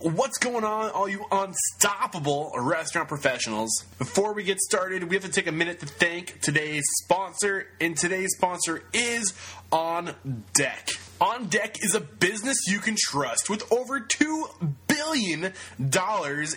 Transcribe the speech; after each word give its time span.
what's 0.00 0.38
going 0.38 0.64
on, 0.64 0.90
all 0.90 1.08
you 1.08 1.24
unstoppable 1.30 2.52
restaurant 2.56 3.08
professionals? 3.08 3.84
Before 3.98 4.32
we 4.32 4.44
get 4.44 4.58
started, 4.60 5.04
we 5.04 5.16
have 5.16 5.24
to 5.24 5.30
take 5.30 5.46
a 5.46 5.52
minute 5.52 5.80
to 5.80 5.86
thank 5.86 6.40
today's 6.40 6.84
sponsor, 7.02 7.66
and 7.80 7.96
today's 7.96 8.34
sponsor 8.36 8.82
is 8.92 9.34
On 9.72 10.14
Deck. 10.54 10.90
On 11.20 11.46
Deck 11.48 11.82
is 11.82 11.94
a 11.94 12.00
business 12.00 12.58
you 12.68 12.78
can 12.78 12.96
trust 12.96 13.50
with 13.50 13.70
over 13.72 14.00
$2 14.00 14.74
billion 14.98 15.52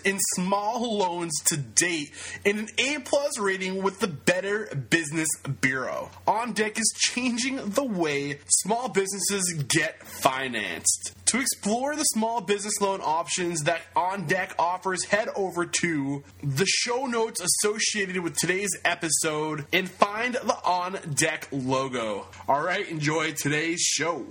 in 0.03 0.19
small 0.35 0.97
loans 0.97 1.31
to 1.45 1.57
date 1.57 2.11
and 2.45 2.59
an 2.59 2.67
A 2.77 2.99
plus 2.99 3.39
rating 3.39 3.83
with 3.83 3.99
the 3.99 4.07
Better 4.07 4.67
Business 4.89 5.27
Bureau. 5.61 6.09
On 6.27 6.53
Deck 6.53 6.79
is 6.79 6.93
changing 6.97 7.57
the 7.71 7.83
way 7.83 8.39
small 8.47 8.89
businesses 8.89 9.63
get 9.67 10.03
financed. 10.03 11.13
To 11.27 11.39
explore 11.39 11.95
the 11.95 12.03
small 12.03 12.41
business 12.41 12.81
loan 12.81 12.99
options 13.03 13.61
that 13.63 13.81
On 13.95 14.25
Deck 14.25 14.53
offers, 14.59 15.05
head 15.05 15.29
over 15.35 15.65
to 15.65 16.23
the 16.43 16.65
show 16.65 17.05
notes 17.05 17.41
associated 17.41 18.17
with 18.19 18.35
today's 18.37 18.75
episode 18.83 19.65
and 19.71 19.89
find 19.89 20.35
the 20.35 20.57
On 20.65 20.97
Deck 21.13 21.47
logo. 21.51 22.27
All 22.47 22.61
right, 22.61 22.87
enjoy 22.89 23.31
today's 23.33 23.81
show. 23.81 24.25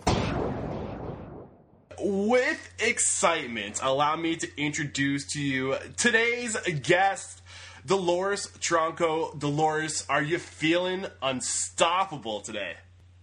With 2.03 2.73
excitement, 2.79 3.81
allow 3.83 4.17
me 4.17 4.35
to 4.37 4.49
introduce 4.57 5.27
to 5.35 5.43
you 5.43 5.77
today's 5.99 6.57
guest, 6.83 7.43
Dolores 7.85 8.47
Tronco. 8.59 9.39
Dolores, 9.39 10.07
are 10.09 10.23
you 10.23 10.39
feeling 10.39 11.05
unstoppable 11.21 12.41
today? 12.41 12.77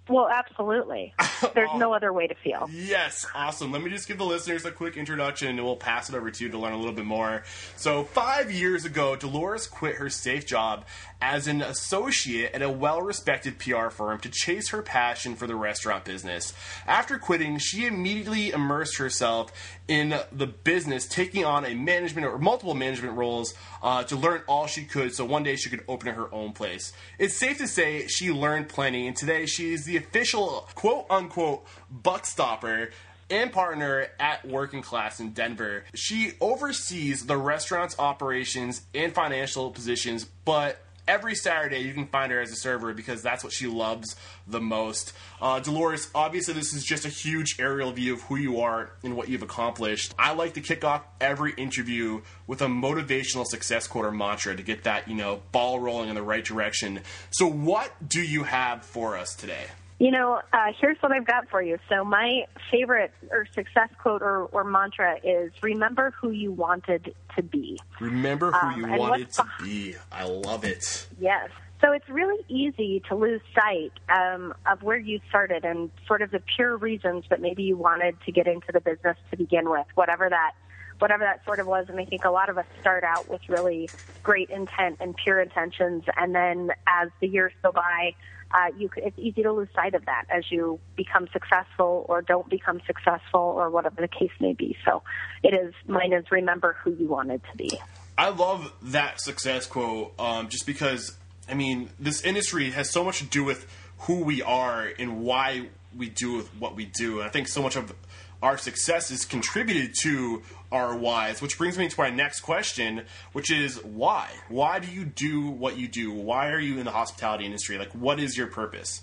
Well, 0.09 0.29
absolutely. 0.29 1.13
There's 1.53 1.69
no 1.75 1.93
other 1.93 2.13
way 2.13 2.27
to 2.27 2.35
feel. 2.35 2.69
Yes, 2.71 3.25
awesome. 3.35 3.71
Let 3.71 3.81
me 3.81 3.89
just 3.89 4.07
give 4.07 4.17
the 4.17 4.25
listeners 4.25 4.65
a 4.65 4.71
quick 4.71 4.97
introduction 4.97 5.49
and 5.49 5.63
we'll 5.63 5.75
pass 5.75 6.09
it 6.09 6.15
over 6.15 6.31
to 6.31 6.43
you 6.43 6.49
to 6.49 6.57
learn 6.57 6.73
a 6.73 6.77
little 6.77 6.93
bit 6.93 7.05
more. 7.05 7.43
So, 7.75 8.03
five 8.03 8.51
years 8.51 8.85
ago, 8.85 9.15
Dolores 9.15 9.67
quit 9.67 9.95
her 9.95 10.09
safe 10.09 10.45
job 10.45 10.85
as 11.21 11.47
an 11.47 11.61
associate 11.61 12.53
at 12.53 12.61
a 12.61 12.69
well 12.69 13.01
respected 13.01 13.59
PR 13.59 13.89
firm 13.89 14.19
to 14.19 14.29
chase 14.29 14.69
her 14.69 14.81
passion 14.81 15.35
for 15.35 15.47
the 15.47 15.55
restaurant 15.55 16.05
business. 16.05 16.53
After 16.85 17.17
quitting, 17.17 17.57
she 17.57 17.85
immediately 17.85 18.51
immersed 18.51 18.97
herself 18.97 19.51
in 19.87 20.19
the 20.31 20.47
business, 20.47 21.07
taking 21.07 21.45
on 21.45 21.65
a 21.65 21.73
management 21.73 22.27
or 22.27 22.37
multiple 22.37 22.73
management 22.73 23.15
roles 23.15 23.53
uh, 23.81 24.03
to 24.03 24.15
learn 24.15 24.41
all 24.47 24.67
she 24.67 24.83
could 24.83 25.13
so 25.13 25.25
one 25.25 25.43
day 25.43 25.55
she 25.55 25.69
could 25.69 25.83
open 25.87 26.13
her 26.13 26.33
own 26.33 26.53
place. 26.53 26.93
It's 27.19 27.35
safe 27.35 27.57
to 27.59 27.67
say 27.67 28.07
she 28.07 28.31
learned 28.31 28.69
plenty, 28.69 29.07
and 29.07 29.15
today 29.15 29.45
she 29.45 29.73
is 29.73 29.85
the 29.85 29.96
official 29.97 30.67
quote 30.75 31.05
unquote 31.09 31.65
buck 31.91 32.25
stopper 32.25 32.89
and 33.29 33.51
partner 33.51 34.07
at 34.19 34.47
Work 34.47 34.81
& 34.81 34.83
Class 34.83 35.19
in 35.19 35.31
Denver. 35.31 35.83
She 35.93 36.33
oversees 36.39 37.25
the 37.25 37.37
restaurant's 37.37 37.97
operations 37.99 38.81
and 38.93 39.13
financial 39.13 39.71
positions, 39.71 40.23
but 40.23 40.79
every 41.07 41.35
Saturday 41.35 41.79
you 41.79 41.93
can 41.93 42.07
find 42.07 42.31
her 42.31 42.41
as 42.41 42.51
a 42.51 42.55
server 42.55 42.93
because 42.93 43.21
that's 43.21 43.43
what 43.43 43.53
she 43.53 43.67
loves 43.67 44.15
the 44.45 44.59
most. 44.59 45.13
Uh, 45.41 45.59
Dolores, 45.59 46.09
obviously, 46.13 46.53
this 46.53 46.73
is 46.73 46.83
just 46.83 47.05
a 47.05 47.09
huge 47.09 47.55
aerial 47.59 47.91
view 47.91 48.13
of 48.13 48.21
who 48.23 48.35
you 48.35 48.59
are 48.61 48.91
and 49.03 49.15
what 49.15 49.29
you've 49.29 49.43
accomplished. 49.43 50.13
I 50.19 50.33
like 50.33 50.53
to 50.55 50.61
kick 50.61 50.83
off 50.83 51.03
every 51.21 51.53
interview 51.53 52.21
with 52.45 52.61
a 52.61 52.67
motivational 52.67 53.45
success 53.45 53.87
quote 53.87 54.05
or 54.05 54.11
mantra 54.11 54.55
to 54.55 54.63
get 54.63 54.83
that, 54.83 55.07
you 55.07 55.15
know, 55.15 55.41
ball 55.51 55.79
rolling 55.79 56.09
in 56.09 56.15
the 56.15 56.21
right 56.21 56.43
direction. 56.43 57.01
So, 57.31 57.47
what 57.47 57.91
do 58.07 58.21
you 58.21 58.43
have 58.43 58.83
for 58.83 59.17
us 59.17 59.35
today? 59.35 59.65
You 59.99 60.11
know, 60.11 60.41
uh, 60.53 60.73
here's 60.79 60.97
what 60.99 61.11
I've 61.11 61.25
got 61.25 61.49
for 61.49 61.61
you. 61.61 61.79
So, 61.89 62.03
my 62.05 62.45
favorite 62.69 63.11
or 63.31 63.47
success 63.55 63.89
quote 63.99 64.21
or, 64.21 64.43
or 64.45 64.63
mantra 64.63 65.17
is 65.23 65.51
remember 65.63 66.13
who 66.21 66.29
you 66.29 66.51
wanted 66.51 67.15
to 67.35 67.41
be. 67.43 67.79
Remember 67.99 68.51
who 68.51 68.67
Um, 68.67 68.79
you 68.79 68.99
wanted 68.99 69.31
to 69.33 69.45
be. 69.63 69.95
I 70.11 70.25
love 70.25 70.63
it. 70.63 71.07
Yes. 71.19 71.49
So 71.81 71.91
it's 71.91 72.09
really 72.09 72.43
easy 72.47 73.03
to 73.07 73.15
lose 73.15 73.41
sight 73.53 73.91
um, 74.09 74.53
of 74.65 74.81
where 74.81 74.97
you 74.97 75.19
started 75.29 75.63
and 75.63 75.91
sort 76.07 76.23
of 76.23 76.31
the 76.31 76.41
pure 76.55 76.75
reasons 76.75 77.25
that 77.29 77.39
maybe 77.39 77.63
you 77.63 77.77
wanted 77.77 78.19
to 78.25 78.31
get 78.31 78.47
into 78.47 78.71
the 78.73 78.81
business 78.81 79.15
to 79.29 79.37
begin 79.37 79.69
with, 79.69 79.85
whatever 79.95 80.27
that 80.29 80.53
whatever 80.99 81.23
that 81.23 81.45
sort 81.45 81.59
of 81.59 81.67
was. 81.67 81.85
And 81.89 81.99
I 81.99 82.05
think 82.05 82.25
a 82.25 82.31
lot 82.31 82.49
of 82.49 82.57
us 82.57 82.65
start 82.81 83.03
out 83.03 83.29
with 83.29 83.41
really 83.47 83.89
great 84.23 84.49
intent 84.49 84.97
and 84.99 85.15
pure 85.15 85.39
intentions, 85.39 86.03
and 86.15 86.33
then 86.33 86.71
as 86.87 87.09
the 87.19 87.27
years 87.27 87.53
go 87.61 87.71
by, 87.71 88.15
uh, 88.51 88.71
you 88.77 88.89
it's 88.97 89.17
easy 89.17 89.43
to 89.43 89.51
lose 89.51 89.67
sight 89.75 89.93
of 89.93 90.05
that 90.05 90.25
as 90.29 90.45
you 90.51 90.79
become 90.95 91.27
successful 91.33 92.05
or 92.07 92.21
don't 92.21 92.49
become 92.49 92.81
successful 92.85 93.41
or 93.41 93.69
whatever 93.69 94.01
the 94.01 94.07
case 94.07 94.31
may 94.39 94.53
be. 94.53 94.75
So 94.85 95.03
it 95.43 95.53
is 95.53 95.73
mine 95.87 96.13
is 96.13 96.25
remember 96.31 96.75
who 96.83 96.93
you 96.93 97.07
wanted 97.07 97.41
to 97.51 97.57
be. 97.57 97.79
I 98.17 98.29
love 98.29 98.73
that 98.81 99.21
success 99.21 99.67
quote 99.67 100.13
um, 100.19 100.49
just 100.49 100.65
because, 100.65 101.15
I 101.47 101.53
mean, 101.53 101.89
this 101.99 102.23
industry 102.23 102.71
has 102.71 102.91
so 102.91 103.03
much 103.03 103.19
to 103.19 103.25
do 103.25 103.43
with 103.43 103.67
who 103.99 104.23
we 104.23 104.41
are 104.41 104.89
and 104.97 105.21
why 105.21 105.67
we 105.95 106.09
do 106.09 106.41
what 106.57 106.75
we 106.75 106.85
do. 106.85 107.19
And 107.19 107.27
I 107.27 107.31
think 107.31 107.47
so 107.47 107.61
much 107.61 107.75
of 107.75 107.93
our 108.41 108.57
success 108.57 109.11
is 109.11 109.25
contributed 109.25 109.93
to 110.03 110.43
our 110.71 110.95
whys, 110.95 111.41
which 111.41 111.57
brings 111.57 111.77
me 111.77 111.87
to 111.87 111.95
my 111.99 112.09
next 112.09 112.41
question, 112.41 113.03
which 113.33 113.51
is 113.51 113.83
why? 113.83 114.29
Why 114.49 114.79
do 114.79 114.91
you 114.91 115.05
do 115.05 115.47
what 115.47 115.77
you 115.77 115.87
do? 115.87 116.11
Why 116.11 116.49
are 116.49 116.59
you 116.59 116.77
in 116.77 116.85
the 116.85 116.91
hospitality 116.91 117.45
industry? 117.45 117.77
Like, 117.77 117.91
what 117.93 118.19
is 118.19 118.37
your 118.37 118.47
purpose? 118.47 119.01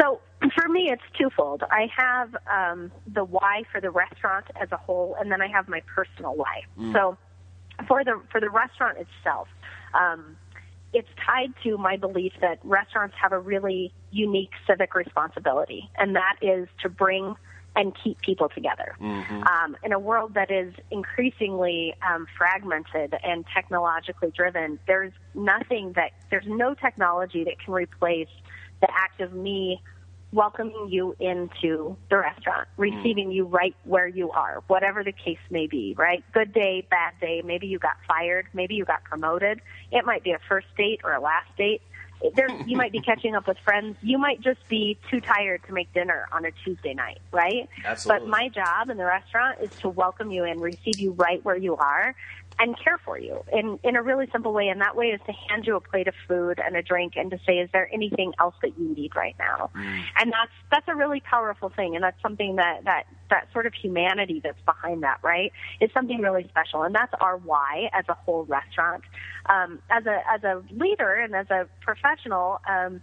So 0.00 0.20
for 0.54 0.68
me, 0.68 0.90
it's 0.90 1.02
twofold. 1.18 1.62
I 1.70 1.88
have 1.96 2.36
um, 2.52 2.92
the 3.06 3.24
why 3.24 3.62
for 3.72 3.80
the 3.80 3.90
restaurant 3.90 4.46
as 4.60 4.70
a 4.72 4.76
whole, 4.76 5.16
and 5.18 5.30
then 5.30 5.40
I 5.40 5.48
have 5.48 5.68
my 5.68 5.80
personal 5.94 6.34
why. 6.34 6.62
So 6.92 7.16
for 7.88 8.04
the 8.04 8.20
for 8.30 8.40
the 8.40 8.50
restaurant 8.50 8.98
itself, 8.98 9.48
um, 9.94 10.36
it's 10.94 11.08
tied 11.26 11.52
to 11.64 11.76
my 11.76 11.96
belief 11.96 12.32
that 12.40 12.58
restaurants 12.62 13.16
have 13.20 13.32
a 13.32 13.38
really 13.38 13.92
unique 14.10 14.52
civic 14.66 14.94
responsibility, 14.94 15.90
and 15.98 16.14
that 16.16 16.36
is 16.40 16.68
to 16.82 16.88
bring 16.88 17.34
and 17.76 17.92
keep 18.02 18.20
people 18.20 18.48
together. 18.48 18.94
Um, 19.48 19.76
in 19.82 19.92
a 19.92 19.98
world 19.98 20.34
that 20.34 20.50
is 20.50 20.72
increasingly 20.92 21.94
um, 22.08 22.26
fragmented 22.38 23.14
and 23.24 23.44
technologically 23.52 24.30
driven, 24.30 24.78
there's 24.86 25.12
nothing 25.34 25.92
that 25.96 26.12
there's 26.30 26.46
no 26.46 26.74
technology 26.74 27.42
that 27.42 27.58
can 27.58 27.74
replace 27.74 28.28
the 28.80 28.88
act 28.92 29.20
of 29.20 29.32
me 29.32 29.82
welcoming 30.34 30.88
you 30.90 31.14
into 31.20 31.96
the 32.10 32.18
restaurant, 32.18 32.68
mm. 32.76 32.92
receiving 32.92 33.30
you 33.30 33.44
right 33.44 33.74
where 33.84 34.08
you 34.08 34.30
are, 34.32 34.62
whatever 34.66 35.04
the 35.04 35.12
case 35.12 35.38
may 35.50 35.66
be, 35.66 35.94
right? 35.96 36.24
Good 36.32 36.52
day, 36.52 36.86
bad 36.90 37.14
day, 37.20 37.40
maybe 37.44 37.68
you 37.68 37.78
got 37.78 37.96
fired, 38.06 38.46
maybe 38.52 38.74
you 38.74 38.84
got 38.84 39.04
promoted. 39.04 39.60
It 39.92 40.04
might 40.04 40.24
be 40.24 40.32
a 40.32 40.40
first 40.48 40.66
date 40.76 41.00
or 41.04 41.12
a 41.12 41.20
last 41.20 41.56
date. 41.56 41.82
There, 42.34 42.48
you 42.66 42.76
might 42.76 42.90
be 42.90 43.00
catching 43.06 43.34
up 43.34 43.46
with 43.46 43.58
friends. 43.64 43.96
You 44.02 44.18
might 44.18 44.40
just 44.40 44.66
be 44.68 44.98
too 45.10 45.20
tired 45.20 45.62
to 45.66 45.72
make 45.72 45.92
dinner 45.92 46.26
on 46.32 46.44
a 46.44 46.50
Tuesday 46.64 46.94
night, 46.94 47.18
right? 47.30 47.68
Absolutely. 47.84 48.26
But 48.26 48.30
my 48.30 48.48
job 48.48 48.90
in 48.90 48.96
the 48.96 49.04
restaurant 49.04 49.60
is 49.60 49.70
to 49.80 49.88
welcome 49.88 50.30
you 50.30 50.44
and 50.44 50.60
receive 50.60 50.98
you 50.98 51.12
right 51.12 51.44
where 51.44 51.56
you 51.56 51.76
are 51.76 52.14
and 52.58 52.78
care 52.78 52.98
for 52.98 53.18
you 53.18 53.44
in, 53.52 53.78
in 53.82 53.96
a 53.96 54.02
really 54.02 54.28
simple 54.32 54.52
way. 54.52 54.68
And 54.68 54.80
that 54.80 54.96
way 54.96 55.06
is 55.06 55.20
to 55.26 55.32
hand 55.32 55.66
you 55.66 55.76
a 55.76 55.80
plate 55.80 56.08
of 56.08 56.14
food 56.28 56.60
and 56.64 56.76
a 56.76 56.82
drink 56.82 57.14
and 57.16 57.30
to 57.30 57.38
say, 57.46 57.58
is 57.58 57.70
there 57.72 57.88
anything 57.92 58.32
else 58.38 58.54
that 58.62 58.78
you 58.78 58.94
need 58.94 59.16
right 59.16 59.34
now? 59.38 59.70
And 60.18 60.32
that's, 60.32 60.52
that's 60.70 60.88
a 60.88 60.94
really 60.94 61.20
powerful 61.20 61.68
thing. 61.68 61.94
And 61.94 62.04
that's 62.04 62.20
something 62.22 62.56
that, 62.56 62.84
that, 62.84 63.04
that 63.30 63.48
sort 63.52 63.66
of 63.66 63.74
humanity 63.74 64.40
that's 64.42 64.60
behind 64.64 65.02
that, 65.02 65.18
right? 65.22 65.52
Is 65.80 65.90
something 65.92 66.20
really 66.20 66.46
special. 66.48 66.82
And 66.82 66.94
that's 66.94 67.12
our 67.20 67.36
why 67.36 67.90
as 67.92 68.04
a 68.08 68.14
whole 68.14 68.44
restaurant. 68.44 69.04
Um, 69.46 69.80
as 69.90 70.06
a, 70.06 70.22
as 70.30 70.42
a 70.42 70.62
leader 70.70 71.14
and 71.14 71.34
as 71.34 71.50
a 71.50 71.66
professional, 71.80 72.60
um, 72.66 73.00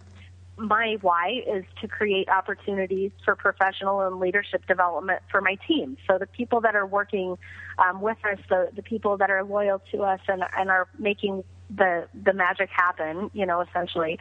my 0.56 0.98
why 1.00 1.42
is 1.46 1.64
to 1.80 1.88
create 1.88 2.28
opportunities 2.28 3.10
for 3.24 3.34
professional 3.34 4.00
and 4.02 4.20
leadership 4.20 4.66
development 4.66 5.22
for 5.30 5.40
my 5.40 5.56
team. 5.66 5.96
So 6.06 6.18
the 6.18 6.26
people 6.26 6.60
that 6.60 6.76
are 6.76 6.86
working 6.86 7.38
um, 7.78 8.00
with 8.00 8.18
us, 8.24 8.38
the, 8.48 8.68
the 8.74 8.82
people 8.82 9.16
that 9.16 9.30
are 9.30 9.44
loyal 9.44 9.80
to 9.92 10.02
us 10.02 10.20
and, 10.28 10.44
and 10.56 10.70
are 10.70 10.88
making 10.98 11.44
the 11.74 12.06
the 12.12 12.34
magic 12.34 12.68
happen, 12.70 13.30
you 13.32 13.46
know, 13.46 13.62
essentially 13.62 14.18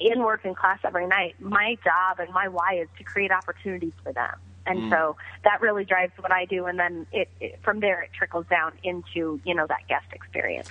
in 0.00 0.20
work 0.20 0.44
and 0.44 0.56
class 0.56 0.78
every 0.84 1.06
night. 1.06 1.36
My 1.38 1.76
job 1.84 2.18
and 2.18 2.32
my 2.32 2.48
why 2.48 2.80
is 2.80 2.88
to 2.98 3.04
create 3.04 3.30
opportunities 3.30 3.92
for 4.02 4.12
them. 4.12 4.34
And 4.64 4.90
so 4.90 5.16
that 5.44 5.60
really 5.60 5.84
drives 5.84 6.12
what 6.18 6.32
I 6.32 6.44
do. 6.44 6.66
And 6.66 6.78
then 6.78 7.06
it, 7.12 7.28
it 7.40 7.58
from 7.62 7.80
there, 7.80 8.02
it 8.02 8.10
trickles 8.12 8.46
down 8.48 8.72
into, 8.82 9.40
you 9.44 9.54
know, 9.54 9.66
that 9.66 9.88
guest 9.88 10.06
experience. 10.12 10.70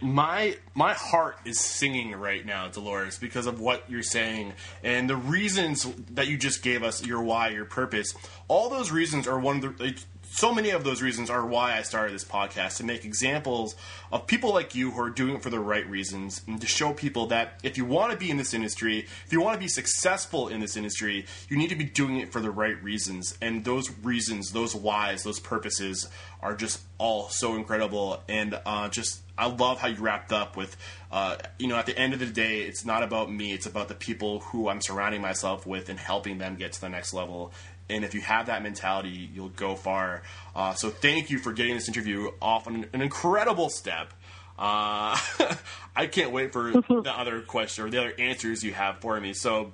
My 0.00 0.56
my 0.74 0.94
heart 0.94 1.38
is 1.44 1.58
singing 1.58 2.12
right 2.14 2.44
now, 2.44 2.68
Dolores, 2.68 3.18
because 3.18 3.46
of 3.46 3.60
what 3.60 3.84
you're 3.88 4.02
saying 4.02 4.52
and 4.82 5.08
the 5.08 5.16
reasons 5.16 5.86
that 6.12 6.28
you 6.28 6.36
just 6.36 6.62
gave 6.62 6.82
us. 6.82 7.04
Your 7.04 7.22
why, 7.22 7.48
your 7.48 7.64
purpose. 7.64 8.14
All 8.48 8.68
those 8.68 8.90
reasons 8.90 9.26
are 9.26 9.38
one 9.38 9.64
of 9.64 9.78
the. 9.78 9.98
So 10.38 10.54
many 10.54 10.70
of 10.70 10.84
those 10.84 11.02
reasons 11.02 11.30
are 11.30 11.44
why 11.44 11.76
I 11.76 11.82
started 11.82 12.14
this 12.14 12.24
podcast 12.24 12.76
to 12.76 12.84
make 12.84 13.04
examples 13.04 13.74
of 14.12 14.28
people 14.28 14.54
like 14.54 14.72
you 14.72 14.92
who 14.92 15.02
are 15.02 15.10
doing 15.10 15.34
it 15.34 15.42
for 15.42 15.50
the 15.50 15.58
right 15.58 15.84
reasons 15.90 16.42
and 16.46 16.60
to 16.60 16.66
show 16.68 16.92
people 16.92 17.26
that 17.26 17.58
if 17.64 17.76
you 17.76 17.84
want 17.84 18.12
to 18.12 18.16
be 18.16 18.30
in 18.30 18.36
this 18.36 18.54
industry, 18.54 19.00
if 19.26 19.32
you 19.32 19.40
want 19.40 19.54
to 19.54 19.58
be 19.58 19.66
successful 19.66 20.46
in 20.46 20.60
this 20.60 20.76
industry, 20.76 21.26
you 21.48 21.56
need 21.56 21.70
to 21.70 21.74
be 21.74 21.82
doing 21.82 22.18
it 22.18 22.30
for 22.30 22.40
the 22.40 22.52
right 22.52 22.80
reasons. 22.84 23.36
And 23.42 23.64
those 23.64 23.90
reasons, 23.90 24.52
those 24.52 24.76
whys, 24.76 25.24
those 25.24 25.40
purposes 25.40 26.08
are 26.40 26.54
just 26.54 26.82
all 26.98 27.28
so 27.30 27.56
incredible. 27.56 28.22
And 28.28 28.60
uh, 28.64 28.90
just, 28.90 29.20
I 29.36 29.48
love 29.48 29.80
how 29.80 29.88
you 29.88 29.96
wrapped 29.96 30.32
up 30.32 30.56
with, 30.56 30.76
uh, 31.10 31.34
you 31.58 31.66
know, 31.66 31.74
at 31.74 31.86
the 31.86 31.98
end 31.98 32.12
of 32.12 32.20
the 32.20 32.26
day, 32.26 32.60
it's 32.60 32.84
not 32.84 33.02
about 33.02 33.28
me, 33.28 33.54
it's 33.54 33.66
about 33.66 33.88
the 33.88 33.94
people 33.96 34.38
who 34.38 34.68
I'm 34.68 34.82
surrounding 34.82 35.20
myself 35.20 35.66
with 35.66 35.88
and 35.88 35.98
helping 35.98 36.38
them 36.38 36.54
get 36.54 36.74
to 36.74 36.80
the 36.80 36.88
next 36.88 37.12
level 37.12 37.52
and 37.90 38.04
if 38.04 38.14
you 38.14 38.20
have 38.20 38.46
that 38.46 38.62
mentality, 38.62 39.30
you'll 39.32 39.48
go 39.50 39.74
far. 39.74 40.22
Uh, 40.54 40.74
so 40.74 40.90
thank 40.90 41.30
you 41.30 41.38
for 41.38 41.52
getting 41.52 41.74
this 41.74 41.88
interview 41.88 42.30
off 42.40 42.66
on 42.66 42.76
an, 42.76 42.86
an 42.92 43.02
incredible 43.02 43.68
step. 43.68 44.12
Uh, 44.58 45.16
I 45.96 46.06
can't 46.10 46.32
wait 46.32 46.52
for 46.52 46.70
the 46.88 47.12
other 47.14 47.40
question 47.40 47.84
or 47.84 47.90
the 47.90 47.98
other 47.98 48.12
answers 48.18 48.64
you 48.64 48.74
have 48.74 48.98
for 49.00 49.18
me. 49.20 49.32
So, 49.32 49.72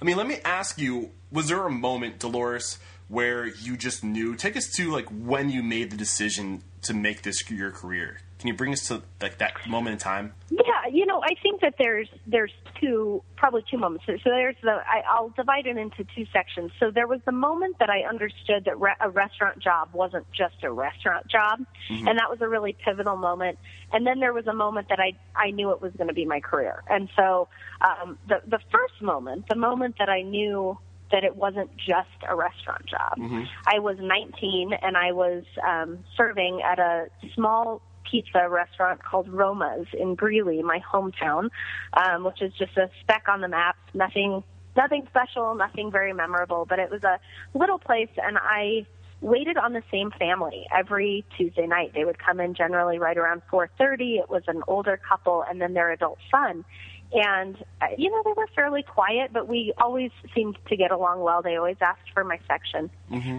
I 0.00 0.04
mean, 0.04 0.16
let 0.16 0.26
me 0.26 0.38
ask 0.44 0.78
you: 0.78 1.10
Was 1.32 1.48
there 1.48 1.66
a 1.66 1.70
moment, 1.70 2.18
Dolores, 2.18 2.78
where 3.08 3.46
you 3.46 3.76
just 3.76 4.04
knew? 4.04 4.36
Take 4.36 4.56
us 4.56 4.68
to 4.76 4.90
like 4.90 5.06
when 5.08 5.50
you 5.50 5.62
made 5.62 5.90
the 5.90 5.96
decision 5.96 6.62
to 6.82 6.94
make 6.94 7.22
this 7.22 7.48
your 7.50 7.70
career. 7.70 8.18
Can 8.38 8.48
you 8.48 8.54
bring 8.54 8.72
us 8.72 8.86
to 8.88 9.02
like 9.20 9.38
that 9.38 9.66
moment 9.66 9.94
in 9.94 9.98
time? 9.98 10.32
Yeah, 10.50 10.62
you 10.92 11.06
know, 11.06 11.22
I 11.22 11.34
think 11.42 11.60
that 11.60 11.74
there's 11.78 12.08
there's 12.26 12.52
two 12.80 13.22
probably 13.36 13.64
two 13.70 13.78
moments. 13.78 14.06
So 14.06 14.14
there's 14.24 14.56
the 14.62 14.70
I, 14.70 15.02
I'll 15.08 15.30
divide 15.30 15.66
it 15.66 15.76
into 15.76 16.04
two 16.14 16.26
sections. 16.32 16.72
So 16.78 16.90
there 16.90 17.06
was 17.06 17.20
the 17.24 17.32
moment 17.32 17.76
that 17.78 17.90
I 17.90 18.02
understood 18.08 18.64
that 18.66 18.78
re- 18.80 18.96
a 19.00 19.10
restaurant 19.10 19.60
job 19.60 19.90
wasn't 19.92 20.26
just 20.32 20.56
a 20.62 20.70
restaurant 20.70 21.26
job, 21.28 21.60
and 22.08 22.18
that 22.18 22.30
was 22.30 22.38
a 22.40 22.48
really 22.48 22.76
pivotal 22.84 23.16
moment. 23.16 23.58
And 23.92 24.06
then 24.06 24.20
there 24.20 24.32
was 24.32 24.46
a 24.46 24.54
moment 24.54 24.88
that 24.88 25.00
I 25.00 25.12
I 25.34 25.50
knew 25.50 25.70
it 25.72 25.80
was 25.82 25.92
going 25.92 26.08
to 26.08 26.14
be 26.14 26.24
my 26.24 26.40
career. 26.40 26.82
And 26.88 27.08
so 27.16 27.48
um, 27.80 28.18
the 28.28 28.42
the 28.46 28.60
first 28.70 29.00
moment, 29.00 29.48
the 29.48 29.56
moment 29.56 29.96
that 29.98 30.08
I 30.08 30.22
knew 30.22 30.78
that 31.12 31.24
it 31.24 31.36
wasn't 31.36 31.76
just 31.76 32.08
a 32.28 32.36
restaurant 32.36 32.86
job. 32.86 33.18
I 33.66 33.80
was 33.80 33.96
19 34.00 34.72
and 34.80 34.96
I 34.96 35.10
was 35.12 35.42
um, 35.66 36.04
serving 36.16 36.62
at 36.62 36.78
a 36.78 37.08
small 37.34 37.82
pizza 38.10 38.48
restaurant 38.48 39.02
called 39.02 39.28
Roma's 39.28 39.86
in 39.92 40.14
Greeley, 40.14 40.62
my 40.62 40.80
hometown, 40.80 41.50
um, 41.94 42.24
which 42.24 42.42
is 42.42 42.52
just 42.54 42.76
a 42.76 42.90
speck 43.00 43.26
on 43.28 43.40
the 43.40 43.48
map. 43.48 43.76
Nothing, 43.94 44.42
nothing 44.76 45.06
special, 45.08 45.54
nothing 45.54 45.90
very 45.90 46.12
memorable, 46.12 46.66
but 46.68 46.78
it 46.78 46.90
was 46.90 47.04
a 47.04 47.18
little 47.54 47.78
place, 47.78 48.10
and 48.16 48.38
I 48.38 48.86
waited 49.20 49.56
on 49.56 49.72
the 49.72 49.82
same 49.90 50.10
family 50.12 50.66
every 50.74 51.24
Tuesday 51.36 51.66
night. 51.66 51.92
They 51.94 52.04
would 52.04 52.18
come 52.18 52.40
in 52.40 52.54
generally 52.54 52.98
right 52.98 53.16
around 53.16 53.42
4:30. 53.50 54.18
It 54.18 54.30
was 54.30 54.42
an 54.46 54.62
older 54.66 54.96
couple 54.96 55.44
and 55.48 55.60
then 55.60 55.74
their 55.74 55.90
adult 55.90 56.18
son. 56.30 56.64
And 57.12 57.56
uh, 57.82 57.88
you 57.98 58.10
know 58.10 58.22
they 58.24 58.32
were 58.36 58.46
fairly 58.54 58.82
quiet, 58.82 59.30
but 59.32 59.48
we 59.48 59.74
always 59.78 60.10
seemed 60.34 60.56
to 60.68 60.76
get 60.76 60.90
along 60.90 61.20
well. 61.20 61.42
They 61.42 61.56
always 61.56 61.76
asked 61.80 62.10
for 62.14 62.24
my 62.24 62.38
section. 62.46 62.88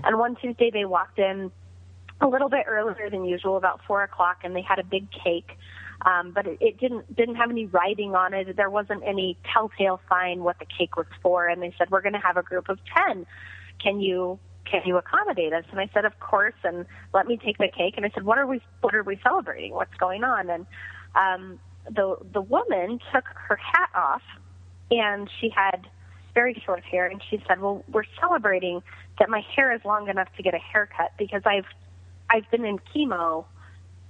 And 0.06 0.20
one 0.20 0.36
Tuesday 0.36 0.70
they 0.72 0.86
walked 0.86 1.18
in 1.18 1.52
a 2.22 2.28
little 2.28 2.50
bit 2.50 2.66
earlier 2.68 3.10
than 3.10 3.26
usual, 3.26 3.58
about 3.58 3.82
four 3.88 4.04
o'clock, 4.04 4.38
and 4.44 4.56
they 4.56 4.62
had 4.62 4.80
a 4.80 4.84
big 4.84 5.08
cake. 5.12 5.58
Um, 6.06 6.32
but 6.32 6.48
it, 6.48 6.58
it 6.62 6.80
didn't 6.80 7.16
didn't 7.16 7.36
have 7.36 7.52
any 7.52 7.66
writing 7.68 8.16
on 8.16 8.34
it. 8.34 8.56
There 8.56 8.70
wasn't 8.70 9.04
any 9.06 9.38
telltale 9.54 10.00
sign 10.10 10.44
what 10.44 10.58
the 10.60 10.66
cake 10.66 10.98
was 10.98 11.06
for. 11.22 11.48
And 11.48 11.62
they 11.62 11.74
said 11.78 11.92
we're 11.92 12.02
going 12.02 12.14
to 12.14 12.20
have 12.20 12.38
a 12.38 12.44
group 12.44 12.70
of 12.70 12.80
ten. 12.96 13.26
Can 13.82 14.00
you 14.00 14.40
can 14.66 14.82
you 14.86 14.98
accommodate 14.98 15.54
us? 15.54 15.66
And 15.72 15.80
I 15.80 15.90
said 15.94 16.06
of 16.06 16.20
course. 16.20 16.56
And 16.64 16.86
let 17.14 17.28
me 17.28 17.38
take 17.38 17.58
the 17.58 17.68
cake. 17.68 17.96
And 17.98 18.06
I 18.06 18.10
said 18.14 18.24
what 18.24 18.38
are 18.38 18.48
we 18.48 18.62
what 18.82 18.96
are 18.96 19.04
we 19.04 19.20
celebrating? 19.22 19.74
What's 19.74 19.94
going 20.00 20.24
on? 20.24 20.50
And 20.50 20.66
um, 21.16 21.60
the 21.86 22.16
the 22.34 22.42
woman 22.42 23.00
took 23.14 23.26
her 23.36 23.58
hat 23.58 23.90
off, 23.94 24.24
and 24.90 25.30
she 25.40 25.50
had 25.50 25.88
very 26.34 26.60
short 26.66 26.84
hair. 26.84 27.06
And 27.06 27.22
she 27.30 27.44
said, 27.48 27.62
well 27.62 27.84
we're 27.92 28.06
celebrating 28.20 28.82
that 29.20 29.30
my 29.30 29.44
hair 29.56 29.72
is 29.72 29.82
long 29.86 30.10
enough 30.10 30.30
to 30.38 30.42
get 30.42 30.56
a 30.56 30.60
haircut 30.60 31.12
because 31.20 31.44
I've 31.46 31.66
I've 32.32 32.50
been 32.50 32.66
in 32.66 32.80
chemo 32.80 33.46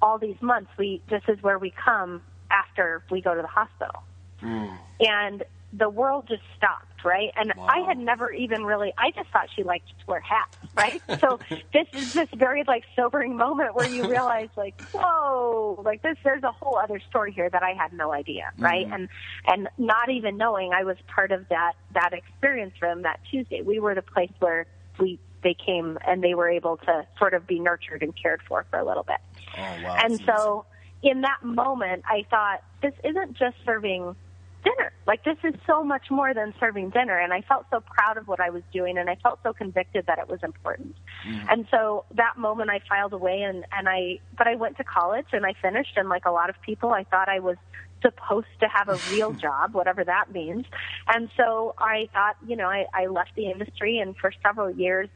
all 0.01 0.17
these 0.17 0.41
months. 0.41 0.71
We 0.77 1.01
this 1.09 1.23
is 1.27 1.41
where 1.41 1.57
we 1.57 1.71
come 1.71 2.21
after 2.51 3.03
we 3.09 3.21
go 3.21 3.33
to 3.33 3.41
the 3.41 3.47
hospital. 3.47 4.03
Mm. 4.41 4.77
And 4.99 5.43
the 5.73 5.89
world 5.89 6.25
just 6.27 6.43
stopped, 6.57 7.05
right? 7.05 7.31
And 7.35 7.53
I 7.57 7.79
had 7.87 7.97
never 7.97 8.31
even 8.31 8.65
really 8.65 8.93
I 8.97 9.11
just 9.11 9.29
thought 9.29 9.47
she 9.55 9.63
liked 9.63 9.87
to 9.87 10.05
wear 10.07 10.19
hats, 10.19 10.57
right? 10.75 11.01
so 11.19 11.39
this 11.73 11.87
is 11.93 12.13
this 12.13 12.27
very 12.35 12.63
like 12.67 12.83
sobering 12.95 13.37
moment 13.37 13.73
where 13.75 13.87
you 13.87 14.07
realize 14.07 14.49
like, 14.57 14.79
whoa, 14.91 15.81
like 15.83 16.01
this 16.01 16.17
there's 16.23 16.43
a 16.43 16.51
whole 16.51 16.77
other 16.77 16.99
story 17.09 17.31
here 17.31 17.49
that 17.49 17.63
I 17.63 17.73
had 17.73 17.93
no 17.93 18.11
idea, 18.11 18.51
mm-hmm. 18.53 18.63
right? 18.63 18.87
And 18.91 19.07
and 19.47 19.69
not 19.77 20.09
even 20.09 20.37
knowing 20.37 20.73
I 20.73 20.83
was 20.83 20.97
part 21.07 21.31
of 21.31 21.47
that 21.49 21.73
that 21.93 22.13
experience 22.13 22.73
them 22.81 23.03
that 23.03 23.21
Tuesday. 23.29 23.61
We 23.61 23.79
were 23.79 23.95
the 23.95 24.01
place 24.01 24.31
where 24.39 24.67
we 24.99 25.19
they 25.43 25.53
came 25.53 25.97
and 26.05 26.23
they 26.23 26.35
were 26.35 26.49
able 26.49 26.77
to 26.77 27.05
sort 27.17 27.33
of 27.33 27.47
be 27.47 27.59
nurtured 27.59 28.03
and 28.03 28.13
cared 28.15 28.41
for 28.47 28.65
for 28.69 28.79
a 28.79 28.85
little 28.85 29.03
bit. 29.03 29.17
Oh 29.57 29.61
wow! 29.61 29.97
And 30.03 30.21
so 30.25 30.65
in 31.03 31.21
that 31.21 31.43
moment, 31.43 32.03
I 32.07 32.25
thought, 32.29 32.63
this 32.81 32.93
isn't 33.03 33.37
just 33.37 33.55
serving 33.65 34.15
dinner. 34.63 34.91
Like, 35.07 35.23
this 35.23 35.37
is 35.43 35.55
so 35.65 35.83
much 35.83 36.11
more 36.11 36.33
than 36.33 36.53
serving 36.59 36.91
dinner. 36.91 37.17
And 37.17 37.33
I 37.33 37.41
felt 37.41 37.65
so 37.71 37.79
proud 37.79 38.17
of 38.17 38.27
what 38.27 38.39
I 38.39 38.49
was 38.49 38.61
doing, 38.71 38.97
and 38.97 39.09
I 39.09 39.15
felt 39.15 39.39
so 39.43 39.53
convicted 39.53 40.05
that 40.05 40.19
it 40.19 40.27
was 40.29 40.39
important. 40.43 40.95
Mm-hmm. 41.27 41.47
And 41.49 41.67
so 41.71 42.05
that 42.15 42.37
moment, 42.37 42.69
I 42.69 42.81
filed 42.87 43.13
away, 43.13 43.41
and, 43.41 43.65
and 43.71 43.89
I, 43.89 44.19
but 44.37 44.47
I 44.47 44.55
went 44.55 44.77
to 44.77 44.83
college 44.83 45.27
and 45.31 45.45
I 45.45 45.53
finished. 45.61 45.97
And 45.97 46.09
like 46.09 46.25
a 46.25 46.31
lot 46.31 46.49
of 46.49 46.61
people, 46.61 46.91
I 46.91 47.03
thought 47.03 47.29
I 47.29 47.39
was 47.39 47.57
supposed 48.01 48.47
to 48.59 48.67
have 48.67 48.89
a 48.89 48.99
real 49.11 49.31
job, 49.45 49.73
whatever 49.73 50.03
that 50.03 50.31
means. 50.31 50.65
And 51.07 51.29
so 51.35 51.73
I 51.77 52.09
thought, 52.13 52.37
you 52.45 52.55
know, 52.55 52.67
I, 52.67 52.85
I 52.93 53.07
left 53.07 53.31
the 53.35 53.49
industry, 53.49 53.97
and 53.97 54.15
for 54.15 54.31
several 54.43 54.69
years, 54.69 55.09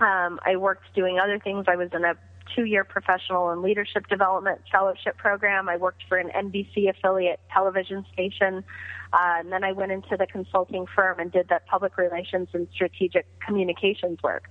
um, 0.00 0.40
I 0.44 0.56
worked 0.56 0.94
doing 0.94 1.18
other 1.18 1.38
things. 1.38 1.66
I 1.68 1.76
was 1.76 1.90
in 1.92 2.04
a 2.04 2.14
two 2.54 2.64
year 2.64 2.84
professional 2.84 3.50
and 3.50 3.62
leadership 3.62 4.06
development 4.08 4.60
fellowship 4.70 5.16
program. 5.16 5.68
I 5.68 5.76
worked 5.76 6.02
for 6.08 6.18
an 6.18 6.30
NBC 6.30 6.88
affiliate 6.88 7.40
television 7.52 8.04
station. 8.12 8.64
Uh, 9.12 9.36
and 9.38 9.52
then 9.52 9.62
I 9.62 9.72
went 9.72 9.92
into 9.92 10.16
the 10.16 10.26
consulting 10.26 10.86
firm 10.94 11.20
and 11.20 11.30
did 11.30 11.48
that 11.48 11.66
public 11.66 11.96
relations 11.96 12.48
and 12.52 12.66
strategic 12.74 13.26
communications 13.40 14.18
work. 14.22 14.44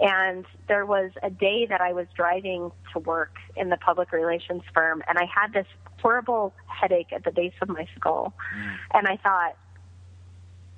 And 0.00 0.46
there 0.68 0.86
was 0.86 1.10
a 1.22 1.30
day 1.30 1.66
that 1.68 1.80
I 1.80 1.92
was 1.92 2.06
driving 2.14 2.70
to 2.92 3.00
work 3.00 3.34
in 3.56 3.70
the 3.70 3.76
public 3.76 4.12
relations 4.12 4.62
firm, 4.72 5.02
and 5.08 5.18
I 5.18 5.24
had 5.24 5.52
this 5.52 5.66
horrible 6.00 6.54
headache 6.66 7.12
at 7.12 7.24
the 7.24 7.32
base 7.32 7.54
of 7.60 7.68
my 7.68 7.88
skull. 7.96 8.34
And 8.92 9.08
I 9.08 9.16
thought, 9.16 9.56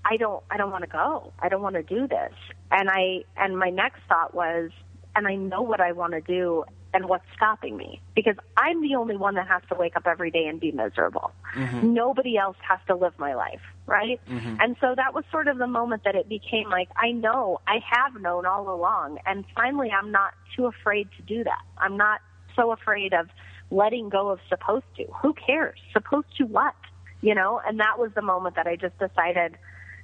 I 0.08 0.16
don't 0.16 0.42
I 0.50 0.56
don't 0.56 0.70
want 0.70 0.84
to 0.84 0.90
go. 0.90 1.32
I 1.40 1.48
don't 1.48 1.62
want 1.62 1.74
to 1.74 1.82
do 1.82 2.06
this. 2.06 2.32
And 2.70 2.88
I 2.88 3.24
and 3.36 3.58
my 3.58 3.70
next 3.70 4.00
thought 4.08 4.34
was 4.34 4.70
and 5.16 5.26
I 5.26 5.34
know 5.34 5.62
what 5.62 5.80
I 5.80 5.92
want 5.92 6.12
to 6.12 6.20
do 6.20 6.64
and 6.94 7.06
what's 7.06 7.24
stopping 7.34 7.76
me 7.76 8.00
because 8.14 8.36
I'm 8.56 8.80
the 8.80 8.94
only 8.94 9.16
one 9.16 9.34
that 9.34 9.48
has 9.48 9.62
to 9.70 9.74
wake 9.74 9.96
up 9.96 10.06
every 10.06 10.30
day 10.30 10.46
and 10.46 10.60
be 10.60 10.70
miserable. 10.70 11.32
Mm-hmm. 11.54 11.92
Nobody 11.92 12.38
else 12.38 12.56
has 12.66 12.78
to 12.86 12.94
live 12.94 13.12
my 13.18 13.34
life, 13.34 13.60
right? 13.86 14.20
Mm-hmm. 14.28 14.56
And 14.60 14.76
so 14.80 14.94
that 14.96 15.12
was 15.12 15.24
sort 15.30 15.48
of 15.48 15.58
the 15.58 15.66
moment 15.66 16.04
that 16.04 16.14
it 16.14 16.28
became 16.28 16.70
like 16.70 16.88
I 16.96 17.10
know, 17.10 17.60
I 17.66 17.80
have 17.90 18.20
known 18.20 18.46
all 18.46 18.72
along 18.72 19.18
and 19.26 19.44
finally 19.56 19.90
I'm 19.90 20.12
not 20.12 20.34
too 20.54 20.66
afraid 20.66 21.08
to 21.16 21.22
do 21.22 21.42
that. 21.42 21.62
I'm 21.78 21.96
not 21.96 22.20
so 22.54 22.70
afraid 22.70 23.12
of 23.12 23.28
letting 23.70 24.08
go 24.08 24.28
of 24.28 24.38
supposed 24.48 24.86
to. 24.98 25.04
Who 25.22 25.34
cares? 25.34 25.80
Supposed 25.92 26.28
to 26.38 26.44
what? 26.44 26.76
You 27.22 27.34
know, 27.34 27.60
and 27.66 27.80
that 27.80 27.98
was 27.98 28.12
the 28.14 28.22
moment 28.22 28.54
that 28.54 28.68
I 28.68 28.76
just 28.76 28.96
decided 28.98 29.56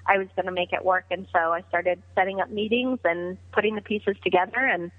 I 0.07 0.19
was 0.19 0.29
going 0.37 0.47
to 0.47 0.53
make 0.53 0.73
it 0.73 0.85
work. 0.85 1.05
And 1.11 1.27
so 1.33 1.39
I 1.39 1.63
started 1.69 2.03
setting 2.15 2.41
up 2.41 2.51
meetings 2.51 2.99
and 3.05 3.39
putting 3.53 3.75
the 3.75 3.83
pieces 3.83 4.17
together. 4.23 4.59
And 4.59 4.91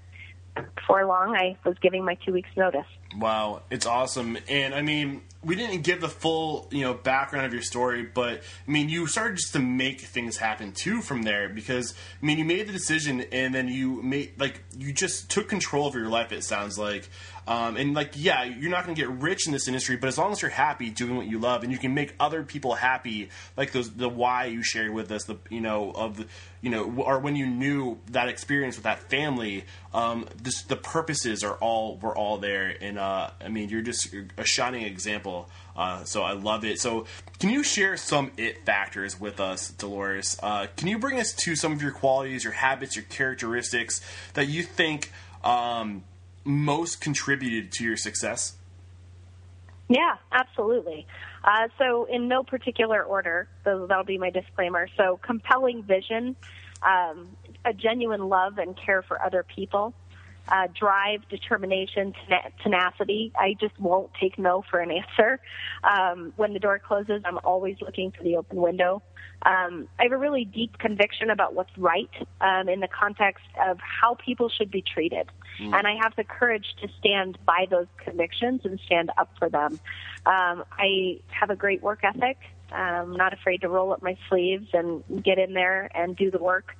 before 0.76 1.04
long, 1.04 1.36
I 1.36 1.56
was 1.64 1.76
giving 1.80 2.04
my 2.04 2.14
two 2.24 2.32
weeks 2.32 2.48
notice. 2.56 2.86
Wow, 3.16 3.62
it's 3.70 3.86
awesome. 3.86 4.38
And 4.48 4.74
I 4.74 4.82
mean, 4.82 5.22
we 5.42 5.56
didn't 5.56 5.82
give 5.82 6.00
the 6.00 6.08
full, 6.08 6.68
you 6.70 6.82
know, 6.82 6.94
background 6.94 7.46
of 7.46 7.52
your 7.52 7.62
story, 7.62 8.02
but 8.02 8.42
I 8.66 8.70
mean, 8.70 8.88
you 8.88 9.06
started 9.06 9.36
just 9.36 9.52
to 9.52 9.58
make 9.58 10.00
things 10.00 10.36
happen 10.36 10.72
too 10.72 11.00
from 11.00 11.22
there 11.22 11.48
because 11.48 11.94
I 12.22 12.26
mean, 12.26 12.38
you 12.38 12.44
made 12.44 12.66
the 12.66 12.72
decision 12.72 13.20
and 13.32 13.54
then 13.54 13.68
you 13.68 14.02
made 14.02 14.32
like 14.38 14.62
you 14.76 14.92
just 14.92 15.30
took 15.30 15.48
control 15.48 15.86
of 15.86 15.94
your 15.94 16.08
life. 16.08 16.32
It 16.32 16.44
sounds 16.44 16.78
like, 16.78 17.08
um, 17.46 17.76
and 17.76 17.94
like 17.94 18.12
yeah, 18.14 18.44
you're 18.44 18.70
not 18.70 18.84
going 18.84 18.94
to 18.94 19.00
get 19.00 19.10
rich 19.10 19.46
in 19.46 19.52
this 19.52 19.68
industry, 19.68 19.96
but 19.96 20.08
as 20.08 20.18
long 20.18 20.32
as 20.32 20.42
you're 20.42 20.50
happy 20.50 20.90
doing 20.90 21.16
what 21.16 21.26
you 21.26 21.38
love 21.38 21.62
and 21.62 21.72
you 21.72 21.78
can 21.78 21.94
make 21.94 22.14
other 22.18 22.42
people 22.42 22.74
happy, 22.74 23.30
like 23.56 23.72
those 23.72 23.92
the 23.92 24.08
why 24.08 24.46
you 24.46 24.62
shared 24.62 24.92
with 24.92 25.10
us, 25.12 25.24
the 25.24 25.36
you 25.50 25.60
know 25.60 25.92
of 25.92 26.16
the 26.16 26.26
you 26.64 26.70
know, 26.70 26.84
or 26.84 27.18
when 27.18 27.36
you 27.36 27.46
knew 27.46 27.98
that 28.12 28.30
experience 28.30 28.76
with 28.76 28.84
that 28.84 29.10
family, 29.10 29.64
um, 29.92 30.26
this, 30.42 30.62
the 30.62 30.76
purposes 30.76 31.44
are 31.44 31.56
all 31.56 31.98
were 31.98 32.16
all 32.16 32.38
there, 32.38 32.74
and 32.80 32.98
uh, 32.98 33.30
I 33.38 33.48
mean, 33.48 33.68
you're 33.68 33.82
just 33.82 34.14
a 34.38 34.46
shining 34.46 34.84
example. 34.84 35.50
Uh, 35.76 36.04
so 36.04 36.22
I 36.22 36.32
love 36.32 36.64
it. 36.64 36.80
So 36.80 37.04
can 37.38 37.50
you 37.50 37.62
share 37.62 37.98
some 37.98 38.32
it 38.38 38.64
factors 38.64 39.20
with 39.20 39.40
us, 39.40 39.72
Dolores? 39.72 40.38
Uh, 40.42 40.68
can 40.76 40.88
you 40.88 40.98
bring 40.98 41.20
us 41.20 41.34
to 41.44 41.54
some 41.54 41.72
of 41.72 41.82
your 41.82 41.92
qualities, 41.92 42.44
your 42.44 42.54
habits, 42.54 42.96
your 42.96 43.04
characteristics 43.04 44.00
that 44.32 44.46
you 44.46 44.62
think 44.62 45.12
um, 45.42 46.02
most 46.44 47.00
contributed 47.00 47.72
to 47.72 47.84
your 47.84 47.96
success? 47.96 48.56
Yeah, 49.88 50.16
absolutely. 50.32 51.06
Uh, 51.44 51.68
so, 51.78 52.06
in 52.10 52.26
no 52.26 52.42
particular 52.42 53.02
order, 53.02 53.48
so 53.64 53.86
that'll 53.86 54.04
be 54.04 54.18
my 54.18 54.30
disclaimer. 54.30 54.88
So, 54.96 55.20
compelling 55.22 55.82
vision, 55.82 56.36
um, 56.82 57.28
a 57.64 57.72
genuine 57.74 58.28
love 58.28 58.58
and 58.58 58.76
care 58.76 59.02
for 59.02 59.20
other 59.20 59.44
people, 59.54 59.92
uh, 60.48 60.68
drive, 60.78 61.28
determination, 61.28 62.14
tenacity. 62.62 63.32
I 63.36 63.56
just 63.58 63.78
won't 63.78 64.10
take 64.20 64.38
no 64.38 64.62
for 64.70 64.80
an 64.80 64.90
answer. 64.90 65.40
Um, 65.82 66.32
when 66.36 66.52
the 66.52 66.58
door 66.58 66.78
closes, 66.78 67.22
I'm 67.24 67.38
always 67.44 67.76
looking 67.80 68.10
for 68.10 68.22
the 68.22 68.36
open 68.36 68.60
window. 68.60 69.02
Um, 69.42 69.88
I 69.98 70.04
have 70.04 70.12
a 70.12 70.16
really 70.16 70.44
deep 70.44 70.78
conviction 70.78 71.30
about 71.30 71.54
what's 71.54 71.76
right 71.76 72.10
um, 72.40 72.68
in 72.68 72.80
the 72.80 72.88
context 72.88 73.44
of 73.66 73.78
how 73.80 74.14
people 74.14 74.48
should 74.48 74.70
be 74.70 74.82
treated. 74.82 75.30
Mm. 75.60 75.74
And 75.74 75.86
I 75.86 75.96
have 76.02 76.14
the 76.16 76.24
courage 76.24 76.66
to 76.82 76.88
stand 76.98 77.38
by 77.44 77.66
those 77.70 77.86
convictions 77.98 78.62
and 78.64 78.80
stand 78.86 79.10
up 79.18 79.30
for 79.38 79.48
them. 79.48 79.78
Um, 80.26 80.64
I 80.72 81.20
have 81.28 81.50
a 81.50 81.56
great 81.56 81.82
work 81.82 82.00
ethic. 82.02 82.38
I'm 82.72 83.16
not 83.16 83.32
afraid 83.32 83.60
to 83.60 83.68
roll 83.68 83.92
up 83.92 84.02
my 84.02 84.16
sleeves 84.28 84.68
and 84.72 85.04
get 85.22 85.38
in 85.38 85.52
there 85.54 85.90
and 85.94 86.16
do 86.16 86.30
the 86.30 86.38
work. 86.38 86.74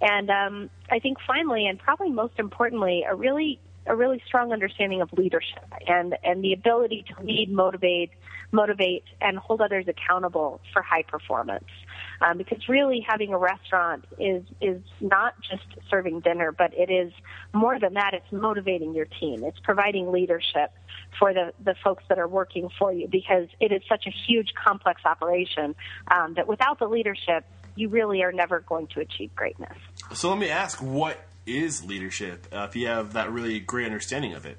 And 0.00 0.30
um, 0.30 0.70
I 0.90 0.98
think 0.98 1.18
finally, 1.26 1.66
and 1.66 1.78
probably 1.78 2.10
most 2.10 2.38
importantly, 2.38 3.04
a 3.08 3.14
really 3.14 3.60
a 3.86 3.96
really 3.96 4.22
strong 4.26 4.52
understanding 4.52 5.00
of 5.00 5.12
leadership 5.12 5.64
and 5.86 6.16
and 6.22 6.44
the 6.44 6.52
ability 6.52 7.04
to 7.08 7.24
lead, 7.24 7.50
motivate, 7.50 8.10
motivate, 8.52 9.04
and 9.20 9.38
hold 9.38 9.60
others 9.60 9.86
accountable 9.88 10.60
for 10.72 10.82
high 10.82 11.02
performance. 11.02 11.64
Um, 12.20 12.38
because 12.38 12.68
really, 12.68 13.04
having 13.06 13.32
a 13.32 13.38
restaurant 13.38 14.04
is 14.18 14.44
is 14.60 14.82
not 15.00 15.34
just 15.42 15.64
serving 15.90 16.20
dinner, 16.20 16.52
but 16.52 16.72
it 16.74 16.90
is 16.90 17.12
more 17.52 17.78
than 17.78 17.94
that. 17.94 18.14
It's 18.14 18.30
motivating 18.30 18.94
your 18.94 19.06
team. 19.06 19.44
It's 19.44 19.58
providing 19.60 20.12
leadership 20.12 20.72
for 21.18 21.32
the 21.32 21.52
the 21.64 21.74
folks 21.82 22.04
that 22.08 22.18
are 22.18 22.28
working 22.28 22.68
for 22.78 22.92
you 22.92 23.08
because 23.08 23.48
it 23.60 23.72
is 23.72 23.82
such 23.88 24.06
a 24.06 24.10
huge, 24.10 24.52
complex 24.54 25.02
operation 25.04 25.74
um, 26.10 26.34
that 26.34 26.46
without 26.46 26.78
the 26.78 26.86
leadership, 26.86 27.44
you 27.74 27.88
really 27.88 28.22
are 28.22 28.32
never 28.32 28.60
going 28.60 28.86
to 28.88 29.00
achieve 29.00 29.34
greatness. 29.34 29.76
So 30.12 30.28
let 30.28 30.38
me 30.38 30.48
ask, 30.48 30.82
what 30.82 31.20
is 31.46 31.84
leadership? 31.84 32.46
Uh, 32.52 32.66
if 32.68 32.76
you 32.76 32.88
have 32.88 33.12
that 33.12 33.30
really 33.30 33.60
great 33.60 33.86
understanding 33.86 34.34
of 34.34 34.44
it. 34.44 34.58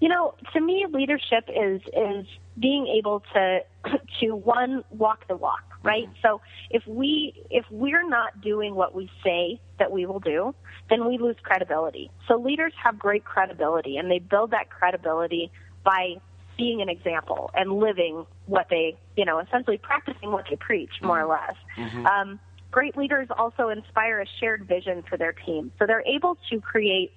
You 0.00 0.08
know, 0.08 0.34
to 0.54 0.60
me, 0.60 0.86
leadership 0.90 1.48
is 1.48 1.82
is 1.92 2.26
being 2.58 2.86
able 2.98 3.22
to 3.34 3.60
to 4.20 4.34
one 4.34 4.82
walk 4.90 5.28
the 5.28 5.36
walk, 5.36 5.62
right? 5.82 6.04
Mm-hmm. 6.04 6.20
So 6.22 6.40
if 6.70 6.86
we 6.86 7.34
if 7.50 7.64
we're 7.70 8.08
not 8.08 8.40
doing 8.40 8.74
what 8.74 8.94
we 8.94 9.10
say 9.22 9.60
that 9.78 9.92
we 9.92 10.06
will 10.06 10.20
do, 10.20 10.54
then 10.88 11.06
we 11.06 11.18
lose 11.18 11.36
credibility. 11.42 12.10
So 12.28 12.36
leaders 12.36 12.72
have 12.82 12.98
great 12.98 13.24
credibility, 13.24 13.98
and 13.98 14.10
they 14.10 14.18
build 14.18 14.52
that 14.52 14.70
credibility 14.70 15.52
by 15.84 16.16
being 16.56 16.82
an 16.82 16.88
example 16.88 17.50
and 17.54 17.72
living 17.72 18.26
what 18.46 18.66
they, 18.68 18.96
you 19.16 19.24
know, 19.24 19.38
essentially 19.38 19.78
practicing 19.78 20.30
what 20.30 20.44
they 20.50 20.56
preach, 20.56 20.90
more 21.02 21.20
or 21.20 21.26
less. 21.26 21.56
Mm-hmm. 21.76 22.06
Um, 22.06 22.40
great 22.70 22.96
leaders 22.96 23.28
also 23.36 23.68
inspire 23.68 24.20
a 24.20 24.26
shared 24.38 24.66
vision 24.66 25.02
for 25.08 25.16
their 25.16 25.32
team. 25.32 25.72
So 25.78 25.86
they're 25.86 26.06
able 26.06 26.36
to 26.50 26.60
create 26.60 27.12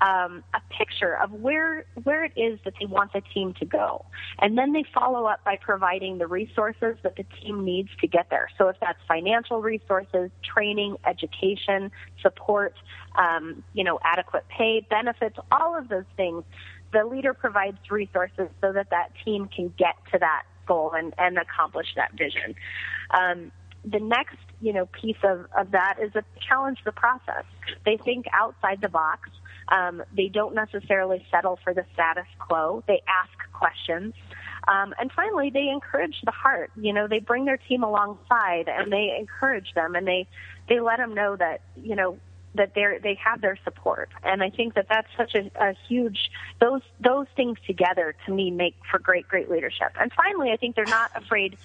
um, 0.00 0.44
a 0.54 0.60
picture 0.70 1.16
of 1.16 1.32
where 1.32 1.86
where 2.02 2.24
it 2.24 2.32
is 2.36 2.58
that 2.64 2.74
they 2.78 2.86
want 2.86 3.12
the 3.12 3.22
team 3.34 3.54
to 3.54 3.64
go, 3.64 4.04
and 4.38 4.56
then 4.56 4.72
they 4.72 4.84
follow 4.94 5.26
up 5.26 5.44
by 5.44 5.56
providing 5.56 6.18
the 6.18 6.26
resources 6.26 6.96
that 7.02 7.16
the 7.16 7.24
team 7.40 7.64
needs 7.64 7.88
to 8.00 8.06
get 8.06 8.30
there. 8.30 8.48
So 8.58 8.68
if 8.68 8.76
that's 8.80 8.98
financial 9.06 9.62
resources, 9.62 10.30
training, 10.42 10.96
education, 11.06 11.90
support, 12.22 12.74
um, 13.16 13.62
you 13.72 13.84
know, 13.84 13.98
adequate 14.04 14.44
pay, 14.48 14.86
benefits, 14.88 15.36
all 15.50 15.76
of 15.76 15.88
those 15.88 16.04
things, 16.16 16.44
the 16.92 17.04
leader 17.04 17.34
provides 17.34 17.78
resources 17.90 18.48
so 18.60 18.72
that 18.72 18.90
that 18.90 19.12
team 19.24 19.48
can 19.48 19.72
get 19.78 19.94
to 20.12 20.18
that 20.18 20.44
goal 20.66 20.92
and, 20.94 21.14
and 21.18 21.38
accomplish 21.38 21.86
that 21.96 22.12
vision. 22.12 22.54
Um, 23.10 23.50
the 23.90 24.00
next 24.00 24.36
you 24.60 24.72
know 24.72 24.86
piece 24.86 25.16
of, 25.22 25.46
of 25.56 25.70
that 25.72 25.98
is 26.02 26.12
to 26.12 26.24
challenge 26.48 26.78
the 26.84 26.92
process. 26.92 27.44
They 27.84 27.96
think 27.96 28.26
outside 28.32 28.80
the 28.80 28.88
box. 28.88 29.30
Um, 29.68 30.02
they 30.16 30.28
don't 30.28 30.54
necessarily 30.54 31.26
settle 31.30 31.58
for 31.62 31.74
the 31.74 31.84
status 31.92 32.26
quo. 32.38 32.82
They 32.86 33.02
ask 33.06 33.52
questions. 33.52 34.14
Um, 34.66 34.94
and 34.98 35.10
finally, 35.12 35.50
they 35.50 35.68
encourage 35.68 36.20
the 36.24 36.30
heart. 36.30 36.70
You 36.76 36.92
know, 36.92 37.08
they 37.08 37.20
bring 37.20 37.44
their 37.46 37.56
team 37.56 37.82
alongside 37.82 38.68
and 38.68 38.92
they 38.92 39.16
encourage 39.18 39.72
them 39.74 39.94
and 39.94 40.06
they, 40.06 40.26
they 40.68 40.80
let 40.80 40.98
them 40.98 41.14
know 41.14 41.36
that, 41.36 41.62
you 41.76 41.96
know, 41.96 42.18
that 42.54 42.74
they 42.74 42.98
they 43.02 43.14
have 43.22 43.40
their 43.40 43.58
support. 43.64 44.10
And 44.22 44.42
I 44.42 44.50
think 44.50 44.74
that 44.74 44.86
that's 44.88 45.08
such 45.16 45.34
a, 45.34 45.50
a 45.58 45.74
huge, 45.88 46.30
those, 46.60 46.82
those 47.00 47.26
things 47.36 47.58
together 47.66 48.14
to 48.26 48.32
me 48.32 48.50
make 48.50 48.74
for 48.90 48.98
great, 48.98 49.28
great 49.28 49.50
leadership. 49.50 49.92
And 49.98 50.12
finally, 50.12 50.50
I 50.50 50.56
think 50.56 50.76
they're 50.76 50.84
not 50.86 51.10
afraid 51.14 51.56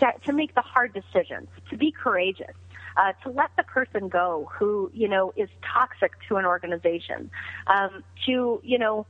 to, 0.00 0.12
to 0.26 0.32
make 0.32 0.54
the 0.54 0.62
hard 0.62 0.92
decisions, 0.92 1.48
to 1.70 1.76
be 1.76 1.92
courageous. 1.92 2.54
Uh, 2.96 3.12
to 3.22 3.30
let 3.30 3.50
the 3.56 3.62
person 3.62 4.08
go 4.08 4.50
who 4.58 4.90
you 4.92 5.06
know 5.06 5.32
is 5.36 5.48
toxic 5.62 6.10
to 6.26 6.34
an 6.34 6.44
organization, 6.44 7.30
um, 7.68 8.02
to 8.26 8.60
you 8.64 8.76
know 8.76 9.06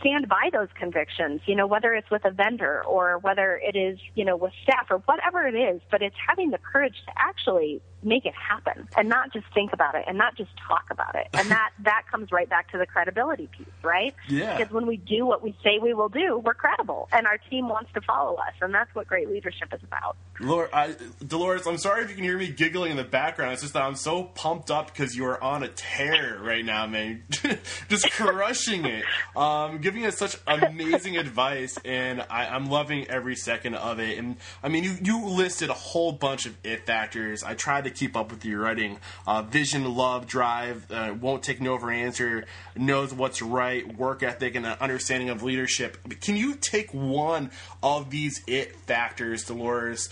stand 0.00 0.28
by 0.28 0.50
those 0.52 0.68
convictions, 0.78 1.40
you 1.46 1.54
know, 1.54 1.66
whether 1.66 1.94
it's 1.94 2.10
with 2.10 2.24
a 2.24 2.30
vendor 2.30 2.84
or 2.84 3.18
whether 3.18 3.60
it 3.62 3.76
is, 3.76 3.98
you 4.14 4.24
know, 4.24 4.36
with 4.36 4.52
staff 4.62 4.86
or 4.90 4.98
whatever 4.98 5.46
it 5.46 5.54
is, 5.54 5.80
but 5.90 6.02
it's 6.02 6.16
having 6.28 6.50
the 6.50 6.58
courage 6.58 6.96
to 7.06 7.12
actually 7.16 7.80
make 8.02 8.24
it 8.26 8.34
happen 8.34 8.88
and 8.96 9.08
not 9.08 9.32
just 9.32 9.46
think 9.54 9.72
about 9.72 9.94
it 9.94 10.04
and 10.06 10.16
not 10.16 10.36
just 10.36 10.50
talk 10.66 10.84
about 10.90 11.14
it. 11.14 11.26
And 11.32 11.50
that 11.50 11.70
that 11.84 12.02
comes 12.10 12.30
right 12.32 12.48
back 12.48 12.70
to 12.72 12.78
the 12.78 12.86
credibility 12.86 13.48
piece, 13.56 13.66
right? 13.82 14.14
Yeah. 14.28 14.56
Because 14.56 14.72
when 14.72 14.86
we 14.86 14.96
do 14.96 15.26
what 15.26 15.42
we 15.42 15.56
say 15.62 15.78
we 15.82 15.94
will 15.94 16.08
do, 16.08 16.38
we're 16.38 16.54
credible 16.54 17.08
and 17.12 17.26
our 17.26 17.38
team 17.50 17.68
wants 17.68 17.92
to 17.94 18.00
follow 18.02 18.34
us, 18.34 18.54
and 18.60 18.72
that's 18.72 18.94
what 18.94 19.06
great 19.06 19.28
leadership 19.28 19.72
is 19.72 19.82
about. 19.82 20.16
Lord, 20.40 20.70
I, 20.72 20.94
Dolores, 21.26 21.66
I'm 21.66 21.78
sorry 21.78 22.04
if 22.04 22.10
you 22.10 22.16
can 22.16 22.24
hear 22.24 22.38
me 22.38 22.48
giggling 22.48 22.92
in 22.92 22.96
the 22.96 23.04
background. 23.04 23.52
It's 23.52 23.62
just 23.62 23.74
that 23.74 23.82
I'm 23.82 23.96
so 23.96 24.24
pumped 24.24 24.70
up 24.70 24.86
because 24.86 25.16
you 25.16 25.24
are 25.26 25.42
on 25.42 25.62
a 25.62 25.68
tear 25.68 26.38
right 26.40 26.64
now, 26.64 26.86
man. 26.86 27.24
just 27.88 28.10
crushing 28.12 28.84
it. 28.84 29.04
Um, 29.36 29.78
giving 29.78 30.06
us 30.06 30.16
such 30.16 30.36
amazing 30.46 31.16
advice, 31.18 31.78
and 31.84 32.24
I, 32.30 32.54
am 32.56 32.70
loving 32.70 33.06
every 33.08 33.34
second 33.34 33.74
of 33.74 33.98
it. 33.98 34.18
And 34.18 34.36
I 34.62 34.68
mean, 34.68 34.84
you, 34.84 34.96
you 35.02 35.26
listed 35.26 35.70
a 35.70 35.74
whole 35.74 36.12
bunch 36.12 36.46
of 36.46 36.56
it 36.64 36.86
factors. 36.86 37.42
I 37.42 37.54
tried 37.54 37.84
to 37.84 37.87
keep 37.90 38.16
up 38.16 38.30
with 38.30 38.44
your 38.44 38.60
writing. 38.60 38.98
Uh, 39.26 39.42
vision, 39.42 39.84
love, 39.94 40.26
drive, 40.26 40.90
uh, 40.90 41.14
won't 41.20 41.42
take 41.42 41.60
no 41.60 41.78
for 41.78 41.90
an 41.90 41.98
answer, 41.98 42.44
knows 42.76 43.12
what's 43.12 43.42
right, 43.42 43.96
work 43.96 44.22
ethic, 44.22 44.54
and 44.54 44.66
an 44.66 44.76
understanding 44.80 45.30
of 45.30 45.42
leadership. 45.42 45.96
Can 46.20 46.36
you 46.36 46.54
take 46.54 46.92
one 46.92 47.50
of 47.82 48.10
these 48.10 48.42
it 48.46 48.76
factors, 48.76 49.44
Dolores, 49.44 50.08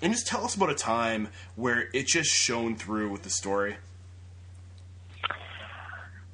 and 0.00 0.12
just 0.12 0.26
tell 0.26 0.44
us 0.44 0.54
about 0.54 0.70
a 0.70 0.74
time 0.74 1.28
where 1.56 1.88
it 1.92 2.06
just 2.06 2.30
shone 2.30 2.76
through 2.76 3.10
with 3.10 3.22
the 3.22 3.30
story? 3.30 3.76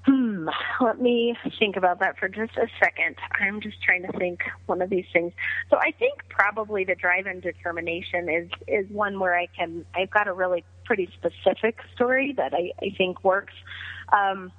Hmm. 0.06 0.48
Let 0.82 1.00
me 1.00 1.34
think 1.58 1.76
about 1.76 2.00
that 2.00 2.18
for 2.18 2.28
just 2.28 2.56
a 2.58 2.66
second. 2.78 3.16
I'm 3.40 3.62
just 3.62 3.82
trying 3.82 4.02
to 4.02 4.12
think 4.18 4.42
one 4.66 4.82
of 4.82 4.90
these 4.90 5.06
things. 5.14 5.32
So 5.70 5.78
I 5.78 5.92
think 5.98 6.28
probably 6.28 6.84
the 6.84 6.94
drive 6.94 7.26
and 7.26 7.40
determination 7.40 8.28
is 8.28 8.50
is 8.68 8.90
one 8.90 9.18
where 9.18 9.34
I 9.34 9.46
can. 9.46 9.86
I've 9.94 10.10
got 10.10 10.28
a 10.28 10.32
really 10.34 10.62
pretty 10.84 11.08
specific 11.18 11.78
story 11.94 12.32
that 12.36 12.54
I, 12.54 12.72
I 12.80 12.94
think 12.96 13.24
works. 13.24 13.54
Um, 14.12 14.52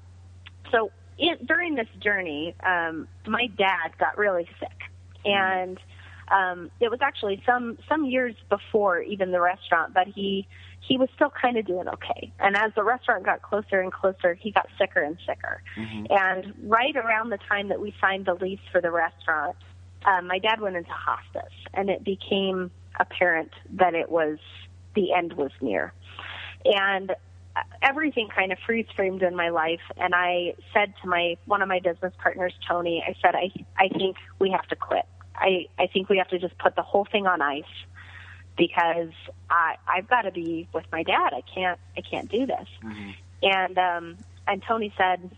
so 0.72 0.92
it, 1.18 1.46
during 1.46 1.76
this 1.76 1.90
journey, 2.00 2.56
um, 2.66 3.08
my 3.28 3.48
dad 3.48 3.92
got 4.00 4.18
really 4.18 4.48
sick, 4.60 4.80
and 5.24 5.80
Um, 6.28 6.72
it 6.80 6.90
was 6.90 7.02
actually 7.02 7.44
some 7.46 7.78
some 7.88 8.04
years 8.06 8.34
before 8.50 9.00
even 9.00 9.32
the 9.32 9.40
restaurant, 9.40 9.94
but 9.94 10.08
he 10.08 10.48
he 10.82 10.98
was 10.98 11.08
still 11.14 11.30
kind 11.30 11.56
of 11.56 11.66
doing 11.68 11.88
okay. 11.88 12.34
And 12.40 12.56
as 12.56 12.72
the 12.74 12.84
restaurant 12.84 13.24
got 13.26 13.44
closer 13.44 13.80
and 13.80 13.94
closer, 13.94 14.34
he 14.34 14.50
got 14.50 14.68
sicker 14.80 15.04
and 15.04 15.18
sicker. 15.28 15.62
Mm-hmm. 15.78 16.06
And 16.10 16.54
right 16.64 16.96
around 16.96 17.30
the 17.30 17.38
time 17.38 17.68
that 17.68 17.80
we 17.80 17.94
signed 18.02 18.26
the 18.26 18.34
lease 18.34 18.66
for 18.72 18.82
the 18.82 18.90
restaurant, 18.90 19.56
um, 20.06 20.26
my 20.26 20.40
dad 20.40 20.62
went 20.62 20.76
into 20.76 20.90
hospice, 20.92 21.54
and 21.76 21.92
it 21.92 22.04
became 22.04 22.72
apparent 23.00 23.52
that 23.74 23.94
it 23.94 24.10
was 24.10 24.40
the 24.96 25.14
end 25.14 25.34
was 25.34 25.52
near. 25.62 25.94
And 26.66 27.16
everything 27.82 28.28
kind 28.28 28.52
of 28.52 28.58
freeze 28.66 28.88
framed 28.96 29.22
in 29.22 29.36
my 29.36 29.50
life. 29.50 29.82
And 29.98 30.14
I 30.14 30.56
said 30.74 30.94
to 31.02 31.08
my 31.08 31.38
one 31.46 31.62
of 31.62 31.70
my 31.70 31.80
business 31.80 32.14
partners 32.22 32.54
Tony 32.68 33.04
I 33.06 33.16
said 33.22 33.36
I 33.36 33.52
I 33.78 33.90
think 33.90 34.18
we 34.40 34.52
have 34.52 34.68
to 34.68 34.76
quit. 34.76 35.06
I 35.36 35.68
I 35.78 35.88
think 35.88 36.10
we 36.10 36.18
have 36.18 36.30
to 36.30 36.40
just 36.40 36.58
put 36.58 36.76
the 36.76 36.82
whole 36.82 37.06
thing 37.06 37.28
on 37.28 37.42
ice 37.42 37.64
because 38.58 39.12
I 39.50 39.76
I've 39.88 40.08
got 40.08 40.24
to 40.24 40.32
be 40.32 40.68
with 40.74 40.86
my 40.92 41.04
dad. 41.04 41.34
I 41.34 41.42
can't 41.42 41.80
I 41.98 42.02
can't 42.02 42.30
do 42.30 42.46
this. 42.46 42.68
Mm-hmm. 42.84 43.10
and 43.44 43.78
um 43.78 44.18
and 44.48 44.64
Tony 44.68 44.94
said 44.98 45.32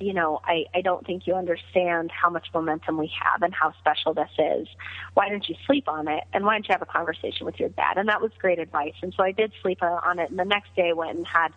you 0.00 0.14
know, 0.14 0.40
I, 0.44 0.64
I 0.74 0.80
don't 0.80 1.06
think 1.06 1.26
you 1.26 1.34
understand 1.34 2.10
how 2.10 2.30
much 2.30 2.48
momentum 2.54 2.96
we 2.96 3.12
have 3.22 3.42
and 3.42 3.54
how 3.54 3.74
special 3.78 4.14
this 4.14 4.30
is. 4.38 4.66
Why 5.12 5.28
don't 5.28 5.46
you 5.46 5.54
sleep 5.66 5.88
on 5.88 6.08
it? 6.08 6.24
And 6.32 6.44
why 6.44 6.54
don't 6.54 6.66
you 6.66 6.72
have 6.72 6.82
a 6.82 6.86
conversation 6.86 7.44
with 7.44 7.60
your 7.60 7.68
dad? 7.68 7.98
And 7.98 8.08
that 8.08 8.22
was 8.22 8.30
great 8.38 8.58
advice. 8.58 8.94
And 9.02 9.12
so 9.14 9.22
I 9.22 9.32
did 9.32 9.52
sleep 9.62 9.82
on 9.82 10.18
it. 10.18 10.30
And 10.30 10.38
the 10.38 10.44
next 10.44 10.74
day 10.74 10.94
went 10.94 11.18
and 11.18 11.26
had 11.26 11.48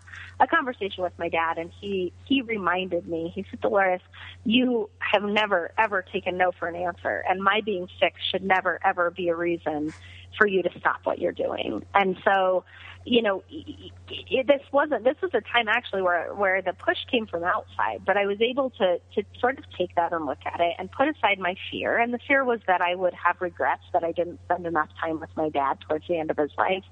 a 0.42 0.48
conversation 0.48 1.04
with 1.04 1.14
my 1.18 1.30
dad. 1.30 1.58
And 1.58 1.72
he, 1.80 2.12
he 2.26 2.42
reminded 2.42 3.08
me, 3.08 3.32
he 3.34 3.46
said, 3.50 3.62
Dolores, 3.62 4.02
you 4.44 4.90
have 5.00 5.24
never, 5.24 5.72
ever 5.78 6.02
taken 6.02 6.38
no 6.38 6.52
for 6.52 6.68
an 6.68 6.76
answer. 6.76 7.24
And 7.28 7.42
my 7.42 7.62
being 7.62 7.88
sick 8.00 8.14
should 8.30 8.44
never, 8.44 8.78
ever 8.84 9.10
be 9.10 9.30
a 9.30 9.36
reason 9.36 9.94
for 10.38 10.48
you 10.48 10.64
to 10.64 10.70
stop 10.80 11.02
what 11.04 11.20
you're 11.20 11.32
doing. 11.32 11.86
And 11.94 12.18
so, 12.24 12.64
you 13.06 13.22
know, 13.22 13.44
it, 13.50 14.48
this 14.48 14.62
wasn't. 14.72 15.04
This 15.04 15.16
was 15.22 15.32
a 15.34 15.42
time 15.42 15.68
actually 15.68 16.02
where 16.02 16.34
where 16.34 16.62
the 16.62 16.74
push 16.74 16.98
came 17.12 17.28
from 17.28 17.44
outside, 17.44 18.06
but 18.06 18.18
I 18.18 18.26
was 18.26 18.38
able 18.42 18.70
to 18.72 19.00
to 19.16 19.24
sort 19.40 19.58
of 19.58 19.66
take 19.78 19.94
that 19.96 20.14
and 20.14 20.26
look 20.26 20.40
at 20.46 20.60
it 20.60 20.74
and 20.80 20.92
put 20.92 21.08
aside 21.08 21.40
my 21.40 21.56
fear. 21.70 21.98
And 21.98 22.14
the 22.14 22.20
fear 22.28 22.46
was 22.46 22.60
that 22.68 22.82
I 22.82 22.96
would 22.96 23.14
have 23.14 23.42
regrets 23.42 23.84
that 23.92 24.04
I 24.04 24.12
didn't 24.12 24.40
spend 24.46 24.66
enough 24.66 24.90
time 25.02 25.20
with 25.20 25.30
my 25.36 25.50
dad 25.50 25.80
towards 25.88 26.08
the 26.08 26.18
end 26.18 26.32
of 26.32 26.38
his 26.38 26.52
life. 26.58 26.84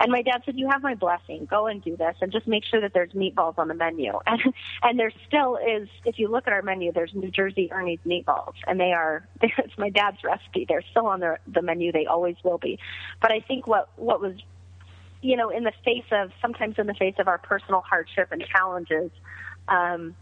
And 0.00 0.10
my 0.10 0.22
dad 0.22 0.42
said, 0.44 0.58
"You 0.58 0.68
have 0.70 0.82
my 0.82 0.94
blessing. 0.94 1.46
Go 1.48 1.66
and 1.66 1.82
do 1.82 1.96
this, 1.96 2.16
and 2.20 2.32
just 2.32 2.48
make 2.48 2.64
sure 2.64 2.80
that 2.80 2.92
there's 2.92 3.12
meatballs 3.12 3.58
on 3.58 3.68
the 3.68 3.74
menu." 3.74 4.12
And 4.26 4.42
and 4.82 4.98
there 4.98 5.12
still 5.28 5.56
is. 5.56 5.88
If 6.04 6.18
you 6.18 6.28
look 6.28 6.48
at 6.48 6.52
our 6.52 6.62
menu, 6.62 6.92
there's 6.92 7.12
New 7.14 7.30
Jersey 7.30 7.70
Ernie's 7.70 8.00
meatballs, 8.04 8.54
and 8.66 8.80
they 8.80 8.92
are. 8.92 9.26
It's 9.64 9.78
my 9.78 9.88
dad's 9.88 10.18
recipe. 10.24 10.66
They're 10.68 10.84
still 10.90 11.06
on 11.06 11.20
the 11.20 11.38
the 11.46 11.62
menu. 11.62 11.92
They 11.92 12.06
always 12.06 12.36
will 12.42 12.58
be. 12.58 12.73
But 13.20 13.32
I 13.32 13.40
think 13.40 13.66
what 13.66 13.88
what 13.96 14.20
was 14.20 14.34
you 15.24 15.36
know, 15.36 15.48
in 15.48 15.64
the 15.64 15.72
face 15.84 16.04
of 16.12 16.32
sometimes 16.42 16.78
in 16.78 16.86
the 16.86 16.94
face 16.94 17.14
of 17.18 17.28
our 17.28 17.38
personal 17.38 17.80
hardship 17.80 18.28
and 18.30 18.44
challenges, 18.44 19.10
um, 19.68 20.14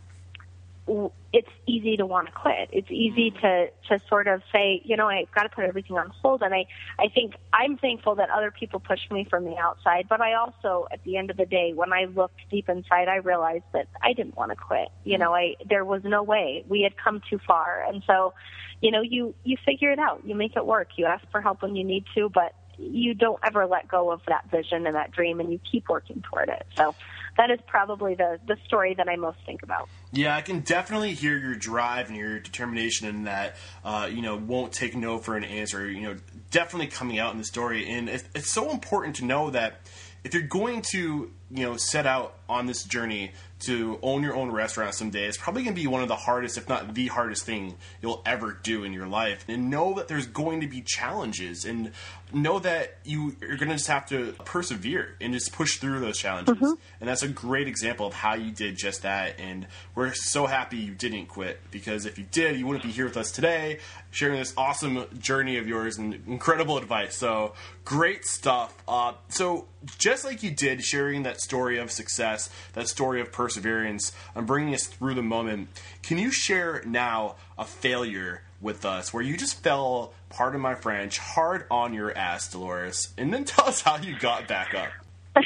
it's 1.33 1.49
easy 1.67 1.97
to 1.97 2.07
want 2.07 2.27
to 2.27 2.33
quit. 2.33 2.69
It's 2.73 2.91
easy 2.91 3.31
to 3.31 3.69
to 3.89 4.01
sort 4.09 4.29
of 4.29 4.43
say, 4.53 4.81
you 4.85 4.97
know, 4.97 5.09
I've 5.09 5.31
got 5.33 5.45
to 5.45 5.49
put 5.49 5.65
everything 5.65 5.97
on 5.97 6.11
hold. 6.23 6.43
And 6.43 6.55
I 6.55 6.67
I 6.99 7.09
think 7.09 7.35
I'm 7.53 7.79
thankful 7.79 8.17
that 8.17 8.31
other 8.31 8.51
people 8.51 8.81
pushed 8.81 9.11
me 9.11 9.25
from 9.25 9.45
the 9.45 9.57
outside, 9.57 10.07
but 10.09 10.21
I 10.21 10.35
also, 10.35 10.87
at 10.93 11.03
the 11.05 11.17
end 11.17 11.31
of 11.31 11.37
the 11.37 11.47
day, 11.47 11.73
when 11.73 11.93
I 11.93 12.05
looked 12.05 12.41
deep 12.51 12.69
inside, 12.69 13.09
I 13.09 13.17
realized 13.17 13.65
that 13.73 13.89
I 14.03 14.13
didn't 14.13 14.37
want 14.37 14.51
to 14.51 14.57
quit. 14.57 14.89
You 15.05 15.19
know, 15.19 15.35
I 15.35 15.57
there 15.69 15.85
was 15.85 16.03
no 16.05 16.23
way. 16.23 16.65
We 16.69 16.83
had 16.83 16.97
come 16.97 17.23
too 17.29 17.39
far, 17.45 17.85
and 17.89 18.03
so, 18.07 18.35
you 18.83 18.91
know, 18.91 19.01
you 19.01 19.35
you 19.45 19.57
figure 19.65 19.93
it 19.93 19.99
out. 19.99 20.23
You 20.27 20.35
make 20.35 20.57
it 20.57 20.67
work. 20.67 20.89
You 20.97 21.07
ask 21.07 21.25
for 21.31 21.41
help 21.41 21.63
when 21.63 21.75
you 21.77 21.85
need 21.85 22.05
to, 22.17 22.29
but 22.29 22.53
you 22.79 23.15
don't 23.15 23.39
ever 23.45 23.67
let 23.67 23.87
go 23.87 24.11
of 24.11 24.21
that 24.27 24.51
vision 24.51 24.87
and 24.87 24.97
that 24.97 25.13
dream 25.13 25.41
and 25.41 25.53
you 25.53 25.61
keep 25.71 25.89
working 25.89 26.23
toward 26.29 26.49
it. 26.49 26.67
So 26.77 26.95
that 27.37 27.51
is 27.51 27.61
probably 27.67 28.15
the, 28.15 28.41
the 28.47 28.57
story 28.67 28.95
that 28.95 29.09
I 29.09 29.17
most 29.17 29.39
think 29.47 29.63
about. 29.63 29.89
Yeah, 30.11 30.37
I 30.37 30.41
can 30.41 30.61
definitely 30.61 31.15
hear 31.15 31.37
your 31.39 31.55
drive 31.55 32.09
and 32.09 32.17
your 32.17 32.41
determination 32.41 33.07
in 33.09 33.25
that, 33.25 33.57
uh, 33.85 34.09
you 34.11 34.23
know, 34.23 34.37
won't 34.37 34.73
take 34.73 34.97
no 34.97 35.19
for 35.19 35.37
an 35.37 35.45
answer, 35.45 35.89
you 35.89 36.03
know, 36.03 36.17
definitely 36.51 36.89
coming 36.89 37.19
out 37.19 37.33
in 37.33 37.39
the 37.39 37.45
story. 37.45 37.89
And 37.89 38.09
it's, 38.09 38.25
it's 38.35 38.51
so 38.51 38.71
important 38.71 39.17
to 39.17 39.25
know 39.25 39.51
that 39.51 39.81
if 40.25 40.35
you're 40.35 40.43
going 40.43 40.83
to, 40.93 41.31
you 41.55 41.65
know, 41.65 41.77
set 41.77 42.07
out 42.07 42.35
on 42.49 42.67
this 42.67 42.85
journey 42.85 43.33
to 43.61 43.99
own 44.03 44.23
your 44.23 44.35
own 44.35 44.51
restaurant 44.51 44.95
someday 44.95 45.27
is 45.27 45.37
probably 45.37 45.63
going 45.63 45.75
to 45.75 45.81
be 45.81 45.87
one 45.87 46.03
of 46.03 46.09
the 46.09 46.17
hardest, 46.17 46.59
if 46.59 46.69
not 46.69 46.95
the 46.95 47.07
hardest 47.07 47.45
thing 47.45 47.77
you'll 48.01 48.23
ever 48.27 48.59
do 48.63 48.85
in 48.85 48.93
your 48.93 49.07
life. 49.07 49.45
And 49.49 49.71
know 49.71 49.95
that 49.95 50.09
there's 50.09 50.27
going 50.27 50.61
to 50.63 50.67
be 50.67 50.83
challenges 50.83 51.65
and 51.65 51.93
know 52.33 52.59
that 52.59 52.99
you, 53.05 53.37
you're 53.41 53.57
going 53.57 53.69
to 53.69 53.77
just 53.77 53.87
have 53.87 54.07
to 54.09 54.33
persevere 54.45 55.15
and 55.21 55.33
just 55.33 55.53
push 55.53 55.77
through 55.77 56.01
those 56.01 56.19
challenges. 56.19 56.57
Mm-hmm. 56.57 56.73
And 57.01 57.09
that's 57.09 57.23
a 57.23 57.29
great 57.29 57.69
example 57.69 58.07
of 58.07 58.15
how 58.15 58.35
you 58.35 58.51
did 58.51 58.77
just 58.77 59.03
that. 59.03 59.39
And 59.39 59.67
we're 59.95 60.15
so 60.15 60.47
happy 60.47 60.79
you 60.79 60.95
didn't 60.95 61.27
quit 61.27 61.61
because 61.71 62.05
if 62.07 62.19
you 62.19 62.25
did, 62.31 62.59
you 62.59 62.67
wouldn't 62.67 62.85
be 62.85 62.91
here 62.91 63.05
with 63.05 63.17
us 63.17 63.31
today 63.31 63.79
sharing 64.11 64.39
this 64.39 64.53
awesome 64.57 65.07
journey 65.19 65.57
of 65.57 65.67
yours 65.69 65.99
and 65.99 66.15
incredible 66.27 66.79
advice. 66.79 67.17
So 67.17 67.55
great 67.85 68.25
stuff. 68.25 68.75
Uh, 68.89 69.13
so 69.29 69.67
just 69.99 70.25
like 70.25 70.43
you 70.43 70.51
did 70.51 70.83
sharing 70.83 71.25
that 71.25 71.41
story 71.43 71.79
of 71.79 71.91
success, 71.91 72.49
that 72.75 72.89
story 72.89 73.21
of 73.21 73.33
perseverance, 73.33 74.13
on 74.35 74.47
bringing 74.47 74.75
us 74.75 74.87
through 74.87 75.15
the 75.15 75.23
moment. 75.23 75.69
Can 76.03 76.19
you 76.19 76.31
share 76.31 76.83
now 76.87 77.37
a 77.59 77.65
failure 77.65 78.43
with 78.61 78.85
us 78.85 79.13
where 79.13 79.23
you 79.23 79.37
just 79.37 79.63
fell, 79.63 80.15
pardon 80.31 80.61
my 80.61 80.75
French, 80.75 81.19
hard 81.19 81.67
on 81.71 81.93
your 81.93 82.17
ass, 82.17 82.51
Dolores, 82.51 83.13
and 83.19 83.33
then 83.33 83.45
tell 83.47 83.67
us 83.67 83.83
how 83.83 83.97
you 83.99 84.19
got 84.19 84.49
back 84.49 84.75
up? 84.75 84.91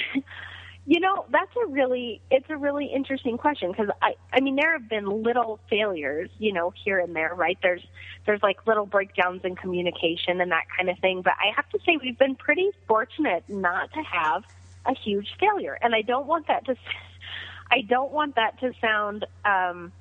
you 0.86 1.00
know, 1.00 1.26
that's 1.30 1.50
a 1.64 1.66
really 1.66 2.20
it's 2.30 2.48
a 2.48 2.56
really 2.56 2.86
interesting 2.86 3.36
question 3.36 3.72
because 3.72 3.88
I 4.00 4.14
I 4.32 4.40
mean 4.40 4.54
there 4.54 4.72
have 4.72 4.88
been 4.88 5.22
little 5.22 5.58
failures, 5.68 6.30
you 6.38 6.52
know, 6.52 6.72
here 6.84 7.00
and 7.00 7.14
there, 7.14 7.34
right? 7.34 7.58
There's 7.60 7.84
there's 8.24 8.42
like 8.42 8.66
little 8.66 8.86
breakdowns 8.86 9.42
in 9.44 9.56
communication 9.56 10.40
and 10.40 10.52
that 10.52 10.64
kind 10.76 10.88
of 10.88 10.98
thing, 10.98 11.22
but 11.22 11.32
I 11.32 11.54
have 11.54 11.68
to 11.70 11.78
say 11.84 11.98
we've 12.00 12.18
been 12.18 12.36
pretty 12.36 12.70
fortunate 12.86 13.44
not 13.48 13.92
to 13.94 14.00
have 14.00 14.44
a 14.86 14.94
huge 14.94 15.28
failure. 15.38 15.78
And 15.80 15.94
I 15.94 16.02
don't 16.02 16.26
want 16.26 16.48
that 16.48 16.64
to 16.66 16.76
I 17.70 17.82
don't 17.82 18.12
want 18.12 18.36
that 18.36 18.60
to 18.60 18.72
sound, 18.80 19.24
um, 19.44 19.92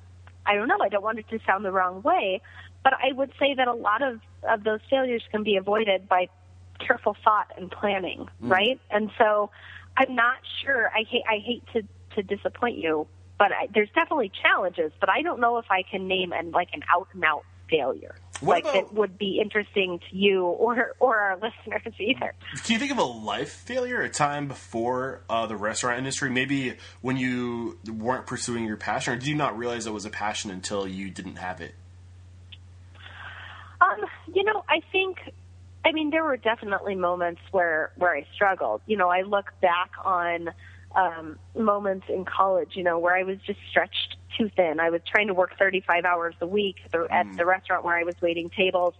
I 0.44 0.54
don't 0.54 0.68
know, 0.68 0.78
I 0.80 0.88
don't 0.88 1.02
want 1.02 1.18
it 1.18 1.28
to 1.30 1.40
sound 1.44 1.64
the 1.64 1.72
wrong 1.72 2.02
way, 2.02 2.40
but 2.84 2.92
I 2.94 3.12
would 3.12 3.32
say 3.40 3.54
that 3.54 3.66
a 3.66 3.74
lot 3.74 4.02
of, 4.02 4.20
of 4.48 4.62
those 4.62 4.80
failures 4.88 5.22
can 5.32 5.42
be 5.42 5.56
avoided 5.56 6.08
by 6.08 6.28
careful 6.78 7.16
thought 7.24 7.52
and 7.56 7.70
planning, 7.70 8.28
mm. 8.42 8.50
right? 8.50 8.80
And 8.90 9.10
so 9.18 9.50
I'm 9.96 10.14
not 10.14 10.36
sure, 10.62 10.90
I 10.94 11.02
hate, 11.08 11.24
I 11.28 11.38
hate 11.38 11.64
to, 11.72 11.82
to 12.14 12.22
disappoint 12.22 12.78
you, 12.78 13.08
but 13.38 13.50
I, 13.52 13.68
there's 13.74 13.90
definitely 13.94 14.30
challenges, 14.42 14.92
but 15.00 15.08
I 15.08 15.22
don't 15.22 15.40
know 15.40 15.58
if 15.58 15.66
I 15.70 15.82
can 15.82 16.06
name 16.06 16.32
an, 16.32 16.52
like 16.52 16.68
an 16.72 16.82
out 16.94 17.08
and 17.12 17.24
out 17.24 17.44
failure. 17.68 18.14
What 18.40 18.54
like 18.54 18.64
about, 18.64 18.74
that 18.74 18.94
would 18.94 19.18
be 19.18 19.40
interesting 19.40 20.00
to 20.10 20.16
you 20.16 20.44
or 20.44 20.94
or 21.00 21.16
our 21.16 21.34
listeners 21.36 21.94
either. 21.98 22.34
Can 22.64 22.74
you 22.74 22.78
think 22.78 22.92
of 22.92 22.98
a 22.98 23.04
life 23.04 23.50
failure, 23.50 24.02
a 24.02 24.10
time 24.10 24.48
before 24.48 25.22
uh, 25.30 25.46
the 25.46 25.56
restaurant 25.56 25.98
industry, 25.98 26.30
maybe 26.30 26.74
when 27.00 27.16
you 27.16 27.78
weren't 27.86 28.26
pursuing 28.26 28.64
your 28.64 28.76
passion, 28.76 29.14
or 29.14 29.16
did 29.16 29.26
you 29.26 29.34
not 29.34 29.56
realize 29.56 29.86
it 29.86 29.92
was 29.92 30.04
a 30.04 30.10
passion 30.10 30.50
until 30.50 30.86
you 30.86 31.10
didn't 31.10 31.36
have 31.36 31.60
it? 31.60 31.74
Um, 33.80 34.06
you 34.32 34.44
know, 34.44 34.64
I 34.68 34.80
think 34.92 35.18
I 35.84 35.92
mean 35.92 36.10
there 36.10 36.24
were 36.24 36.36
definitely 36.36 36.94
moments 36.94 37.40
where 37.52 37.92
where 37.96 38.14
I 38.14 38.26
struggled. 38.34 38.82
You 38.86 38.96
know, 38.96 39.08
I 39.08 39.22
look 39.22 39.52
back 39.60 39.90
on 40.04 40.50
um, 40.94 41.38
moments 41.54 42.06
in 42.08 42.24
college, 42.24 42.70
you 42.74 42.82
know, 42.82 42.98
where 42.98 43.14
I 43.14 43.22
was 43.22 43.38
just 43.46 43.60
stretched 43.70 44.15
too 44.36 44.50
thin. 44.54 44.80
I 44.80 44.90
was 44.90 45.00
trying 45.06 45.28
to 45.28 45.34
work 45.34 45.58
35 45.58 46.04
hours 46.04 46.34
a 46.40 46.46
week 46.46 46.76
at 46.84 46.92
the, 46.92 46.98
mm. 46.98 47.36
the 47.36 47.46
restaurant 47.46 47.84
where 47.84 47.96
I 47.96 48.04
was 48.04 48.14
waiting 48.20 48.50
tables, 48.50 48.94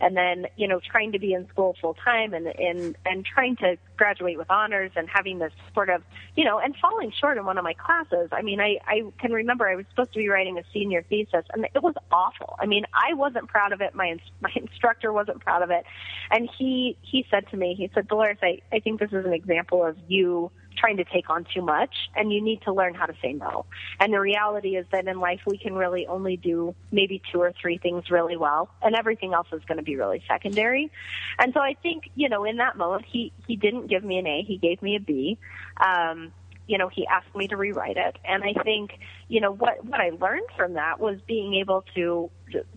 and 0.00 0.16
then 0.16 0.46
you 0.56 0.68
know 0.68 0.80
trying 0.80 1.12
to 1.12 1.18
be 1.18 1.32
in 1.32 1.48
school 1.48 1.76
full 1.80 1.94
time 1.94 2.34
and 2.34 2.46
and 2.46 2.96
and 3.06 3.24
trying 3.24 3.56
to 3.56 3.76
graduate 3.96 4.38
with 4.38 4.50
honors 4.50 4.90
and 4.96 5.08
having 5.08 5.38
this 5.38 5.52
sort 5.74 5.90
of 5.90 6.02
you 6.36 6.44
know 6.44 6.58
and 6.58 6.74
falling 6.76 7.12
short 7.12 7.38
in 7.38 7.44
one 7.44 7.58
of 7.58 7.64
my 7.64 7.74
classes. 7.74 8.28
I 8.32 8.42
mean, 8.42 8.60
I 8.60 8.78
I 8.86 9.02
can 9.18 9.32
remember 9.32 9.68
I 9.68 9.76
was 9.76 9.86
supposed 9.90 10.12
to 10.12 10.18
be 10.18 10.28
writing 10.28 10.58
a 10.58 10.62
senior 10.72 11.02
thesis, 11.02 11.44
and 11.52 11.66
it 11.74 11.82
was 11.82 11.94
awful. 12.10 12.56
I 12.58 12.66
mean, 12.66 12.84
I 12.92 13.14
wasn't 13.14 13.48
proud 13.48 13.72
of 13.72 13.80
it. 13.80 13.94
My 13.94 14.18
my 14.40 14.52
instructor 14.54 15.12
wasn't 15.12 15.40
proud 15.40 15.62
of 15.62 15.70
it, 15.70 15.84
and 16.30 16.48
he 16.58 16.96
he 17.02 17.26
said 17.30 17.48
to 17.50 17.56
me, 17.56 17.74
he 17.74 17.90
said, 17.94 18.08
Dolores, 18.08 18.38
I 18.42 18.60
I 18.72 18.80
think 18.80 19.00
this 19.00 19.12
is 19.12 19.24
an 19.24 19.32
example 19.32 19.84
of 19.84 19.96
you 20.08 20.50
trying 20.82 20.96
to 20.96 21.04
take 21.04 21.30
on 21.30 21.46
too 21.54 21.62
much 21.62 21.94
and 22.16 22.32
you 22.32 22.42
need 22.42 22.60
to 22.62 22.72
learn 22.72 22.94
how 22.94 23.06
to 23.06 23.14
say 23.22 23.32
no. 23.32 23.64
And 24.00 24.12
the 24.12 24.20
reality 24.20 24.76
is 24.76 24.84
that 24.90 25.06
in 25.06 25.20
life 25.20 25.40
we 25.46 25.56
can 25.56 25.74
really 25.74 26.06
only 26.08 26.36
do 26.36 26.74
maybe 26.90 27.22
two 27.30 27.40
or 27.40 27.52
three 27.60 27.78
things 27.78 28.10
really 28.10 28.36
well 28.36 28.68
and 28.82 28.96
everything 28.96 29.32
else 29.32 29.46
is 29.52 29.62
going 29.68 29.78
to 29.78 29.84
be 29.84 29.96
really 29.96 30.22
secondary. 30.28 30.90
And 31.38 31.54
so 31.54 31.60
I 31.60 31.74
think, 31.80 32.10
you 32.16 32.28
know, 32.28 32.44
in 32.44 32.56
that 32.56 32.76
moment 32.76 33.04
he 33.06 33.32
he 33.46 33.54
didn't 33.56 33.86
give 33.86 34.02
me 34.02 34.18
an 34.18 34.26
A, 34.26 34.42
he 34.42 34.58
gave 34.58 34.82
me 34.82 34.96
a 34.96 35.00
B. 35.00 35.38
Um 35.76 36.32
you 36.66 36.78
know, 36.78 36.88
he 36.88 37.06
asked 37.06 37.34
me 37.34 37.48
to 37.48 37.56
rewrite 37.56 37.96
it. 37.96 38.16
And 38.24 38.42
I 38.44 38.54
think, 38.62 38.92
you 39.32 39.40
know 39.40 39.50
what 39.50 39.82
what 39.86 39.98
I 39.98 40.10
learned 40.10 40.48
from 40.58 40.74
that 40.74 41.00
was 41.00 41.18
being 41.26 41.54
able 41.54 41.84
to 41.94 42.30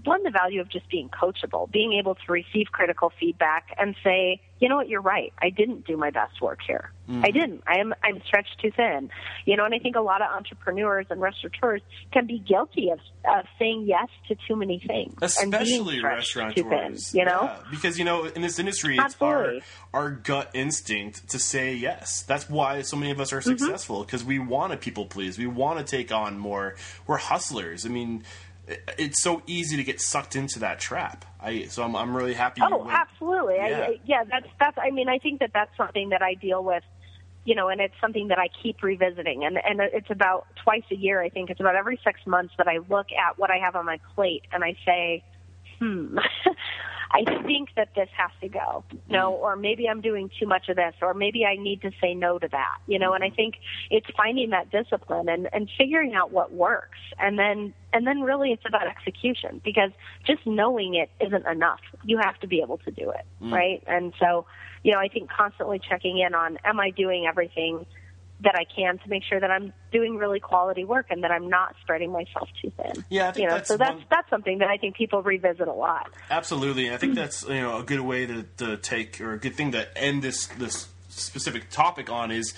one 0.05 0.23
the 0.23 0.31
value 0.31 0.61
of 0.61 0.69
just 0.69 0.89
being 0.89 1.09
coachable, 1.09 1.69
being 1.69 1.93
able 1.93 2.15
to 2.15 2.31
receive 2.31 2.67
critical 2.71 3.11
feedback 3.19 3.75
and 3.77 3.93
say, 4.05 4.39
you 4.59 4.69
know 4.69 4.77
what, 4.77 4.87
you're 4.87 5.01
right. 5.01 5.33
I 5.41 5.49
didn't 5.49 5.85
do 5.85 5.97
my 5.97 6.11
best 6.11 6.41
work 6.41 6.59
here. 6.65 6.91
Mm-hmm. 7.09 7.25
I 7.25 7.31
didn't. 7.31 7.63
I 7.67 7.79
am 7.79 7.93
I'm 8.03 8.21
stretched 8.25 8.59
too 8.61 8.71
thin. 8.71 9.09
You 9.45 9.57
know, 9.57 9.65
and 9.65 9.75
I 9.75 9.79
think 9.79 9.95
a 9.95 10.01
lot 10.01 10.21
of 10.21 10.31
entrepreneurs 10.31 11.05
and 11.09 11.21
restaurateurs 11.21 11.81
can 12.11 12.25
be 12.25 12.39
guilty 12.39 12.89
of 12.89 12.99
of 13.25 13.45
saying 13.59 13.83
yes 13.85 14.07
to 14.29 14.35
too 14.47 14.55
many 14.55 14.79
things, 14.79 15.13
especially 15.21 16.01
restaurateurs. 16.01 17.11
Thin, 17.11 17.19
you 17.19 17.25
know, 17.25 17.43
yeah, 17.43 17.57
because 17.69 17.99
you 17.99 18.05
know 18.05 18.25
in 18.25 18.41
this 18.41 18.57
industry 18.57 18.97
it's 18.97 19.15
our 19.21 19.55
our 19.93 20.11
gut 20.11 20.51
instinct 20.53 21.29
to 21.29 21.37
say 21.37 21.75
yes. 21.75 22.23
That's 22.23 22.49
why 22.49 22.81
so 22.81 22.95
many 22.95 23.11
of 23.11 23.19
us 23.19 23.33
are 23.33 23.39
mm-hmm. 23.39 23.57
successful 23.57 24.03
because 24.03 24.23
we 24.23 24.39
want 24.39 24.71
to 24.71 24.77
people 24.77 25.05
please. 25.05 25.37
We 25.37 25.47
want 25.47 25.79
to 25.79 25.85
take 25.85 26.11
on 26.11 26.39
more. 26.45 26.75
We're 27.07 27.17
hustlers. 27.17 27.85
I 27.85 27.89
mean 27.89 28.23
it's 28.97 29.21
so 29.21 29.41
easy 29.45 29.77
to 29.77 29.83
get 29.83 30.01
sucked 30.01 30.35
into 30.35 30.59
that 30.59 30.79
trap. 30.79 31.25
I 31.39 31.65
so 31.65 31.83
I'm, 31.83 31.95
I'm 31.95 32.15
really 32.15 32.33
happy. 32.33 32.61
Oh, 32.63 32.87
absolutely. 32.89 33.55
Yeah. 33.55 33.87
I, 33.89 33.99
yeah, 34.05 34.23
that's 34.29 34.47
that's. 34.59 34.77
I 34.77 34.91
mean, 34.91 35.09
I 35.09 35.19
think 35.19 35.39
that 35.39 35.51
that's 35.53 35.75
something 35.77 36.09
that 36.09 36.21
I 36.21 36.33
deal 36.33 36.63
with, 36.63 36.83
you 37.43 37.55
know, 37.55 37.69
and 37.69 37.79
it's 37.79 37.93
something 38.01 38.29
that 38.29 38.39
I 38.39 38.49
keep 38.63 38.81
revisiting. 38.81 39.45
And 39.45 39.57
and 39.57 39.81
it's 39.81 40.09
about 40.09 40.47
twice 40.63 40.83
a 40.91 40.95
year. 40.95 41.21
I 41.21 41.29
think 41.29 41.49
it's 41.49 41.59
about 41.59 41.75
every 41.75 41.99
six 42.03 42.19
months 42.25 42.53
that 42.57 42.67
I 42.67 42.79
look 42.89 43.07
at 43.11 43.37
what 43.37 43.51
I 43.51 43.57
have 43.57 43.75
on 43.75 43.85
my 43.85 43.99
plate 44.15 44.43
and 44.51 44.63
I 44.63 44.75
say, 44.85 45.23
hmm. 45.79 46.17
I 47.15 47.43
think 47.43 47.69
that 47.77 47.89
this 47.95 48.09
has 48.17 48.31
to 48.41 48.49
go. 48.49 48.83
you 48.91 48.99
know, 49.07 49.33
or 49.33 49.55
maybe 49.55 49.87
I'm 49.87 50.01
doing 50.01 50.29
too 50.37 50.45
much 50.45 50.67
of 50.67 50.75
this, 50.75 50.93
or 51.01 51.13
maybe 51.13 51.45
I 51.45 51.55
need 51.55 51.81
to 51.83 51.91
say 52.01 52.13
no 52.13 52.37
to 52.39 52.47
that. 52.49 52.77
You 52.87 52.99
know, 52.99 53.13
and 53.13 53.23
I 53.23 53.29
think 53.29 53.55
it's 53.89 54.07
finding 54.17 54.49
that 54.49 54.69
discipline 54.69 55.29
and, 55.29 55.47
and 55.53 55.69
figuring 55.77 56.13
out 56.13 56.31
what 56.31 56.51
works, 56.51 56.99
and 57.17 57.39
then 57.39 57.73
and 57.93 58.05
then 58.05 58.21
really 58.21 58.51
it's 58.51 58.65
about 58.67 58.87
execution 58.87 59.61
because 59.63 59.91
just 60.25 60.45
knowing 60.45 60.95
it 60.95 61.09
isn't 61.25 61.45
enough. 61.47 61.79
You 62.03 62.17
have 62.17 62.37
to 62.41 62.47
be 62.47 62.61
able 62.61 62.79
to 62.79 62.91
do 62.91 63.11
it, 63.11 63.25
mm. 63.41 63.51
right? 63.51 63.81
And 63.87 64.13
so, 64.19 64.45
you 64.83 64.91
know, 64.91 64.99
I 64.99 65.07
think 65.07 65.29
constantly 65.29 65.79
checking 65.79 66.19
in 66.19 66.35
on 66.35 66.57
am 66.65 66.79
I 66.79 66.89
doing 66.89 67.25
everything 67.27 67.85
that 68.41 68.55
I 68.55 68.65
can 68.65 68.97
to 68.99 69.09
make 69.09 69.23
sure 69.23 69.39
that 69.39 69.49
I'm 69.49 69.73
doing 69.91 70.17
really 70.17 70.39
quality 70.39 70.83
work 70.83 71.07
and 71.09 71.23
that 71.23 71.31
I'm 71.31 71.49
not 71.49 71.75
spreading 71.81 72.11
myself 72.11 72.49
too 72.61 72.71
thin. 72.75 73.03
Yeah, 73.09 73.29
I 73.29 73.31
think 73.31 73.43
you 73.43 73.47
know, 73.49 73.55
that's 73.55 73.69
so 73.69 73.77
that's 73.77 73.95
one... 73.95 74.05
that's 74.09 74.29
something 74.29 74.57
that 74.59 74.67
I 74.67 74.77
think 74.77 74.95
people 74.95 75.21
revisit 75.21 75.67
a 75.67 75.73
lot. 75.73 76.09
Absolutely, 76.29 76.93
I 76.93 76.97
think 76.97 77.15
that's 77.15 77.43
you 77.43 77.61
know 77.61 77.77
a 77.77 77.83
good 77.83 78.01
way 78.01 78.25
to, 78.25 78.43
to 78.57 78.77
take 78.77 79.21
or 79.21 79.33
a 79.33 79.39
good 79.39 79.55
thing 79.55 79.71
to 79.71 79.97
end 79.97 80.21
this 80.21 80.47
this 80.47 80.87
specific 81.09 81.69
topic 81.69 82.11
on 82.11 82.29
is 82.29 82.53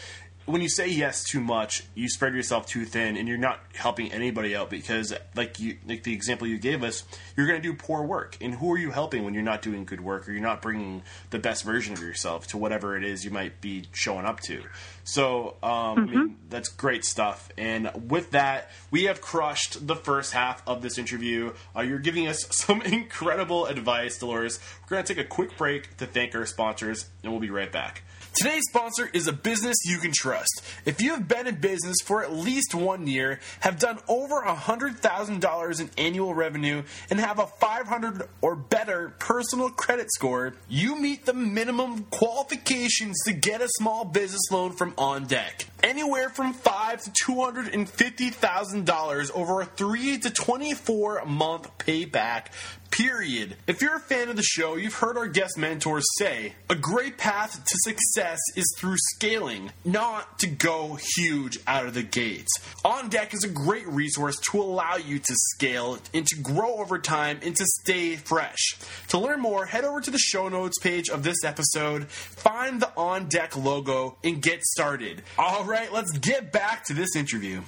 when 0.48 0.62
you 0.62 0.70
say 0.70 0.88
yes 0.88 1.26
too 1.26 1.42
much, 1.42 1.84
you 1.94 2.08
spread 2.08 2.34
yourself 2.34 2.66
too 2.66 2.86
thin, 2.86 3.18
and 3.18 3.28
you're 3.28 3.38
not 3.38 3.60
helping 3.76 4.14
anybody 4.14 4.56
out 4.56 4.70
because, 4.70 5.14
like 5.36 5.60
you, 5.60 5.78
like 5.86 6.04
the 6.04 6.14
example 6.14 6.48
you 6.48 6.58
gave 6.58 6.84
us, 6.84 7.04
you're 7.36 7.48
going 7.48 7.62
to 7.62 7.68
do 7.72 7.76
poor 7.76 8.02
work. 8.04 8.38
And 8.40 8.56
who 8.56 8.72
are 8.72 8.78
you 8.78 8.92
helping 8.92 9.26
when 9.26 9.34
you're 9.34 9.44
not 9.44 9.62
doing 9.62 9.84
good 9.84 10.00
work 10.00 10.28
or 10.28 10.32
you're 10.32 10.42
not 10.42 10.62
bringing 10.62 11.04
the 11.32 11.38
best 11.38 11.66
version 11.66 11.94
of 11.94 12.00
yourself 12.00 12.48
to 12.48 12.58
whatever 12.58 12.96
it 12.96 13.04
is 13.04 13.26
you 13.26 13.32
might 13.32 13.60
be 13.60 13.84
showing 13.92 14.26
up 14.26 14.40
to? 14.42 14.64
So, 15.04 15.58
um, 15.62 15.72
mm-hmm. 15.72 16.00
I 16.00 16.06
mean, 16.06 16.30
mm-hmm. 16.30 16.50
that's 16.50 16.70
great 16.70 17.04
stuff. 17.04 17.50
And 17.58 17.92
with 18.10 18.32
that, 18.32 18.72
we 18.90 19.04
have 19.04 19.20
crushed 19.20 19.86
the 19.86 19.98
first 19.98 20.32
half 20.32 20.66
of 20.66 20.82
this 20.82 20.98
interview. 20.98 21.54
Uh, 21.76 21.82
you're 21.82 22.00
giving 22.00 22.26
us 22.26 22.48
some 22.52 22.82
incredible 22.82 23.66
advice, 23.66 24.18
Dolores. 24.18 24.62
We're 24.84 24.96
going 24.96 25.06
to 25.06 25.14
take 25.14 25.24
a 25.24 25.28
quick 25.28 25.58
break 25.58 25.98
to 25.98 26.06
thank 26.06 26.34
our 26.36 26.46
sponsors, 26.46 27.10
and 27.22 27.34
we'll 27.34 27.42
be 27.42 27.50
right 27.50 27.72
back. 27.72 28.04
Today's 28.38 28.66
sponsor 28.70 29.10
is 29.14 29.26
a 29.26 29.34
business 29.34 29.78
you 29.84 29.98
can 29.98 30.12
trust. 30.14 30.62
If 30.86 31.02
you 31.02 31.16
have 31.16 31.28
been 31.28 31.48
in 31.48 31.56
business 31.56 31.96
for 32.04 32.24
at 32.24 32.32
least 32.32 32.76
one 32.76 33.08
year, 33.08 33.40
have 33.62 33.80
done 33.80 33.98
over 34.08 34.44
$100,000 34.44 35.80
in 35.82 35.90
annual 35.98 36.36
revenue, 36.36 36.84
and 37.10 37.20
have 37.20 37.40
a 37.40 37.48
500 37.48 38.30
or 38.42 38.56
better 38.56 39.16
personal 39.18 39.72
credit 39.72 40.12
score, 40.12 40.54
you 40.70 41.02
meet 41.02 41.26
the 41.26 41.34
minimum 41.34 42.04
qualifications 42.12 43.18
to 43.26 43.34
get 43.34 43.60
a 43.60 43.68
small 43.80 44.06
business 44.06 44.52
loan 44.52 44.74
from 44.74 44.92
OnDeck. 44.94 45.66
Anywhere 45.82 46.30
from 46.30 46.54
five 46.54 47.04
to 47.04 47.12
two 47.24 47.40
hundred 47.40 47.74
and 47.74 47.88
fifty 47.88 48.32
thousand 48.32 48.86
dollars 48.86 49.30
over 49.36 49.62
a 49.62 49.66
three 49.66 50.18
to 50.18 50.30
twenty-four 50.32 51.24
month 51.26 51.78
payback 51.78 52.48
period. 52.92 53.56
If 53.68 53.82
you're 53.82 53.96
a 53.96 54.00
fan 54.00 54.30
of 54.30 54.36
the 54.36 54.44
show, 54.44 54.76
you've 54.76 54.96
heard 54.96 55.18
our 55.18 55.28
guest 55.28 55.58
mentors 55.58 56.06
say 56.18 56.54
a 56.70 56.76
great 56.76 57.18
path 57.18 57.64
to 57.64 57.78
success 57.80 58.40
is 58.56 58.66
through 58.78 58.98
scaling, 59.16 59.72
not 59.86 60.40
to 60.40 60.48
go 60.48 60.98
huge 61.16 61.60
out 61.68 61.86
of 61.86 61.94
the 61.94 62.04
gates. 62.04 62.52
On 62.84 63.10
Deck 63.10 63.34
is 63.34 63.44
a 63.44 63.50
great 63.50 63.88
resource 63.88 64.38
to 64.52 64.62
allow 64.62 64.96
you 64.96 65.20
to 65.20 65.34
scale 65.54 65.98
and 66.14 66.26
to 66.28 66.36
grow 66.36 66.76
over 66.78 67.00
time 67.00 67.40
and 67.44 67.56
to 67.56 67.66
stay 67.82 68.16
fresh. 68.16 68.78
To 69.10 69.18
learn 69.18 69.40
more, 69.40 69.66
head 69.66 69.86
over 69.86 70.02
to 70.02 70.12
the 70.12 70.18
show 70.18 70.50
notes 70.50 70.80
page 70.80 71.10
of 71.10 71.24
this 71.24 71.44
episode, 71.44 72.08
find 72.08 72.82
the 72.82 72.92
On 72.98 73.28
Deck 73.28 73.56
logo, 73.56 74.18
and 74.24 74.42
get 74.42 74.64
started. 74.64 75.24
All 75.38 75.64
right, 75.64 75.92
let's 75.92 76.12
get 76.12 76.52
back 76.52 76.86
to 76.86 76.94
this 76.94 77.16
interview. 77.16 77.62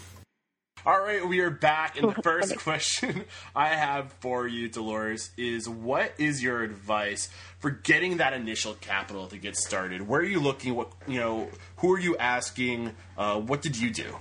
All 0.85 0.99
right, 1.01 1.27
we 1.27 1.41
are 1.41 1.49
back, 1.49 1.99
and 1.99 2.15
the 2.15 2.21
first 2.23 2.57
question 2.57 3.25
I 3.53 3.69
have 3.69 4.13
for 4.21 4.47
you, 4.47 4.69
Dolores, 4.69 5.31
is 5.35 5.67
what 5.67 6.13
is 6.17 6.41
your 6.41 6.63
advice 6.63 7.29
for 7.59 7.69
getting 7.69 8.17
that 8.17 8.31
initial 8.31 8.75
capital 8.75 9.27
to 9.27 9.37
get 9.37 9.57
started? 9.57 10.07
Where 10.07 10.21
are 10.21 10.25
you 10.25 10.39
looking? 10.39 10.75
What 10.75 10.91
you 11.05 11.19
know? 11.19 11.49
Who 11.77 11.91
are 11.91 11.99
you 11.99 12.15
asking? 12.17 12.95
Uh, 13.17 13.41
what 13.41 13.61
did 13.61 13.77
you 13.77 13.91
do? 13.91 14.15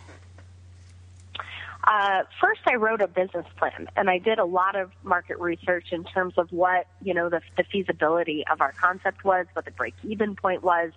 Uh, 1.84 2.24
first, 2.40 2.60
I 2.66 2.74
wrote 2.74 3.00
a 3.00 3.06
business 3.06 3.46
plan, 3.56 3.88
and 3.96 4.10
I 4.10 4.18
did 4.18 4.40
a 4.40 4.44
lot 4.44 4.74
of 4.74 4.90
market 5.04 5.38
research 5.38 5.86
in 5.92 6.02
terms 6.02 6.34
of 6.38 6.50
what 6.50 6.88
you 7.00 7.14
know 7.14 7.28
the, 7.28 7.40
the 7.56 7.62
feasibility 7.62 8.44
of 8.50 8.60
our 8.60 8.72
concept 8.72 9.24
was, 9.24 9.46
what 9.52 9.64
the 9.64 9.70
break-even 9.70 10.34
point 10.34 10.64
was. 10.64 10.90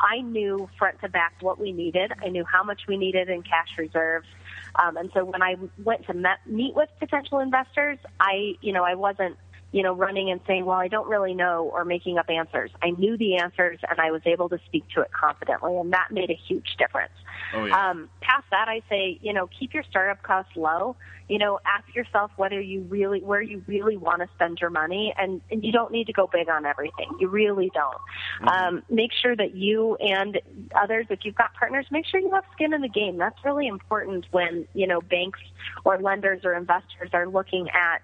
I 0.00 0.20
knew 0.20 0.70
front 0.78 1.00
to 1.00 1.08
back 1.08 1.34
what 1.40 1.58
we 1.58 1.72
needed. 1.72 2.12
I 2.22 2.28
knew 2.28 2.44
how 2.44 2.62
much 2.62 2.82
we 2.86 2.96
needed 2.96 3.28
in 3.28 3.42
cash 3.42 3.76
reserves. 3.76 4.28
Um, 4.76 4.96
and 4.96 5.10
so 5.14 5.24
when 5.24 5.42
I 5.42 5.56
went 5.82 6.06
to 6.06 6.14
met, 6.14 6.38
meet 6.46 6.74
with 6.74 6.88
potential 6.98 7.40
investors, 7.40 7.98
I, 8.20 8.54
you 8.60 8.72
know, 8.72 8.84
I 8.84 8.94
wasn't, 8.94 9.36
you 9.72 9.82
know, 9.82 9.94
running 9.94 10.30
and 10.30 10.40
saying, 10.46 10.64
well, 10.64 10.78
I 10.78 10.88
don't 10.88 11.08
really 11.08 11.34
know 11.34 11.70
or 11.72 11.84
making 11.84 12.18
up 12.18 12.30
answers. 12.30 12.70
I 12.82 12.90
knew 12.90 13.16
the 13.18 13.36
answers 13.36 13.78
and 13.88 14.00
I 14.00 14.10
was 14.10 14.22
able 14.24 14.48
to 14.48 14.58
speak 14.66 14.84
to 14.94 15.02
it 15.02 15.10
confidently 15.12 15.76
and 15.76 15.92
that 15.92 16.08
made 16.10 16.30
a 16.30 16.38
huge 16.48 16.76
difference. 16.78 17.12
Oh, 17.54 17.64
yeah. 17.64 17.90
um, 17.90 18.08
past 18.20 18.44
that, 18.50 18.68
I 18.68 18.82
say, 18.88 19.18
you 19.22 19.32
know, 19.32 19.46
keep 19.46 19.74
your 19.74 19.82
startup 19.88 20.22
costs 20.22 20.52
low. 20.56 20.96
You 21.28 21.38
know, 21.38 21.60
ask 21.66 21.94
yourself 21.94 22.30
whether 22.36 22.60
you 22.60 22.82
really, 22.82 23.20
where 23.20 23.42
you 23.42 23.62
really 23.66 23.96
want 23.96 24.22
to 24.22 24.28
spend 24.34 24.60
your 24.60 24.70
money, 24.70 25.14
and, 25.16 25.42
and 25.50 25.62
you 25.62 25.72
don't 25.72 25.92
need 25.92 26.06
to 26.06 26.12
go 26.12 26.26
big 26.26 26.48
on 26.48 26.64
everything. 26.64 27.10
You 27.20 27.28
really 27.28 27.70
don't. 27.74 27.98
Mm-hmm. 28.40 28.48
Um, 28.48 28.82
make 28.88 29.12
sure 29.12 29.36
that 29.36 29.54
you 29.54 29.96
and 29.96 30.40
others, 30.74 31.06
if 31.10 31.20
you've 31.24 31.34
got 31.34 31.52
partners, 31.54 31.86
make 31.90 32.06
sure 32.06 32.20
you 32.20 32.30
have 32.30 32.44
skin 32.54 32.72
in 32.72 32.80
the 32.80 32.88
game. 32.88 33.18
That's 33.18 33.38
really 33.44 33.66
important 33.66 34.26
when 34.30 34.66
you 34.72 34.86
know 34.86 35.00
banks 35.02 35.40
or 35.84 35.98
lenders 35.98 36.44
or 36.44 36.54
investors 36.54 37.10
are 37.12 37.26
looking 37.26 37.68
at, 37.70 38.00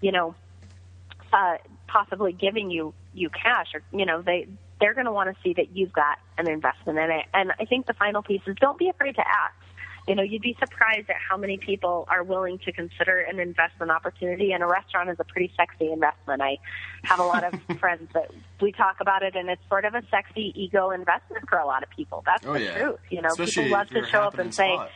you 0.00 0.10
know, 0.10 0.34
uh, 1.32 1.58
possibly 1.86 2.32
giving 2.32 2.70
you 2.70 2.92
you 3.12 3.30
cash 3.30 3.68
or 3.74 3.82
you 3.96 4.04
know 4.04 4.20
they 4.20 4.48
they're 4.80 4.94
going 4.94 5.06
to 5.06 5.12
want 5.12 5.34
to 5.34 5.42
see 5.42 5.54
that 5.54 5.76
you've 5.76 5.92
got 5.92 6.18
an 6.38 6.48
investment 6.48 6.98
in 6.98 7.10
it. 7.10 7.26
And 7.32 7.52
I 7.58 7.64
think 7.64 7.86
the 7.86 7.94
final 7.94 8.22
piece 8.22 8.42
is 8.46 8.56
don't 8.60 8.78
be 8.78 8.88
afraid 8.88 9.14
to 9.16 9.22
ask. 9.26 9.54
You 10.06 10.14
know, 10.14 10.22
you'd 10.22 10.42
be 10.42 10.54
surprised 10.60 11.08
at 11.08 11.16
how 11.16 11.38
many 11.38 11.56
people 11.56 12.06
are 12.10 12.22
willing 12.22 12.58
to 12.66 12.72
consider 12.72 13.20
an 13.20 13.40
investment 13.40 13.90
opportunity, 13.90 14.52
and 14.52 14.62
a 14.62 14.66
restaurant 14.66 15.08
is 15.08 15.16
a 15.18 15.24
pretty 15.24 15.50
sexy 15.56 15.90
investment. 15.90 16.42
I 16.42 16.58
have 17.04 17.20
a 17.20 17.24
lot 17.24 17.42
of 17.42 17.58
friends 17.80 18.10
that 18.12 18.30
we 18.60 18.72
talk 18.72 18.96
about 19.00 19.22
it, 19.22 19.34
and 19.34 19.48
it's 19.48 19.62
sort 19.70 19.86
of 19.86 19.94
a 19.94 20.02
sexy 20.10 20.52
ego 20.54 20.90
investment 20.90 21.48
for 21.48 21.56
a 21.56 21.64
lot 21.64 21.82
of 21.82 21.88
people. 21.88 22.22
That's 22.26 22.46
oh, 22.46 22.52
the 22.52 22.64
yeah. 22.64 22.78
truth. 22.78 23.00
You 23.08 23.22
know, 23.22 23.28
Especially 23.28 23.64
people 23.64 23.78
love 23.78 23.88
to 23.88 24.06
show 24.06 24.20
up 24.20 24.38
and 24.38 24.54
say, 24.54 24.74
spot. 24.74 24.90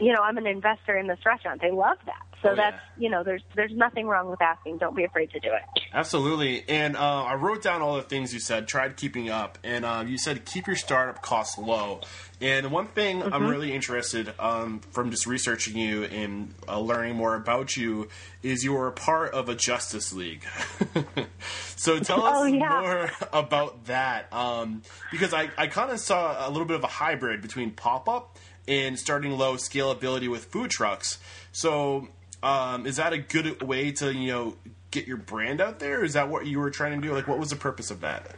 You 0.00 0.12
know, 0.12 0.20
I'm 0.22 0.38
an 0.38 0.46
investor 0.46 0.96
in 0.96 1.06
this 1.06 1.18
restaurant. 1.26 1.60
They 1.60 1.70
love 1.70 1.98
that. 2.06 2.22
So 2.42 2.50
Oh, 2.50 2.54
that's 2.54 2.76
yeah. 2.96 3.02
you 3.02 3.10
know, 3.10 3.24
there's 3.24 3.42
there's 3.56 3.72
nothing 3.74 4.06
wrong 4.06 4.30
with 4.30 4.40
asking. 4.40 4.78
Don't 4.78 4.94
be 4.94 5.02
afraid 5.02 5.30
to 5.32 5.40
do 5.40 5.48
it. 5.48 5.82
Absolutely. 5.92 6.62
And 6.68 6.96
uh, 6.96 7.24
I 7.24 7.34
wrote 7.34 7.62
down 7.62 7.82
all 7.82 7.96
the 7.96 8.02
things 8.02 8.32
you 8.32 8.38
said, 8.38 8.68
tried 8.68 8.96
keeping 8.96 9.28
up. 9.28 9.58
And 9.64 9.84
uh, 9.84 10.04
you 10.06 10.18
said 10.18 10.44
keep 10.44 10.68
your 10.68 10.76
startup 10.76 11.20
costs 11.20 11.58
low. 11.58 12.00
And 12.40 12.70
one 12.70 12.86
thing 12.86 13.20
I'm 13.24 13.48
really 13.48 13.72
interested 13.72 14.32
um, 14.38 14.78
from 14.92 15.10
just 15.10 15.26
researching 15.26 15.76
you 15.76 16.04
and 16.04 16.54
uh, 16.68 16.78
learning 16.78 17.16
more 17.16 17.34
about 17.34 17.76
you 17.76 18.06
is 18.44 18.62
you 18.62 18.72
were 18.74 18.86
a 18.86 18.92
part 18.92 19.32
of 19.34 19.48
a 19.48 19.56
Justice 19.56 20.12
League. 20.12 20.44
so 21.76 21.98
tell 21.98 22.24
us 22.24 22.34
Oh, 22.36 22.44
yeah. 22.44 22.80
more 22.80 23.10
about 23.32 23.86
that. 23.86 24.32
Um, 24.32 24.82
because 25.10 25.34
I, 25.34 25.50
I 25.58 25.66
kind 25.66 25.90
of 25.90 25.98
saw 25.98 26.46
a 26.46 26.50
little 26.50 26.66
bit 26.66 26.76
of 26.76 26.84
a 26.84 26.88
hybrid 26.88 27.42
between 27.42 27.72
pop 27.72 28.08
up 28.08 28.38
and 28.68 28.98
starting 28.98 29.32
low 29.32 29.54
scalability 29.54 30.30
with 30.30 30.44
food 30.44 30.70
trucks. 30.70 31.18
So 31.50 32.08
um, 32.42 32.86
is 32.86 32.96
that 32.96 33.12
a 33.12 33.18
good 33.18 33.62
way 33.62 33.90
to 33.92 34.12
you 34.12 34.30
know 34.30 34.56
get 34.90 35.06
your 35.06 35.16
brand 35.16 35.60
out 35.60 35.78
there? 35.78 36.04
Is 36.04 36.12
that 36.12 36.28
what 36.28 36.46
you 36.46 36.60
were 36.60 36.70
trying 36.70 37.00
to 37.00 37.06
do? 37.06 37.14
Like, 37.14 37.26
what 37.26 37.38
was 37.38 37.50
the 37.50 37.56
purpose 37.56 37.90
of 37.90 38.00
that? 38.00 38.36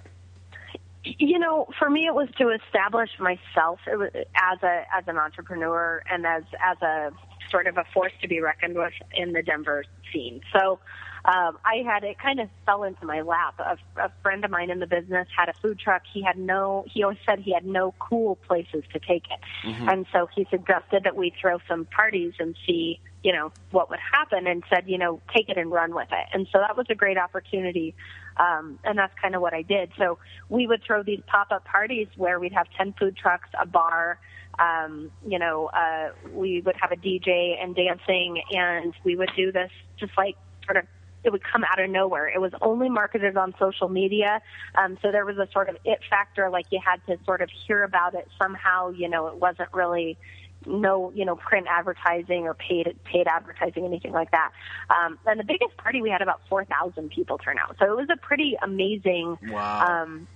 You 1.03 1.38
know, 1.38 1.66
for 1.79 1.88
me, 1.88 2.07
it 2.07 2.14
was 2.14 2.29
to 2.38 2.51
establish 2.51 3.11
myself 3.19 3.81
as 3.87 4.62
a 4.62 4.85
as 4.95 5.05
an 5.07 5.19
entrepreneur 5.19 6.03
and 6.11 6.27
as 6.27 6.45
as 6.62 6.81
a 6.83 7.11
sort 7.50 7.66
of 7.66 7.76
a 7.76 7.84
force 7.92 8.12
to 8.22 8.28
be 8.28 8.40
reckoned 8.40 8.76
with 8.76 8.92
in 9.12 9.32
the 9.32 9.42
Denver 9.42 9.84
scene. 10.12 10.40
So 10.52 10.78
um, 11.24 11.58
I 11.64 11.82
had 11.84 12.02
it 12.02 12.18
kind 12.18 12.40
of 12.40 12.48
fell 12.64 12.82
into 12.84 13.04
my 13.04 13.20
lap. 13.20 13.54
A, 13.58 13.76
a 14.00 14.10
friend 14.22 14.44
of 14.44 14.50
mine 14.50 14.70
in 14.70 14.78
the 14.78 14.86
business 14.86 15.28
had 15.36 15.48
a 15.50 15.52
food 15.52 15.78
truck. 15.78 16.02
He 16.10 16.22
had 16.22 16.38
no. 16.38 16.84
He 16.92 17.02
always 17.02 17.18
said 17.28 17.40
he 17.40 17.52
had 17.52 17.66
no 17.66 17.94
cool 17.98 18.36
places 18.36 18.84
to 18.92 18.98
take 18.98 19.24
it, 19.30 19.40
mm-hmm. 19.66 19.88
and 19.88 20.06
so 20.12 20.28
he 20.34 20.46
suggested 20.50 21.04
that 21.04 21.16
we 21.16 21.34
throw 21.38 21.58
some 21.68 21.84
parties 21.84 22.32
and 22.38 22.56
see, 22.66 23.00
you 23.22 23.34
know, 23.34 23.52
what 23.70 23.90
would 23.90 23.98
happen, 24.00 24.46
and 24.46 24.64
said, 24.70 24.84
you 24.86 24.96
know, 24.96 25.20
take 25.34 25.50
it 25.50 25.58
and 25.58 25.70
run 25.70 25.94
with 25.94 26.08
it. 26.10 26.26
And 26.32 26.48
so 26.50 26.58
that 26.58 26.74
was 26.74 26.86
a 26.88 26.94
great 26.94 27.18
opportunity, 27.18 27.94
um, 28.38 28.78
and 28.82 28.96
that's 28.96 29.12
kind 29.20 29.34
of 29.34 29.42
what 29.42 29.52
I 29.52 29.60
did. 29.60 29.92
So 29.98 30.18
we 30.48 30.66
would 30.66 30.82
throw 30.82 31.02
these 31.02 31.20
pop 31.26 31.48
up 31.50 31.66
parties 31.66 32.08
where 32.16 32.40
we'd 32.40 32.54
have 32.54 32.68
ten 32.78 32.94
food 32.98 33.14
trucks, 33.16 33.48
a 33.60 33.66
bar. 33.66 34.18
Um, 34.58 35.10
you 35.26 35.38
know, 35.38 35.66
uh, 35.66 36.10
we 36.32 36.60
would 36.60 36.76
have 36.80 36.92
a 36.92 36.96
DJ 36.96 37.62
and 37.62 37.74
dancing, 37.74 38.42
and 38.50 38.94
we 39.04 39.16
would 39.16 39.30
do 39.36 39.52
this 39.52 39.70
just 39.98 40.12
like 40.18 40.36
sort 40.64 40.76
of 40.76 40.84
it 41.22 41.30
would 41.30 41.42
come 41.44 41.64
out 41.64 41.78
of 41.78 41.90
nowhere. 41.90 42.28
It 42.28 42.40
was 42.40 42.52
only 42.62 42.88
marketed 42.88 43.36
on 43.36 43.54
social 43.58 43.88
media, 43.88 44.40
um, 44.74 44.98
so 45.02 45.12
there 45.12 45.24
was 45.24 45.36
a 45.36 45.48
sort 45.52 45.68
of 45.68 45.76
it 45.84 46.00
factor, 46.08 46.50
like 46.50 46.66
you 46.70 46.80
had 46.84 47.04
to 47.06 47.22
sort 47.24 47.42
of 47.42 47.50
hear 47.66 47.84
about 47.84 48.14
it 48.14 48.28
somehow. 48.40 48.90
You 48.90 49.08
know, 49.08 49.26
it 49.28 49.36
wasn't 49.36 49.72
really 49.72 50.18
no 50.66 51.10
you 51.14 51.24
know 51.24 51.36
print 51.36 51.66
advertising 51.68 52.42
or 52.42 52.54
paid 52.54 52.94
paid 53.04 53.26
advertising 53.26 53.84
anything 53.84 54.12
like 54.12 54.30
that 54.30 54.50
um 54.90 55.18
and 55.26 55.40
the 55.40 55.44
biggest 55.44 55.76
party 55.78 56.02
we 56.02 56.10
had 56.10 56.20
about 56.20 56.40
4000 56.48 57.10
people 57.10 57.38
turn 57.38 57.56
out 57.58 57.76
so 57.78 57.86
it 57.86 57.96
was 57.96 58.08
a 58.12 58.16
pretty 58.16 58.56
amazing 58.62 59.38
wow. 59.48 60.02
um 60.02 60.26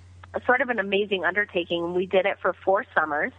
sort 0.46 0.60
of 0.60 0.68
an 0.68 0.78
amazing 0.78 1.24
undertaking 1.24 1.94
we 1.94 2.06
did 2.06 2.26
it 2.26 2.36
for 2.40 2.54
four 2.64 2.84
summers 2.94 3.32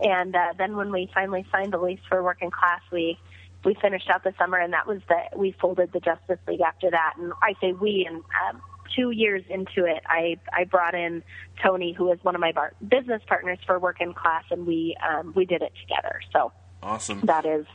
and 0.00 0.34
uh, 0.34 0.52
then 0.58 0.76
when 0.76 0.90
we 0.90 1.10
finally 1.14 1.46
signed 1.50 1.72
the 1.72 1.78
lease 1.78 2.00
for 2.08 2.22
working 2.22 2.50
class 2.50 2.80
we 2.90 3.18
we 3.64 3.76
finished 3.80 4.08
out 4.10 4.24
the 4.24 4.34
summer, 4.38 4.58
and 4.58 4.72
that 4.72 4.86
was 4.86 5.00
the 5.08 5.36
we 5.36 5.54
folded 5.60 5.92
the 5.92 6.00
Justice 6.00 6.38
League 6.48 6.60
after 6.60 6.90
that. 6.90 7.14
And 7.18 7.32
I 7.42 7.54
say 7.60 7.72
we, 7.72 8.06
and 8.08 8.22
um, 8.48 8.60
two 8.94 9.10
years 9.10 9.42
into 9.48 9.84
it, 9.84 10.02
I 10.06 10.38
I 10.52 10.64
brought 10.64 10.94
in 10.94 11.22
Tony, 11.62 11.92
who 11.92 12.10
is 12.12 12.18
one 12.22 12.34
of 12.34 12.40
my 12.40 12.52
bar- 12.52 12.74
business 12.86 13.22
partners 13.26 13.58
for 13.66 13.78
Work 13.78 13.98
& 14.08 14.14
Class, 14.16 14.44
and 14.50 14.66
we 14.66 14.96
um, 15.08 15.32
we 15.36 15.44
did 15.44 15.62
it 15.62 15.72
together. 15.80 16.20
So 16.32 16.52
awesome. 16.82 17.20
That 17.24 17.46
is 17.46 17.66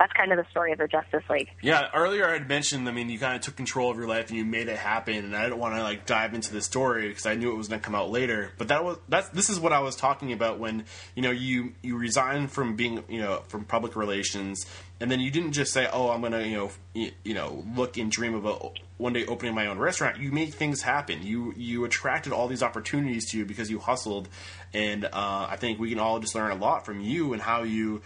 that's 0.00 0.14
kind 0.14 0.32
of 0.32 0.38
the 0.38 0.50
story 0.50 0.72
of 0.72 0.78
the 0.78 0.88
Justice 0.88 1.22
League. 1.28 1.50
Yeah, 1.60 1.90
earlier 1.94 2.26
I 2.26 2.32
had 2.32 2.48
mentioned, 2.48 2.88
I 2.88 2.92
mean, 2.92 3.10
you 3.10 3.18
kind 3.18 3.36
of 3.36 3.42
took 3.42 3.54
control 3.54 3.90
of 3.90 3.98
your 3.98 4.08
life 4.08 4.28
and 4.28 4.38
you 4.38 4.46
made 4.46 4.68
it 4.68 4.78
happen, 4.78 5.14
and 5.14 5.36
I 5.36 5.42
didn't 5.42 5.58
want 5.58 5.74
to 5.74 5.82
like 5.82 6.06
dive 6.06 6.32
into 6.32 6.54
the 6.54 6.62
story 6.62 7.08
because 7.08 7.26
I 7.26 7.34
knew 7.34 7.52
it 7.52 7.56
was 7.56 7.68
going 7.68 7.82
to 7.82 7.84
come 7.84 7.94
out 7.94 8.10
later. 8.10 8.52
But 8.56 8.68
that 8.68 8.82
was 8.82 8.96
that's 9.10 9.28
this 9.28 9.50
is 9.50 9.60
what 9.60 9.74
I 9.74 9.80
was 9.80 9.96
talking 9.96 10.32
about 10.32 10.58
when 10.58 10.84
you 11.14 11.22
know 11.22 11.30
you 11.30 11.74
you 11.82 11.98
resigned 11.98 12.50
from 12.50 12.76
being 12.76 13.04
you 13.10 13.20
know 13.20 13.42
from 13.48 13.64
public 13.66 13.94
relations, 13.94 14.64
and 15.00 15.10
then 15.10 15.20
you 15.20 15.30
didn't 15.30 15.52
just 15.52 15.70
say, 15.70 15.86
oh, 15.92 16.08
I'm 16.08 16.20
going 16.20 16.32
to 16.32 16.48
you 16.48 16.56
know 16.56 16.70
you, 16.94 17.10
you 17.22 17.34
know 17.34 17.62
look 17.76 17.98
and 17.98 18.10
dream 18.10 18.34
about 18.34 18.78
one 18.96 19.12
day 19.12 19.26
opening 19.26 19.54
my 19.54 19.66
own 19.66 19.78
restaurant. 19.78 20.18
You 20.18 20.32
made 20.32 20.54
things 20.54 20.80
happen. 20.80 21.22
You 21.22 21.52
you 21.58 21.84
attracted 21.84 22.32
all 22.32 22.48
these 22.48 22.62
opportunities 22.62 23.30
to 23.32 23.38
you 23.38 23.44
because 23.44 23.70
you 23.70 23.78
hustled, 23.78 24.30
and 24.72 25.04
uh, 25.04 25.10
I 25.50 25.56
think 25.56 25.78
we 25.78 25.90
can 25.90 25.98
all 25.98 26.20
just 26.20 26.34
learn 26.34 26.52
a 26.52 26.54
lot 26.54 26.86
from 26.86 27.00
you 27.02 27.34
and 27.34 27.42
how 27.42 27.64
you 27.64 28.00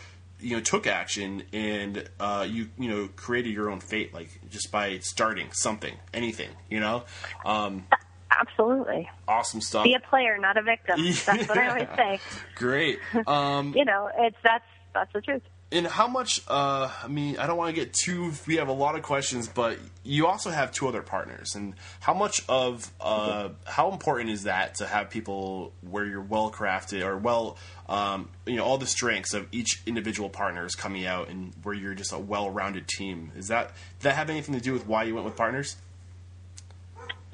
you 0.44 0.57
know 0.57 0.61
took 0.61 0.87
action 0.87 1.42
and 1.52 2.09
uh, 2.20 2.46
you 2.48 2.68
you 2.78 2.88
know 2.88 3.09
created 3.16 3.52
your 3.52 3.70
own 3.70 3.80
fate 3.80 4.12
like 4.12 4.28
just 4.50 4.70
by 4.70 4.98
starting 4.98 5.48
something 5.52 5.94
anything 6.12 6.50
you 6.68 6.80
know? 6.80 7.04
Um, 7.44 7.87
absolutely. 8.30 9.11
awesome 9.26 9.61
stuff. 9.61 9.85
Be 9.85 9.94
a 9.94 10.00
player 10.00 10.38
not 10.38 10.57
a 10.57 10.62
victim. 10.62 11.00
That's 11.26 11.48
what 11.48 11.59
i 11.59 11.68
always 11.70 11.88
say. 11.96 12.20
Great. 12.54 12.98
Um, 13.26 13.74
you 13.76 13.85
know 13.85 14.11
it's 14.18 14.37
that's 14.42 14.64
that's 14.92 15.12
the 15.12 15.20
truth 15.20 15.42
and 15.74 15.87
how 15.87 16.08
much 16.08 16.40
uh, 16.48 16.90
i 17.02 17.08
mean 17.08 17.37
i 17.38 17.46
don't 17.46 17.56
want 17.56 17.74
to 17.74 17.78
get 17.78 17.92
too 17.92 18.32
we 18.46 18.56
have 18.56 18.68
a 18.68 18.72
lot 18.72 18.94
of 18.94 19.02
questions 19.02 19.48
but 19.48 19.78
you 20.04 20.26
also 20.26 20.50
have 20.50 20.70
two 20.70 20.87
other 20.87 21.02
partners. 21.02 21.54
And 21.54 21.74
how 22.00 22.14
much 22.14 22.42
of 22.48 22.92
uh, 23.00 23.48
how 23.64 23.90
important 23.90 24.30
is 24.30 24.44
that 24.44 24.76
to 24.76 24.87
have 24.87 25.10
people 25.10 25.72
where 25.80 26.04
you're 26.04 26.20
well 26.20 26.50
crafted 26.50 27.04
or 27.04 27.16
well 27.16 27.56
um, 27.88 28.28
you 28.46 28.56
know 28.56 28.64
all 28.64 28.78
the 28.78 28.87
strengths 28.87 29.34
of 29.34 29.48
each 29.50 29.82
individual 29.87 30.28
partner 30.28 30.64
is 30.64 30.74
coming 30.74 31.06
out 31.06 31.28
and 31.28 31.52
where 31.62 31.74
you're 31.74 31.94
just 31.94 32.12
a 32.12 32.18
well-rounded 32.18 32.87
team? 32.87 33.32
Is 33.34 33.48
that 33.48 33.72
that 34.00 34.14
have 34.14 34.30
anything 34.30 34.54
to 34.54 34.60
do 34.60 34.72
with 34.72 34.87
why 34.87 35.04
you 35.04 35.14
went 35.14 35.24
with 35.24 35.37
partners 35.37 35.76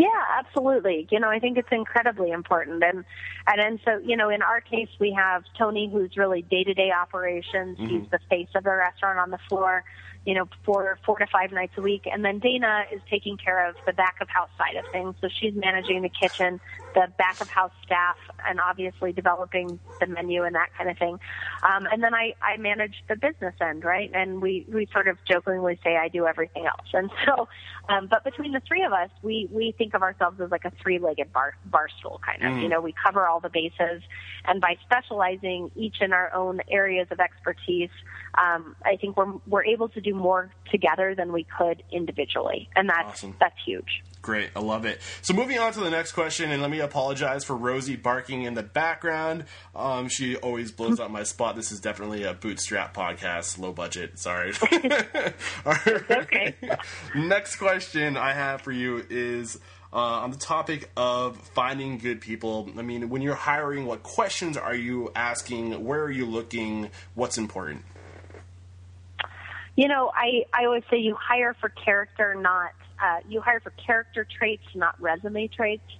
yeah, 0.01 0.39
absolutely. 0.39 1.07
You 1.11 1.21
know, 1.21 1.29
I 1.29 1.39
think 1.39 1.59
it's 1.59 1.69
incredibly 1.71 2.31
important, 2.31 2.83
and 2.83 3.05
and 3.47 3.59
then 3.59 3.81
so 3.85 3.99
you 3.99 4.17
know, 4.17 4.31
in 4.31 4.43
our 4.43 4.61
case, 4.61 4.89
we 4.99 5.13
have 5.13 5.45
Tony, 5.59 5.91
who's 5.93 6.17
really 6.17 6.43
day 6.43 6.65
to 6.65 6.75
day 6.75 6.91
operations. 6.91 7.79
Mm-hmm. 7.79 7.87
He's 7.87 8.11
the 8.11 8.21
face 8.29 8.49
of 8.55 8.65
the 8.65 8.71
restaurant 8.71 9.19
on 9.19 9.31
the 9.31 9.39
floor 9.49 9.85
you 10.27 10.35
know, 10.35 10.47
for 10.65 10.99
four 11.05 11.19
to 11.19 11.27
five 11.27 11.51
nights 11.51 11.73
a 11.79 11.81
week. 11.81 12.07
And 12.11 12.25
then 12.25 12.39
Dana 12.39 12.85
is 12.93 13.01
taking 13.09 13.37
care 13.37 13.67
of 13.69 13.75
the 13.87 13.93
back 13.93 14.17
of 14.21 14.29
house 14.29 14.51
side 14.59 14.77
of 14.77 14.85
things. 14.93 15.15
So 15.21 15.29
she's 15.29 15.55
managing 15.55 16.03
the 16.03 16.11
kitchen, 16.11 16.61
the 16.95 17.09
back 17.17 17.41
of 17.41 17.49
house 17.49 17.73
staff, 17.85 18.17
and 18.47 18.61
obviously 18.61 19.13
developing 19.13 19.81
the 20.01 20.07
menu 20.07 20.45
and 20.45 20.55
that 20.55 20.69
kind 20.77 20.91
of 20.91 20.99
thing. 20.99 21.19
Um, 21.63 21.87
and 21.91 22.03
then 22.03 22.15
I, 22.15 22.35
I 22.43 22.57
manage 22.59 23.03
the 23.09 23.17
business 23.17 23.55
end, 23.61 23.85
right? 23.85 24.11
And 24.13 24.43
we, 24.43 24.67
we 24.69 24.87
sort 24.93 25.09
of 25.09 25.17
jokingly 25.29 25.79
say 25.83 25.97
I 25.97 26.09
do 26.09 26.27
everything 26.27 26.67
else. 26.67 26.89
And 26.93 27.11
so, 27.25 27.49
um, 27.89 28.09
but 28.09 28.23
between 28.25 28.53
the 28.53 28.61
three 28.61 28.83
of 28.83 28.93
us, 28.93 29.11
we, 29.23 29.49
we 29.51 29.73
think 29.73 29.95
of 29.95 30.03
ourselves 30.03 30.41
as 30.41 30.51
like 30.51 30.65
a 30.67 30.73
three-legged 30.83 31.33
bar, 31.33 31.55
bar 31.65 31.89
stool 31.99 32.21
kind 32.25 32.43
of, 32.43 32.53
mm. 32.53 32.63
you 32.63 32.69
know, 32.69 32.81
we 32.81 32.93
cover 32.93 33.27
all 33.27 33.41
the 33.41 33.49
bases. 33.49 34.03
And 34.45 34.61
by 34.61 34.77
specializing 34.85 35.71
each 35.77 36.03
in 36.03 36.13
our 36.13 36.33
own 36.35 36.61
areas 36.71 37.09
of 37.11 37.21
expertise, 37.21 37.91
um, 38.37 38.77
I 38.85 38.97
think 38.97 39.17
we're, 39.17 39.33
we're 39.47 39.65
able 39.65 39.89
to 39.89 40.01
do 40.01 40.11
do 40.11 40.17
more 40.17 40.51
together 40.71 41.15
than 41.15 41.33
we 41.33 41.45
could 41.45 41.83
individually, 41.91 42.69
and 42.75 42.89
that's 42.89 43.25
awesome. 43.25 43.37
that's 43.41 43.57
huge. 43.65 44.03
Great, 44.23 44.51
I 44.55 44.61
love 44.61 44.85
it. 44.85 45.01
So 45.23 45.33
moving 45.33 45.59
on 45.59 45.73
to 45.73 45.81
the 45.81 45.89
next 45.89 46.13
question, 46.13 46.51
and 46.51 46.61
let 46.61 46.71
me 46.71 46.81
apologize 46.81 47.43
for 47.43 47.57
Rosie 47.57 47.97
barking 47.97 48.43
in 48.43 48.53
the 48.53 48.63
background. 48.63 49.45
Um, 49.75 50.09
she 50.09 50.37
always 50.37 50.71
blows 50.71 51.01
up 51.01 51.11
my 51.11 51.23
spot. 51.23 51.57
This 51.57 51.73
is 51.73 51.81
definitely 51.81 52.25
a 52.25 52.35
bootstrap 52.35 52.95
podcast, 52.95 53.59
low 53.59 53.73
budget. 53.73 54.19
Sorry. 54.19 54.53
okay. 56.11 56.55
next 57.15 57.57
question 57.57 58.17
I 58.17 58.33
have 58.33 58.63
for 58.63 58.73
you 58.73 59.05
is. 59.09 59.59
Uh, 59.93 60.23
on 60.23 60.31
the 60.31 60.37
topic 60.37 60.89
of 60.97 61.37
finding 61.37 61.99
good 61.99 62.21
people, 62.21 62.71
I 62.79 62.83
mean, 62.83 63.09
when 63.09 63.23
you're 63.23 63.35
hiring, 63.35 63.87
what 63.87 64.05
questions 64.05 64.57
are 64.57 64.73
you 64.73 65.11
asking? 65.17 65.85
Where 65.85 66.05
are 66.05 66.11
you 66.13 66.27
looking? 66.27 66.91
What's 67.17 67.37
important? 67.37 67.85
You 69.75 69.89
know, 69.89 70.13
I, 70.15 70.45
I 70.55 70.67
always 70.67 70.85
say 70.89 70.99
you 70.99 71.17
hire 71.17 71.55
for 71.55 71.71
character, 71.71 72.37
not, 72.37 72.71
uh, 73.03 73.19
you 73.29 73.41
hire 73.41 73.61
for 73.61 73.71
character 73.71 74.27
traits, 74.39 74.65
not 74.75 75.01
resume 75.01 75.49
traits. 75.49 75.91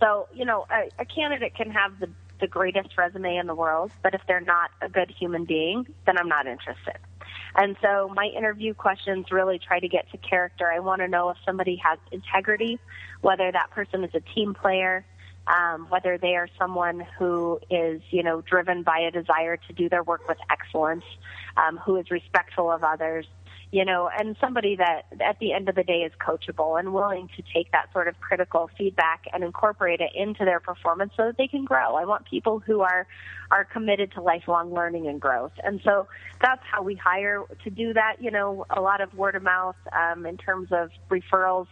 So, 0.00 0.28
you 0.34 0.44
know, 0.44 0.66
a, 0.70 1.02
a 1.02 1.04
candidate 1.04 1.54
can 1.54 1.70
have 1.70 1.98
the, 1.98 2.10
the 2.40 2.46
greatest 2.46 2.96
resume 2.98 3.36
in 3.36 3.46
the 3.46 3.54
world, 3.54 3.90
but 4.02 4.14
if 4.14 4.20
they're 4.28 4.40
not 4.40 4.70
a 4.82 4.88
good 4.88 5.10
human 5.10 5.44
being, 5.44 5.86
then 6.04 6.18
I'm 6.18 6.28
not 6.28 6.46
interested. 6.46 6.98
And 7.56 7.76
so 7.80 8.12
my 8.14 8.26
interview 8.26 8.74
questions 8.74 9.32
really 9.32 9.58
try 9.58 9.80
to 9.80 9.88
get 9.88 10.10
to 10.10 10.18
character. 10.18 10.70
I 10.70 10.80
want 10.80 11.00
to 11.00 11.08
know 11.08 11.30
if 11.30 11.38
somebody 11.44 11.76
has 11.76 11.98
integrity, 12.12 12.78
whether 13.22 13.50
that 13.50 13.70
person 13.70 14.04
is 14.04 14.10
a 14.14 14.20
team 14.20 14.52
player, 14.52 15.06
um, 15.46 15.86
whether 15.88 16.18
they 16.18 16.34
are 16.34 16.48
someone 16.58 17.06
who 17.18 17.58
is, 17.70 18.02
you 18.10 18.22
know, 18.22 18.42
driven 18.42 18.82
by 18.82 18.98
a 18.98 19.10
desire 19.10 19.56
to 19.56 19.72
do 19.72 19.88
their 19.88 20.02
work 20.02 20.28
with 20.28 20.38
excellence, 20.50 21.04
um, 21.56 21.78
who 21.78 21.96
is 21.96 22.10
respectful 22.10 22.70
of 22.70 22.84
others, 22.84 23.26
you 23.72 23.84
know, 23.84 24.08
and 24.16 24.36
somebody 24.40 24.76
that 24.76 25.06
at 25.20 25.38
the 25.40 25.52
end 25.52 25.68
of 25.68 25.74
the 25.74 25.82
day 25.82 26.02
is 26.02 26.12
coachable 26.24 26.78
and 26.78 26.94
willing 26.94 27.28
to 27.36 27.42
take 27.52 27.72
that 27.72 27.92
sort 27.92 28.06
of 28.06 28.18
critical 28.20 28.70
feedback 28.78 29.24
and 29.32 29.42
incorporate 29.42 30.00
it 30.00 30.10
into 30.14 30.44
their 30.44 30.60
performance 30.60 31.12
so 31.16 31.26
that 31.26 31.36
they 31.36 31.48
can 31.48 31.64
grow. 31.64 31.96
I 31.96 32.04
want 32.04 32.26
people 32.26 32.60
who 32.60 32.80
are 32.80 33.06
are 33.50 33.64
committed 33.64 34.12
to 34.12 34.20
lifelong 34.20 34.72
learning 34.72 35.06
and 35.06 35.20
growth. 35.20 35.52
And 35.62 35.80
so 35.84 36.08
that's 36.40 36.62
how 36.70 36.82
we 36.82 36.94
hire 36.96 37.42
to 37.64 37.70
do 37.70 37.92
that. 37.92 38.16
You 38.20 38.30
know, 38.30 38.66
a 38.70 38.80
lot 38.80 39.00
of 39.00 39.14
word 39.14 39.36
of 39.36 39.42
mouth 39.42 39.76
um, 39.92 40.26
in 40.26 40.36
terms 40.36 40.68
of 40.72 40.90
referrals 41.10 41.66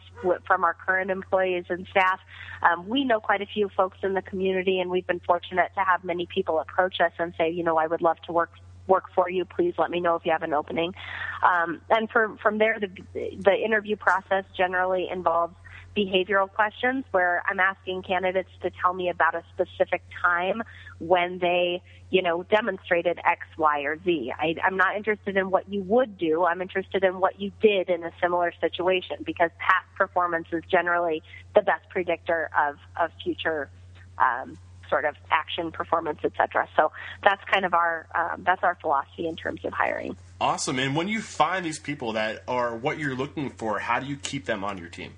from 0.47 0.65
our 0.65 0.75
current 0.75 1.11
employees 1.11 1.65
and 1.69 1.87
staff. 1.91 2.21
Um, 2.63 2.89
we 2.89 3.05
know 3.05 3.21
quite 3.21 3.43
a 3.43 3.47
few 3.47 3.69
folks 3.77 3.99
in 4.03 4.15
the 4.15 4.23
community, 4.23 4.81
and 4.81 4.91
we've 4.91 5.07
been 5.07 5.21
fortunate 5.21 5.71
to 5.75 5.81
have 5.81 6.05
many 6.05 6.27
people 6.27 6.61
approach 6.61 7.01
us 7.01 7.13
and 7.19 7.35
say, 7.37 7.51
you 7.51 7.63
know, 7.63 7.77
I 7.77 7.87
would 7.87 8.03
love 8.03 8.19
to 8.27 8.33
work 8.33 8.51
work 8.87 9.05
for 9.15 9.29
you. 9.31 9.45
Please 9.45 9.75
let 9.79 9.91
me 9.91 10.01
know 10.01 10.17
if 10.17 10.25
you 10.25 10.33
have 10.33 10.43
an 10.43 10.53
opening. 10.53 10.95
Um, 11.43 11.81
and 11.91 12.11
from 12.11 12.39
from 12.39 12.59
there, 12.59 12.79
the 12.81 12.89
the 13.13 13.55
interview 13.55 13.97
process 13.97 14.45
generally 14.57 15.09
involves 15.11 15.55
behavioral 15.97 16.51
questions 16.51 17.05
where 17.13 17.43
I'm 17.47 17.61
asking 17.61 18.03
candidates 18.03 18.51
to 18.63 18.71
tell 18.83 18.93
me 18.93 19.09
about 19.09 19.35
a 19.35 19.45
specific 19.55 20.03
time 20.21 20.63
when 20.99 21.39
they, 21.39 21.83
you 22.11 22.23
know, 22.23 22.43
demonstrated 22.43 23.19
X, 23.25 23.47
Y, 23.57 23.83
or 23.83 23.97
Z. 24.03 24.33
I, 24.37 24.57
I'm 24.65 24.77
not 24.77 24.97
interested 24.97 25.37
in 25.37 25.51
what 25.51 25.69
you 25.69 25.83
would 25.83 26.19
do. 26.19 26.45
I'm 26.45 26.61
interested 26.61 27.05
in 27.05 27.21
what 27.21 27.41
you 27.41 27.53
did 27.61 27.91
in 27.91 28.03
a 28.03 28.11
similar 28.21 28.53
situation 28.61 29.19
because 29.25 29.51
past 29.59 29.87
performance 29.97 30.49
is 30.53 30.63
generally 30.69 31.23
the 31.55 31.63
best 31.63 31.89
predictor 31.91 32.51
of, 32.59 32.77
of 33.01 33.11
future 33.23 33.71
um, 34.19 34.59
sort 34.89 35.05
of 35.05 35.15
action, 35.31 35.73
performance, 35.73 36.19
etc. 36.25 36.69
So 36.77 36.93
that's 37.23 37.43
kind 37.53 37.65
of 37.65 37.75
our 37.75 38.07
um, 38.15 38.45
that's 38.45 38.63
our 38.63 38.77
philosophy 38.81 39.27
in 39.27 39.37
terms 39.37 39.65
of 39.65 39.73
hiring. 39.73 40.17
Awesome. 40.41 40.79
And 40.79 40.97
when 40.97 41.09
you 41.09 41.21
find 41.21 41.65
these 41.65 41.79
people 41.79 42.13
that 42.13 42.43
are 42.49 42.75
what 42.75 42.99
you're 42.99 43.15
looking 43.15 43.51
for, 43.51 43.79
how 43.79 44.01
do 44.01 44.07
you 44.07 44.17
keep 44.17 44.47
them 44.47 44.65
on 44.65 44.79
your 44.79 44.89
team? 44.89 45.15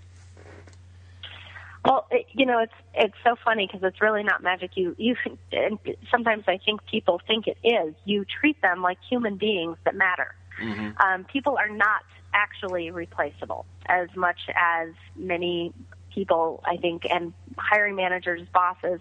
Well, 1.84 2.06
it, 2.10 2.26
you 2.32 2.46
know, 2.46 2.58
it's 2.58 2.72
it's 2.94 3.14
so 3.22 3.36
funny 3.44 3.68
because 3.70 3.86
it's 3.86 4.00
really 4.00 4.24
not 4.24 4.42
magic. 4.42 4.72
You 4.74 4.94
you 4.98 5.14
and 5.52 5.78
sometimes 6.10 6.44
I 6.48 6.58
think 6.58 6.84
people 6.90 7.20
think 7.26 7.46
it 7.46 7.58
is. 7.62 7.94
You 8.04 8.24
treat 8.40 8.60
them 8.60 8.82
like 8.82 8.98
human 9.08 9.36
beings 9.36 9.78
that 9.84 9.94
matter. 9.94 10.34
Mm-hmm. 10.60 10.90
Um, 11.00 11.24
people 11.24 11.56
are 11.58 11.68
not 11.68 12.02
actually 12.34 12.90
replaceable 12.90 13.66
as 13.86 14.08
much 14.16 14.40
as 14.54 14.88
many 15.14 15.72
people 16.12 16.62
I 16.64 16.76
think 16.76 17.02
and 17.08 17.32
hiring 17.56 17.94
managers, 17.94 18.42
bosses 18.52 19.00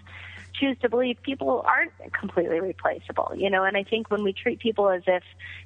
choose 0.60 0.78
to 0.82 0.90
believe 0.90 1.18
people 1.24 1.64
aren't 1.66 1.92
completely 2.14 2.60
replaceable, 2.60 3.32
you 3.36 3.50
know, 3.50 3.64
and 3.64 3.76
I 3.76 3.84
think 3.84 4.10
when 4.10 4.24
we 4.24 4.34
treat 4.34 4.60
people 4.60 4.90
as 4.90 5.04
if 5.08 5.24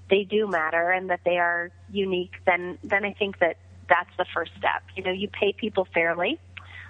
they 0.09 0.23
do 0.23 0.47
matter 0.47 0.91
and 0.91 1.09
that 1.09 1.21
they 1.25 1.37
are 1.37 1.71
unique, 1.91 2.33
then 2.45 2.77
then 2.83 3.05
I 3.05 3.13
think 3.13 3.39
that 3.39 3.57
that's 3.87 4.09
the 4.17 4.25
first 4.33 4.51
step. 4.57 4.83
You 4.95 5.03
know, 5.03 5.11
you 5.11 5.27
pay 5.27 5.53
people 5.53 5.87
fairly. 5.93 6.39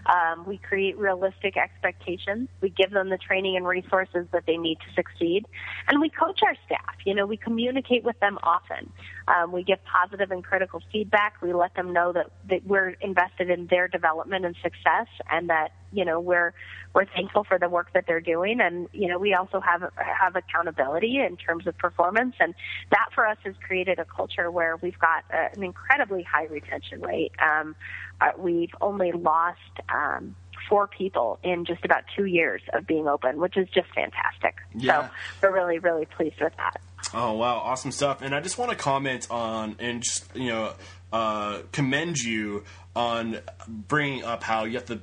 Um, 0.06 0.46
we 0.46 0.58
create 0.58 0.98
realistic 0.98 1.58
expectations. 1.58 2.50
We 2.62 2.70
give 2.70 2.92
them 2.92 3.10
the 3.10 3.18
training 3.18 3.58
and 3.58 3.68
resources 3.68 4.28
that 4.32 4.46
they 4.48 4.58
need 4.58 4.78
to 4.80 4.94
succeed. 4.94 5.46
And 5.88 6.00
we 6.00 6.10
coach 6.10 6.40
our 6.44 6.56
staff. 6.66 6.96
You 7.06 7.14
know, 7.16 7.26
we 7.26 7.38
communicate 7.38 8.04
with 8.04 8.20
them 8.20 8.40
often. 8.44 8.92
Um, 9.30 9.52
we 9.52 9.64
give 9.64 9.80
positive 9.84 10.32
and 10.32 10.44
critical 10.44 10.82
feedback. 10.92 11.42
We 11.42 11.54
let 11.54 11.76
them 11.76 11.94
know 11.94 12.12
that, 12.14 12.32
that 12.50 12.66
we're 12.66 12.90
invested 13.02 13.50
in 13.50 13.68
their 13.68 13.88
development 13.88 14.44
and 14.44 14.56
success 14.64 15.08
and 15.32 15.50
that, 15.50 15.72
you 15.92 16.04
know, 16.04 16.20
we're, 16.20 16.54
we're 16.96 17.06
thankful 17.06 17.44
for 17.44 17.60
the 17.60 17.70
work 17.70 17.94
that 17.94 18.06
they're 18.08 18.22
doing. 18.22 18.60
And, 18.60 18.88
you 18.92 19.08
know, 19.08 19.20
we 19.20 19.36
also 19.36 19.60
have, 19.60 19.84
have 19.98 20.36
accountability 20.36 21.20
in 21.20 21.38
terms 21.38 21.68
of 21.68 21.78
performance. 21.78 22.36
And 22.40 22.56
that 22.90 23.10
for 23.14 23.28
us 23.28 23.38
has 23.44 23.54
created 23.66 24.00
a 24.00 24.06
culture 24.06 24.50
where 24.50 24.78
we've 24.78 25.00
got 25.00 25.24
a, 25.32 25.56
an 25.56 25.64
incredibly 25.64 26.24
high 26.24 26.46
retention 26.46 27.02
rate. 27.02 27.32
Um, 27.40 27.76
uh, 28.22 28.32
we've 28.38 28.74
only 28.82 29.12
lost 29.12 29.60
um, 29.94 30.36
four 30.70 30.88
people 30.88 31.40
in 31.44 31.66
just 31.66 31.84
about 31.84 32.04
two 32.16 32.26
years 32.26 32.62
of 32.74 32.88
being 32.88 33.08
open, 33.08 33.40
which 33.40 33.58
is 33.58 33.68
just 33.70 33.90
fantastic. 33.94 34.56
Yeah. 34.76 35.10
So 35.42 35.50
we're 35.50 35.54
really, 35.56 35.80
really 35.80 36.06
pleased 36.06 36.40
with 36.40 36.56
that. 36.58 36.80
Oh 37.14 37.34
wow, 37.34 37.58
awesome 37.58 37.92
stuff! 37.92 38.22
And 38.22 38.36
I 38.36 38.42
just 38.42 38.58
want 38.58 38.72
to 38.72 38.78
comment 38.78 39.28
on 39.32 39.76
and 39.80 40.04
just 40.04 40.26
you 40.36 40.50
know 40.50 40.74
uh, 41.12 41.62
commend 41.72 42.20
you 42.20 42.64
on 42.96 43.40
bringing 43.68 44.24
up 44.24 44.44
how 44.44 44.66
you 44.66 44.76
have 44.76 44.86
to 44.86 45.02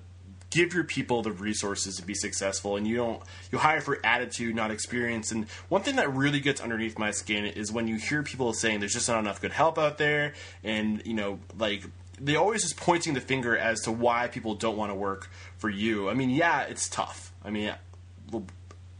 give 0.50 0.72
your 0.72 0.84
people 0.84 1.22
the 1.22 1.32
resources 1.32 1.96
to 1.96 2.02
be 2.02 2.14
successful 2.14 2.76
and 2.76 2.86
you 2.86 2.96
don't 2.96 3.20
you 3.50 3.58
hire 3.58 3.80
for 3.80 3.98
attitude 4.04 4.54
not 4.54 4.70
experience 4.70 5.32
and 5.32 5.46
one 5.68 5.82
thing 5.82 5.96
that 5.96 6.10
really 6.14 6.38
gets 6.40 6.60
underneath 6.60 6.98
my 6.98 7.10
skin 7.10 7.44
is 7.44 7.72
when 7.72 7.88
you 7.88 7.96
hear 7.96 8.22
people 8.22 8.52
saying 8.52 8.78
there's 8.78 8.92
just 8.92 9.08
not 9.08 9.18
enough 9.18 9.40
good 9.40 9.52
help 9.52 9.76
out 9.76 9.98
there 9.98 10.32
and 10.62 11.04
you 11.04 11.14
know 11.14 11.38
like 11.58 11.82
they 12.20 12.36
always 12.36 12.62
just 12.62 12.76
pointing 12.76 13.14
the 13.14 13.20
finger 13.20 13.56
as 13.56 13.82
to 13.82 13.92
why 13.92 14.28
people 14.28 14.54
don't 14.54 14.76
want 14.76 14.90
to 14.90 14.94
work 14.94 15.30
for 15.58 15.68
you. 15.68 16.08
I 16.08 16.14
mean, 16.14 16.30
yeah, 16.30 16.62
it's 16.62 16.88
tough. 16.88 17.32
I 17.44 17.50
mean, 17.50 17.74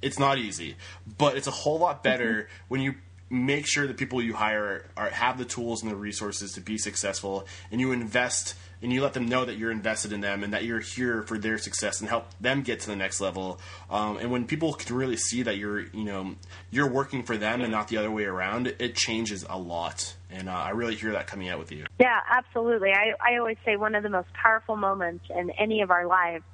it's 0.02 0.18
not 0.18 0.38
easy, 0.38 0.76
but 1.18 1.37
it's 1.37 1.46
a 1.46 1.52
whole 1.52 1.79
lot 1.79 2.02
better 2.02 2.33
mm-hmm. 2.33 2.64
when 2.68 2.81
you 2.81 2.94
make 3.29 3.66
sure 3.66 3.87
that 3.87 3.96
people 3.96 4.22
you 4.22 4.35
hire 4.35 4.85
are, 4.96 5.11
have 5.11 5.37
the 5.38 5.44
tools 5.44 5.83
and 5.83 5.90
the 5.90 5.96
resources 5.96 6.52
to 6.52 6.61
be 6.61 6.79
successful, 6.79 7.46
and 7.72 7.81
you 7.81 7.92
invest 7.92 8.55
and 8.83 8.92
you 8.92 9.02
let 9.02 9.14
them 9.14 9.26
know 9.26 9.44
that 9.44 9.57
you're 9.57 9.70
invested 9.70 10.12
in 10.12 10.20
them 10.20 10.44
and 10.44 10.52
that 10.52 10.64
you're 10.64 10.81
here 10.81 11.22
for 11.22 11.38
their 11.38 11.57
success 11.59 12.00
and 12.00 12.09
help 12.11 12.26
them 12.40 12.62
get 12.62 12.81
to 12.81 12.87
the 12.87 12.94
next 12.94 13.20
level. 13.20 13.59
Um, 13.90 14.18
and 14.18 14.31
when 14.31 14.46
people 14.46 14.74
can 14.74 14.94
really 14.94 15.16
see 15.16 15.42
that 15.42 15.57
you're, 15.57 15.81
you 15.81 16.05
know, 16.05 16.35
you're 16.70 16.88
working 16.88 17.22
for 17.22 17.38
them 17.38 17.62
and 17.62 17.72
not 17.72 17.88
the 17.88 17.96
other 17.96 18.11
way 18.11 18.24
around, 18.24 18.66
it 18.79 18.94
changes 18.94 19.46
a 19.48 19.59
lot. 19.59 20.14
And 20.31 20.49
uh, 20.49 20.53
I 20.53 20.71
really 20.71 20.97
hear 20.97 21.12
that 21.12 21.27
coming 21.27 21.49
out 21.49 21.59
with 21.59 21.73
you. 21.73 21.85
Yeah, 21.99 22.21
absolutely. 22.29 22.91
I, 22.91 23.12
I 23.21 23.39
always 23.39 23.57
say 23.65 23.77
one 23.77 23.95
of 23.95 24.03
the 24.03 24.11
most 24.11 24.33
powerful 24.33 24.77
moments 24.77 25.25
in 25.35 25.51
any 25.51 25.83
of 25.83 25.91
our 25.91 26.07
lives 26.07 26.45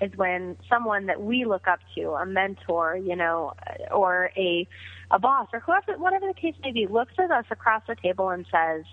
is 0.00 0.12
when 0.16 0.56
someone 0.68 1.06
that 1.06 1.22
we 1.22 1.44
look 1.44 1.66
up 1.66 1.80
to, 1.96 2.10
a 2.12 2.26
mentor, 2.26 2.96
you 2.96 3.16
know, 3.16 3.54
or 3.90 4.30
a 4.36 4.66
a 5.10 5.18
boss 5.18 5.48
or 5.52 5.60
whoever, 5.60 5.96
whatever 5.98 6.26
the 6.26 6.34
case 6.34 6.54
may 6.62 6.72
be, 6.72 6.86
looks 6.86 7.14
at 7.18 7.30
us 7.30 7.44
across 7.50 7.82
the 7.86 7.94
table 7.94 8.28
and 8.28 8.44
says, 8.50 8.84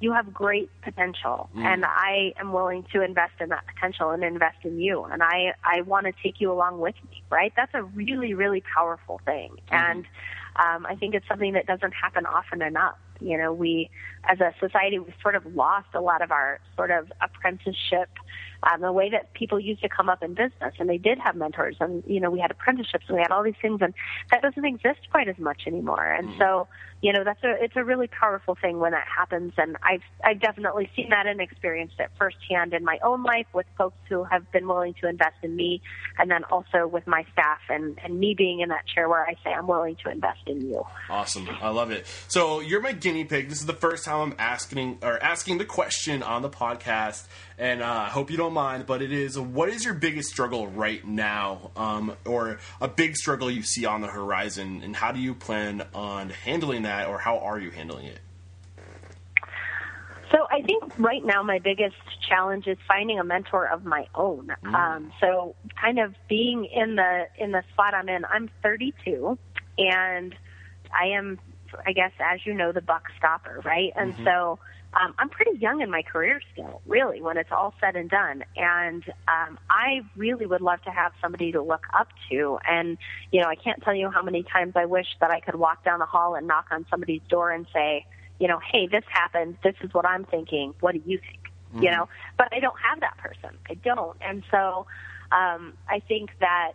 "You 0.00 0.12
have 0.12 0.32
great 0.32 0.70
potential, 0.82 1.48
mm. 1.54 1.62
and 1.62 1.84
I 1.84 2.32
am 2.38 2.52
willing 2.52 2.84
to 2.92 3.02
invest 3.02 3.34
in 3.40 3.50
that 3.50 3.64
potential 3.72 4.10
and 4.10 4.24
invest 4.24 4.58
in 4.64 4.80
you, 4.80 5.04
and 5.04 5.22
I 5.22 5.54
I 5.62 5.82
want 5.82 6.06
to 6.06 6.12
take 6.22 6.40
you 6.40 6.50
along 6.50 6.80
with 6.80 6.96
me." 7.10 7.22
Right? 7.30 7.52
That's 7.56 7.74
a 7.74 7.82
really 7.82 8.34
really 8.34 8.62
powerful 8.74 9.20
thing, 9.24 9.52
mm. 9.70 9.76
and 9.76 10.04
um, 10.56 10.84
I 10.86 10.96
think 10.96 11.14
it's 11.14 11.28
something 11.28 11.52
that 11.52 11.66
doesn't 11.66 11.92
happen 11.92 12.26
often 12.26 12.62
enough. 12.62 12.96
You 13.20 13.38
know, 13.38 13.52
we 13.52 13.90
as 14.28 14.40
a 14.40 14.54
society 14.60 14.98
we've 14.98 15.14
sort 15.22 15.34
of 15.34 15.54
lost 15.54 15.88
a 15.94 16.00
lot 16.00 16.22
of 16.22 16.30
our 16.30 16.60
sort 16.76 16.90
of 16.90 17.12
apprenticeship 17.20 18.08
um, 18.62 18.80
the 18.80 18.92
way 18.92 19.10
that 19.10 19.32
people 19.32 19.58
used 19.58 19.82
to 19.82 19.88
come 19.88 20.08
up 20.08 20.22
in 20.22 20.34
business, 20.34 20.74
and 20.78 20.88
they 20.88 20.98
did 20.98 21.18
have 21.18 21.34
mentors, 21.34 21.76
and 21.80 22.02
you 22.06 22.20
know 22.20 22.30
we 22.30 22.40
had 22.40 22.50
apprenticeships, 22.50 23.04
and 23.08 23.16
we 23.16 23.22
had 23.22 23.30
all 23.30 23.42
these 23.42 23.54
things, 23.60 23.80
and 23.80 23.94
that 24.30 24.42
doesn't 24.42 24.64
exist 24.64 25.00
quite 25.10 25.28
as 25.28 25.38
much 25.38 25.62
anymore. 25.66 26.04
And 26.04 26.28
mm-hmm. 26.28 26.38
so, 26.38 26.68
you 27.00 27.12
know, 27.12 27.24
that's 27.24 27.42
a 27.42 27.62
it's 27.62 27.76
a 27.76 27.84
really 27.84 28.06
powerful 28.06 28.56
thing 28.60 28.78
when 28.78 28.92
that 28.92 29.06
happens, 29.06 29.54
and 29.56 29.76
I've 29.82 30.02
I've 30.22 30.40
definitely 30.40 30.90
seen 30.94 31.08
that 31.10 31.26
and 31.26 31.40
experienced 31.40 31.94
it 31.98 32.10
firsthand 32.18 32.74
in 32.74 32.84
my 32.84 32.98
own 33.02 33.22
life 33.22 33.46
with 33.54 33.66
folks 33.78 33.96
who 34.08 34.24
have 34.24 34.50
been 34.52 34.68
willing 34.68 34.94
to 35.00 35.08
invest 35.08 35.36
in 35.42 35.56
me, 35.56 35.80
and 36.18 36.30
then 36.30 36.44
also 36.44 36.86
with 36.86 37.06
my 37.06 37.24
staff, 37.32 37.60
and 37.70 37.98
and 38.04 38.20
me 38.20 38.34
being 38.36 38.60
in 38.60 38.68
that 38.68 38.86
chair 38.86 39.08
where 39.08 39.24
I 39.24 39.34
say 39.42 39.50
I'm 39.50 39.66
willing 39.66 39.96
to 40.04 40.10
invest 40.10 40.40
in 40.46 40.60
you. 40.60 40.84
Awesome, 41.08 41.48
I 41.62 41.70
love 41.70 41.90
it. 41.90 42.06
So 42.28 42.60
you're 42.60 42.82
my 42.82 42.92
guinea 42.92 43.24
pig. 43.24 43.48
This 43.48 43.60
is 43.60 43.66
the 43.66 43.72
first 43.72 44.04
time 44.04 44.32
I'm 44.32 44.34
asking 44.38 44.98
or 45.02 45.22
asking 45.22 45.58
the 45.58 45.64
question 45.64 46.22
on 46.22 46.42
the 46.42 46.50
podcast 46.50 47.26
and 47.60 47.82
uh, 47.82 48.04
I 48.06 48.08
hope 48.08 48.30
you 48.30 48.38
don't 48.38 48.54
mind, 48.54 48.86
but 48.86 49.02
it 49.02 49.12
is 49.12 49.38
what 49.38 49.68
is 49.68 49.84
your 49.84 49.92
biggest 49.92 50.30
struggle 50.30 50.66
right 50.66 51.06
now, 51.06 51.70
um, 51.76 52.16
or 52.24 52.58
a 52.80 52.88
big 52.88 53.16
struggle 53.16 53.50
you 53.50 53.62
see 53.62 53.84
on 53.84 54.00
the 54.00 54.08
horizon, 54.08 54.80
and 54.82 54.96
how 54.96 55.12
do 55.12 55.20
you 55.20 55.34
plan 55.34 55.86
on 55.94 56.30
handling 56.30 56.82
that, 56.82 57.06
or 57.06 57.18
how 57.18 57.38
are 57.38 57.60
you 57.60 57.70
handling 57.70 58.06
it? 58.06 58.18
So 60.32 60.46
I 60.50 60.62
think 60.62 60.84
right 60.98 61.22
now 61.22 61.42
my 61.42 61.58
biggest 61.58 61.96
challenge 62.26 62.66
is 62.66 62.78
finding 62.88 63.18
a 63.18 63.24
mentor 63.24 63.66
of 63.66 63.84
my 63.84 64.06
own. 64.14 64.54
Mm. 64.64 64.74
Um, 64.74 65.12
so 65.20 65.54
kind 65.78 65.98
of 65.98 66.14
being 66.28 66.64
in 66.64 66.96
the 66.96 67.26
in 67.36 67.52
the 67.52 67.62
spot 67.74 67.92
I'm 67.92 68.08
in. 68.08 68.24
I'm 68.24 68.48
32, 68.62 69.36
and 69.76 70.34
I 70.98 71.08
am, 71.08 71.38
I 71.84 71.92
guess, 71.92 72.12
as 72.20 72.46
you 72.46 72.54
know, 72.54 72.72
the 72.72 72.80
buck 72.80 73.08
stopper, 73.18 73.60
right? 73.66 73.92
And 73.96 74.14
mm-hmm. 74.14 74.24
so 74.24 74.58
um, 74.94 75.14
I'm 75.18 75.28
pretty 75.28 75.58
young 75.58 75.80
in 75.80 75.90
my 75.90 76.02
career 76.02 76.40
still, 76.52 76.82
really, 76.86 77.22
when 77.22 77.36
it's 77.36 77.52
all 77.52 77.74
said 77.80 77.94
and 77.94 78.10
done. 78.10 78.44
And 78.56 79.04
um, 79.28 79.58
I 79.68 80.00
really 80.16 80.46
would 80.46 80.60
love 80.60 80.82
to 80.82 80.90
have 80.90 81.12
somebody 81.20 81.52
to 81.52 81.62
look 81.62 81.84
up 81.96 82.08
to. 82.30 82.58
And, 82.68 82.98
you 83.30 83.40
know, 83.40 83.46
I 83.46 83.54
can't 83.54 83.82
tell 83.82 83.94
you 83.94 84.10
how 84.10 84.22
many 84.22 84.42
times 84.42 84.72
I 84.74 84.86
wish 84.86 85.06
that 85.20 85.30
I 85.30 85.40
could 85.40 85.54
walk 85.54 85.84
down 85.84 86.00
the 86.00 86.06
hall 86.06 86.34
and 86.34 86.46
knock 86.46 86.66
on 86.70 86.86
somebody's 86.90 87.22
door 87.28 87.52
and 87.52 87.66
say, 87.72 88.04
you 88.40 88.48
know, 88.48 88.58
hey, 88.72 88.88
this 88.88 89.04
happened. 89.08 89.58
This 89.62 89.76
is 89.82 89.94
what 89.94 90.06
I'm 90.06 90.24
thinking. 90.24 90.74
What 90.80 90.92
do 90.92 91.02
you 91.06 91.18
think? 91.18 91.38
Mm-hmm. 91.72 91.84
You 91.84 91.90
know, 91.92 92.08
but 92.36 92.48
I 92.52 92.58
don't 92.58 92.78
have 92.80 93.00
that 93.00 93.16
person. 93.18 93.56
I 93.68 93.74
don't. 93.74 94.16
And 94.20 94.42
so 94.50 94.86
um, 95.30 95.74
I 95.88 96.00
think 96.08 96.30
that 96.40 96.72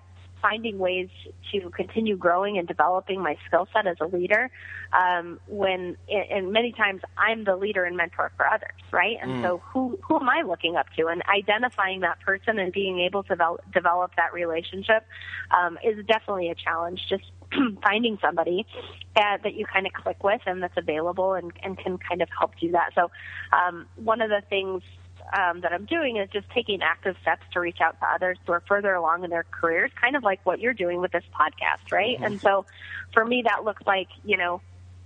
finding 0.48 0.78
ways 0.78 1.10
to 1.52 1.72
continue 1.72 2.16
growing 2.16 2.60
and 2.60 2.68
developing 2.68 3.20
my 3.20 3.36
skill 3.48 3.68
set 3.74 3.88
as 3.88 3.98
a 4.00 4.06
leader 4.06 4.52
um, 4.94 5.40
when 5.48 5.98
and 6.08 6.52
many 6.52 6.72
times 6.72 7.02
I'm 7.18 7.46
the 7.46 7.56
leader 7.56 7.84
and 7.84 7.98
mentor 7.98 8.32
for 8.38 8.48
others, 8.48 8.80
right? 8.92 9.18
And 9.20 9.32
mm. 9.32 9.42
so 9.42 9.62
who 9.74 9.98
who 10.08 10.18
am 10.18 10.30
I 10.30 10.44
looking 10.44 10.76
up 10.76 10.86
to? 10.98 11.08
And 11.08 11.24
identifying 11.28 12.02
that 12.02 12.20
person 12.20 12.60
and 12.60 12.72
being 12.72 13.00
able 13.00 13.24
to 13.24 13.30
develop, 13.30 13.62
develop 13.74 14.12
that 14.18 14.34
relationship 14.34 15.08
um, 15.50 15.80
is 15.84 16.06
definitely 16.06 16.50
a 16.50 16.56
challenge. 16.56 17.02
Just 17.10 17.24
finding 17.84 18.20
somebody 18.22 18.68
uh, 19.16 19.38
that 19.44 19.56
you 19.56 19.66
kind 19.66 19.88
of 19.88 19.94
click 19.94 20.24
with 20.24 20.42
and 20.46 20.62
that's 20.62 20.78
available 20.78 21.34
and, 21.34 21.52
and 21.64 21.78
can 21.78 21.98
kind 21.98 22.22
of 22.22 22.30
help 22.38 22.52
do 22.60 22.72
that. 22.72 22.92
So 22.94 23.10
um, 23.52 23.88
one 23.96 24.22
of 24.22 24.30
the 24.30 24.42
things 24.48 24.84
um, 25.34 25.62
that 25.62 25.74
I'm 25.74 25.86
doing 25.86 26.18
is 26.18 26.30
just 26.32 26.50
taking 26.52 26.82
active 26.82 27.16
steps 27.22 27.44
to 27.54 27.60
reach 27.60 27.82
out 27.82 28.00
to 28.00 28.06
others 28.08 28.38
who 28.46 28.54
are 28.54 28.64
further 28.68 28.94
along 28.94 29.24
in 29.24 29.30
their 29.30 29.46
careers, 29.50 29.92
kind 30.00 30.16
of 30.16 30.24
like 30.24 30.40
what 30.46 30.60
you're 30.60 30.74
doing 30.74 31.02
with 31.02 31.12
this 31.12 31.24
podcast, 31.34 31.92
right? 31.92 32.16
Mm-hmm. 32.16 32.24
And 32.24 32.42
so 32.42 32.66
for 33.14 33.26
me, 33.26 33.44
that 33.44 33.64
looks 33.64 33.84
like, 33.86 34.08
you 34.24 34.38
know, 34.38 34.62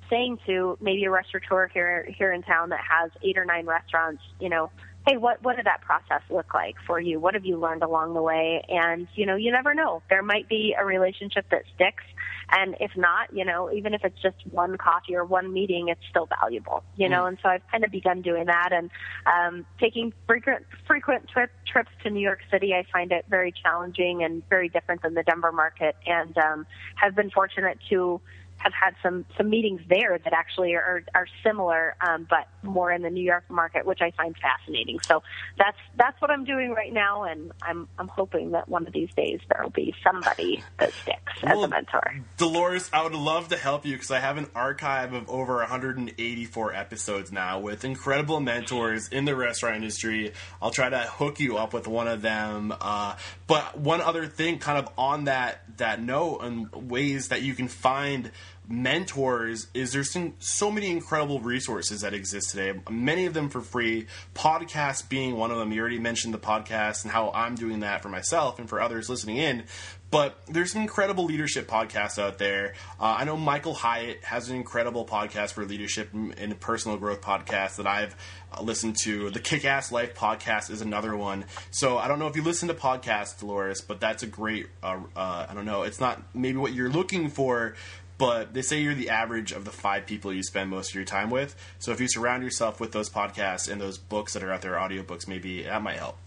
saying 0.10 0.40
to 0.46 0.78
maybe 0.82 1.04
a 1.06 1.12
restaurateur 1.12 1.68
here 1.68 2.08
here 2.18 2.34
in 2.34 2.42
town 2.42 2.70
that 2.70 2.82
has 2.82 3.12
eight 3.24 3.38
or 3.38 3.46
nine 3.46 3.66
restaurants, 3.66 4.24
you 4.40 4.50
know, 4.50 4.72
hey, 5.08 5.18
what 5.18 5.42
what 5.44 5.56
did 5.56 5.66
that 5.66 5.82
process 5.82 6.22
look 6.30 6.54
like 6.54 6.76
for 6.86 7.00
you? 7.00 7.20
What 7.20 7.34
have 7.34 7.46
you 7.46 7.58
learned 7.58 7.84
along 7.84 8.14
the 8.14 8.22
way? 8.22 8.64
And 8.70 9.08
you 9.16 9.26
know, 9.26 9.36
you 9.36 9.52
never 9.52 9.74
know. 9.74 10.02
There 10.10 10.24
might 10.24 10.48
be 10.48 10.76
a 10.80 10.86
relationship 10.86 11.46
that 11.52 11.64
sticks, 11.76 12.04
and 12.52 12.76
if 12.80 12.92
not, 12.96 13.34
you 13.34 13.46
know, 13.46 13.72
even 13.72 13.94
if 13.94 14.04
it's 14.04 14.22
just 14.22 14.36
one 14.52 14.78
coffee 14.78 15.16
or 15.16 15.24
one 15.26 15.52
meeting, 15.54 15.88
it's 15.90 16.02
still 16.10 16.28
valuable. 16.40 16.84
You 16.96 17.10
know, 17.10 17.24
Mm. 17.24 17.28
and 17.30 17.38
so 17.42 17.50
I've 17.50 17.68
kind 17.72 17.84
of 17.84 17.92
begun 17.92 18.22
doing 18.22 18.46
that 18.46 18.70
and 18.72 18.90
um, 19.26 19.66
taking 19.80 20.14
frequent 20.28 20.66
frequent 20.86 21.28
trip, 21.30 21.52
trips 21.66 21.92
to 22.04 22.10
New 22.10 22.22
York 22.22 22.40
City. 22.52 22.74
I 22.74 22.84
find 22.92 23.12
it 23.12 23.26
very 23.30 23.52
challenging 23.52 24.24
and 24.24 24.48
very 24.50 24.70
different 24.70 25.02
than 25.02 25.14
the 25.14 25.24
Denver 25.24 25.52
market, 25.52 25.96
and 26.06 26.38
um, 26.38 26.68
have 26.96 27.15
been 27.15 27.30
fortunate 27.30 27.80
to 27.90 28.21
have 28.60 28.74
had 28.74 28.96
some 29.02 29.26
some 29.38 29.50
meetings 29.50 29.82
there 29.90 30.18
that 30.18 30.34
actually 30.34 30.74
are 30.76 31.04
are 31.16 31.28
similar, 31.44 31.96
um, 32.02 32.28
but 32.30 32.48
more 32.62 32.92
in 32.92 33.02
the 33.02 33.10
New 33.10 33.24
York 33.24 33.46
market, 33.50 33.86
which 33.86 34.00
I 34.02 34.12
find 34.12 34.36
fascinating. 34.38 35.00
So 35.00 35.24
that's 35.58 35.78
that's 35.98 36.22
what 36.22 36.30
I'm 36.30 36.46
doing 36.46 36.72
right 36.72 36.94
now, 36.94 37.24
and 37.24 37.52
I'm 37.62 37.88
I'm 37.98 38.08
hoping 38.08 38.52
that 38.52 38.70
one 38.70 38.86
of 38.86 38.94
these 38.94 39.10
days 39.16 39.40
there 39.50 39.64
will 39.64 39.72
be 39.72 39.94
somebody 40.04 40.64
that 40.78 40.92
sticks 40.94 41.34
as 41.44 41.58
a 41.58 41.68
mentor. 41.68 42.16
Delores, 42.38 42.90
I 42.94 43.04
would 43.04 43.14
love 43.14 43.48
to 43.50 43.58
help 43.58 43.86
you 43.86 43.94
because 43.94 44.12
I 44.12 44.20
have 44.20 44.38
an 44.38 44.48
archive 44.54 45.14
of 45.14 45.30
over 45.30 45.56
184 45.58 46.74
episodes 46.74 47.32
now 47.32 47.60
with 47.60 47.86
incredible 47.86 48.40
mentors 48.40 49.08
in 49.08 49.26
the 49.26 49.36
restaurant 49.36 49.78
industry. 49.78 50.34
I'll 50.62 50.72
try 50.72 50.90
to 50.90 51.00
hook 51.00 51.40
you 51.40 51.58
up 51.58 51.74
with 51.74 51.88
one 51.88 52.08
of 52.08 52.22
them. 52.22 52.74
Uh, 52.80 53.16
but 53.50 53.79
one 53.79 54.00
other 54.00 54.27
thing, 54.27 54.60
kind 54.60 54.77
of 54.77 54.93
on 54.95 55.23
that 55.23 55.63
that 55.77 56.00
note, 56.00 56.41
and 56.43 56.71
ways 56.71 57.29
that 57.29 57.41
you 57.41 57.56
can 57.56 57.67
find 57.67 58.31
mentors 58.67 59.65
is 59.73 59.91
there's 59.91 60.13
some, 60.13 60.35
so 60.37 60.69
many 60.69 60.91
incredible 60.91 61.39
resources 61.39 62.02
that 62.02 62.13
exist 62.13 62.52
today. 62.52 62.79
Many 62.91 63.25
of 63.25 63.33
them 63.33 63.50
for 63.50 63.62
free. 63.62 64.06
Podcasts 64.35 65.08
being 65.10 65.35
one 65.35 65.50
of 65.50 65.58
them. 65.58 65.71
You 65.71 65.81
already 65.81 65.97
mentioned 65.97 66.31
the 66.31 66.39
podcast 66.39 67.04
and 67.04 67.12
how 67.12 67.31
i'm 67.33 67.56
doing 67.56 67.79
that 67.79 68.04
for 68.04 68.10
myself 68.10 68.60
and 68.60 68.69
for 68.69 68.79
others 68.79 69.10
listening 69.10 69.37
in 69.37 69.63
but 70.12 70.40
there's 70.48 70.72
some 70.72 70.82
incredible 70.82 71.26
leadership 71.26 71.68
podcasts 71.68 72.18
out 72.22 72.38
there. 72.38 72.74
Uh, 73.00 73.16
I 73.20 73.26
know 73.26 73.38
Michael 73.38 73.74
Hyatt 73.74 74.24
has 74.24 74.50
an 74.50 74.56
incredible 74.56 75.06
podcast 75.06 75.54
for 75.54 75.66
leadership 75.66 76.10
and 76.14 76.60
personal 76.60 76.98
growth 76.98 77.22
podcast 77.22 77.76
that 77.78 77.86
I've 77.86 78.16
uh, 78.52 78.62
listened 78.62 78.98
to. 79.04 79.30
The 79.30 79.40
Kick 79.40 79.66
Ass 79.66 79.92
Life 79.92 80.16
podcast 80.16 80.72
is 80.72 80.82
another 80.82 81.16
one. 81.16 81.46
So 81.72 81.98
I 81.98 82.08
don't 82.08 82.18
know 82.18 82.28
if 82.28 82.36
you 82.36 82.44
listen 82.44 82.68
to 82.70 82.74
podcasts, 82.74 83.40
Delores, 83.40 83.82
but 83.82 84.00
that's 84.00 84.24
a 84.24 84.28
great. 84.28 84.68
Uh, 84.82 85.00
uh, 85.16 85.46
I 85.50 85.54
don't 85.54 85.66
know. 85.66 85.84
It's 85.84 86.00
not 86.00 86.22
maybe 86.34 86.58
what 86.58 86.74
you're 86.74 86.90
looking 86.90 87.30
for, 87.30 87.76
but 88.18 88.54
they 88.54 88.64
say 88.64 88.82
you're 88.82 88.96
the 88.96 89.10
average 89.12 89.52
of 89.52 89.64
the 89.64 89.72
five 89.72 90.08
people 90.08 90.34
you 90.34 90.44
spend 90.44 90.72
most 90.72 90.90
of 90.90 90.96
your 90.96 91.06
time 91.06 91.30
with. 91.30 91.56
So 91.78 91.92
if 91.92 92.02
you 92.02 92.08
surround 92.08 92.44
yourself 92.44 92.80
with 92.80 92.92
those 92.92 93.10
podcasts 93.10 93.72
and 93.72 93.80
those 93.80 93.98
books 93.98 94.34
that 94.34 94.44
are 94.44 94.52
out 94.52 94.62
there, 94.62 94.74
audiobooks, 94.74 95.28
maybe 95.28 95.64
that 95.64 95.82
might 95.84 95.98
help. 95.98 96.18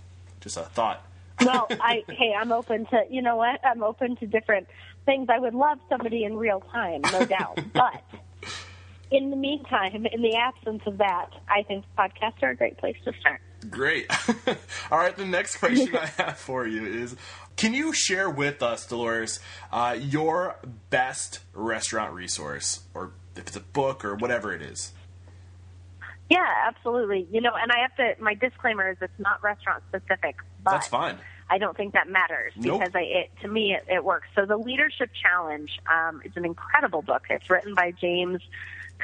Just 0.40 0.56
a 0.56 0.62
thought. 0.62 1.04
Well, 1.44 1.66
I 1.70 2.04
hey, 2.08 2.34
I'm 2.38 2.52
open 2.52 2.86
to 2.86 3.02
you 3.10 3.22
know 3.22 3.36
what? 3.36 3.60
I'm 3.64 3.82
open 3.82 4.16
to 4.16 4.26
different 4.26 4.68
things. 5.04 5.28
I 5.30 5.38
would 5.38 5.54
love 5.54 5.78
somebody 5.88 6.24
in 6.24 6.36
real 6.36 6.60
time, 6.72 7.02
no 7.12 7.24
doubt. 7.24 7.58
But 7.72 8.02
in 9.10 9.30
the 9.30 9.36
meantime, 9.36 10.06
in 10.10 10.22
the 10.22 10.36
absence 10.36 10.82
of 10.86 10.98
that, 10.98 11.30
I 11.48 11.62
think 11.62 11.84
podcasts 11.98 12.42
are 12.42 12.50
a 12.50 12.56
great 12.56 12.78
place 12.78 12.96
to 13.04 13.12
start. 13.20 13.40
Great. 13.70 14.06
All 14.90 14.98
right, 14.98 15.16
the 15.16 15.26
next 15.26 15.58
question 15.58 15.94
I 15.94 16.06
have 16.06 16.38
for 16.38 16.66
you 16.66 16.84
is 16.86 17.14
Can 17.56 17.74
you 17.74 17.92
share 17.92 18.28
with 18.28 18.62
us, 18.62 18.86
Delores, 18.86 19.40
uh, 19.70 19.96
your 19.98 20.56
best 20.90 21.40
restaurant 21.52 22.12
resource, 22.14 22.80
or 22.94 23.12
if 23.36 23.48
it's 23.48 23.56
a 23.56 23.60
book 23.60 24.04
or 24.04 24.14
whatever 24.16 24.52
it 24.52 24.62
is? 24.62 24.92
Yeah, 26.30 26.46
absolutely. 26.66 27.28
You 27.30 27.42
know, 27.42 27.52
and 27.54 27.70
I 27.70 27.80
have 27.82 27.94
to. 27.96 28.22
My 28.22 28.34
disclaimer 28.34 28.90
is 28.90 28.96
it's 29.00 29.12
not 29.18 29.42
restaurant 29.42 29.82
specific, 29.88 30.36
but 30.64 30.72
That's 30.72 30.88
fine. 30.88 31.18
I 31.52 31.58
don't 31.58 31.76
think 31.76 31.92
that 31.92 32.08
matters 32.08 32.54
Nope. 32.56 32.80
because 32.80 32.94
I, 32.94 33.02
it, 33.02 33.30
to 33.42 33.48
me 33.48 33.74
it, 33.74 33.84
it 33.86 34.02
works. 34.02 34.26
So 34.34 34.46
the 34.46 34.56
Leadership 34.56 35.10
Challenge 35.12 35.70
um, 35.86 36.22
is 36.24 36.32
an 36.34 36.46
incredible 36.46 37.02
book. 37.02 37.24
It's 37.28 37.50
written 37.50 37.74
by 37.74 37.90
James 37.90 38.40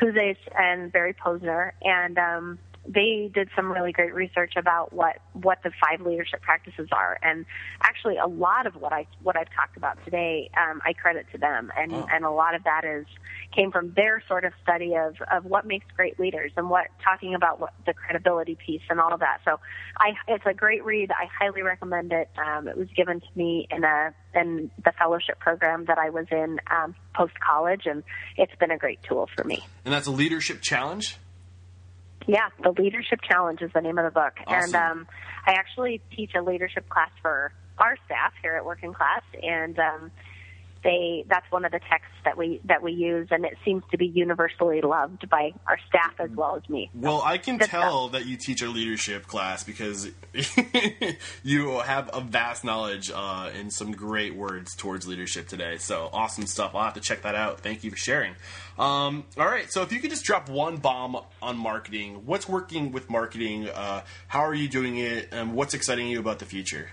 Kouzes 0.01 0.38
and 0.59 0.90
Barry 0.90 1.12
Posner, 1.12 1.72
and 1.82 2.16
um, 2.16 2.59
they 2.89 3.30
did 3.32 3.51
some 3.55 3.70
really 3.70 3.93
great 3.93 4.14
research 4.14 4.55
about 4.57 4.93
what 4.93 5.18
what 5.34 5.59
the 5.62 5.70
five 5.80 6.05
leadership 6.05 6.41
practices 6.41 6.89
are. 6.91 7.18
And 7.22 7.45
actually, 7.82 8.16
a 8.16 8.26
lot 8.26 8.66
of 8.66 8.76
what 8.76 8.93
I 8.93 9.07
what 9.22 9.36
I've 9.36 9.53
talked 9.55 9.76
about 9.76 10.03
today, 10.05 10.51
um, 10.57 10.80
I 10.84 10.95
credit 10.95 11.26
to 11.32 11.39
them, 11.39 11.70
and 11.76 11.93
Oh. 11.93 12.09
and 12.11 12.24
a 12.24 12.30
lot 12.30 12.55
of 12.55 12.64
that 12.64 12.84
is 12.84 13.07
came 13.55 13.70
from 13.70 13.93
their 13.95 14.22
sort 14.26 14.45
of 14.45 14.53
study 14.62 14.95
of 14.97 15.16
of 15.30 15.45
what 15.45 15.66
makes 15.66 15.86
great 15.97 16.18
leaders 16.18 16.53
and 16.57 16.70
what 16.70 16.86
talking 17.05 17.34
about 17.34 17.61
what 17.61 17.74
the 17.86 17.93
credibility 17.93 18.57
piece 18.57 18.82
and 18.89 19.01
all 19.01 19.12
of 19.12 19.20
that. 19.20 19.41
So, 19.45 19.61
I 19.99 20.14
it's 20.26 20.47
a 20.47 20.55
great 20.55 20.84
read. 20.84 21.11
I 21.11 21.26
highly 21.26 21.62
recommend 21.62 22.12
it. 22.12 22.30
Um, 22.39 22.68
it 22.68 22.76
was 22.76 22.89
given 22.97 23.20
to 23.20 23.26
me 23.34 23.68
in 23.70 23.84
a 23.84 24.14
in 24.34 24.70
the 24.82 24.93
fellowship 24.93 25.39
program 25.41 25.84
that 25.86 25.99
I 25.99 26.11
was 26.11 26.26
in 26.30 26.59
um, 26.70 26.95
post 27.14 27.34
college, 27.41 27.82
and 27.84 28.03
it's 28.36 28.55
been 28.57 28.70
a 28.70 28.78
great 28.78 29.03
tool 29.03 29.28
for 29.36 29.45
me. 29.45 29.64
And 29.84 29.93
that's 29.93 30.07
a 30.07 30.11
leadership 30.11 30.62
challenge? 30.62 31.16
Yeah, 32.29 32.51
the 32.62 32.72
Leadership 32.72 33.20
Challenge 33.22 33.62
is 33.62 33.70
the 33.72 33.81
name 33.81 33.97
of 33.97 34.05
the 34.05 34.11
book, 34.11 34.35
and 34.47 34.74
um, 34.74 35.09
I 35.47 35.53
actually 35.53 36.03
teach 36.14 36.33
a 36.35 36.43
leadership 36.43 36.87
class 36.91 37.09
for 37.22 37.53
our 37.79 37.97
staff 38.05 38.35
here 38.43 38.55
at 38.55 38.66
Work 38.66 38.81
& 38.81 38.95
Class, 38.95 39.22
and 39.43 39.79
um, 39.79 40.11
they 40.83 41.24
that's 41.29 41.51
one 41.51 41.64
of 41.64 41.72
the 41.72 41.81
texts 41.91 42.14
that 42.24 42.37
we 42.37 42.61
that 42.64 42.83
we 42.83 42.93
use, 42.93 43.29
and 43.31 43.45
it 43.45 43.57
seems 43.64 43.83
to 43.91 43.99
be 43.99 44.07
universally 44.07 44.81
loved 44.81 45.29
by 45.29 45.53
our 45.66 45.79
staff 45.89 46.14
as 46.18 46.31
well 46.31 46.57
as 46.57 46.68
me. 46.68 46.91
Well, 46.95 47.22
I 47.24 47.39
can 47.39 47.59
Good 47.59 47.68
tell 47.68 48.09
that 48.11 48.26
you 48.26 48.37
teach 48.37 48.62
a 48.62 48.68
leadership 48.68 49.26
class 49.26 49.64
because 49.64 50.09
you 51.43 51.79
have 51.81 52.11
a 52.12 52.20
vast 52.20 52.64
knowledge 52.64 53.11
uh, 53.14 53.51
and 53.55 53.72
some 53.72 53.93
great 53.93 54.35
words 54.35 54.74
towards 54.74 55.07
leadership 55.07 55.49
today. 55.49 55.79
So 55.79 56.09
awesome 56.12 56.47
stuff. 56.47 56.74
I'll 56.74 56.85
have 56.85 56.95
to 56.95 57.01
check 57.01 57.22
that 57.22 57.35
out. 57.35 57.61
Thank 57.61 57.85
you 57.85 57.91
for 57.91 57.97
sharing. 57.97 58.35
Um, 58.79 59.24
all 59.37 59.47
right, 59.47 59.70
so 59.72 59.83
if 59.83 59.93
you 59.93 60.01
could 60.01 60.11
just 60.11 60.24
drop 60.24 60.49
one 60.49 60.76
bomb 60.76 61.18
on 61.43 61.59
marketing, 61.59 62.22
what's 62.26 62.49
working 62.49 62.93
with 62.93 63.11
marketing? 63.11 63.68
Uh, 63.68 64.03
how 64.29 64.41
are 64.41 64.55
you 64.55 64.68
doing 64.68 64.99
it? 64.99 65.29
And 65.33 65.55
what's 65.55 65.74
exciting 65.74 66.09
you 66.09 66.20
about 66.20 66.39
the 66.39 66.45
future? 66.45 66.91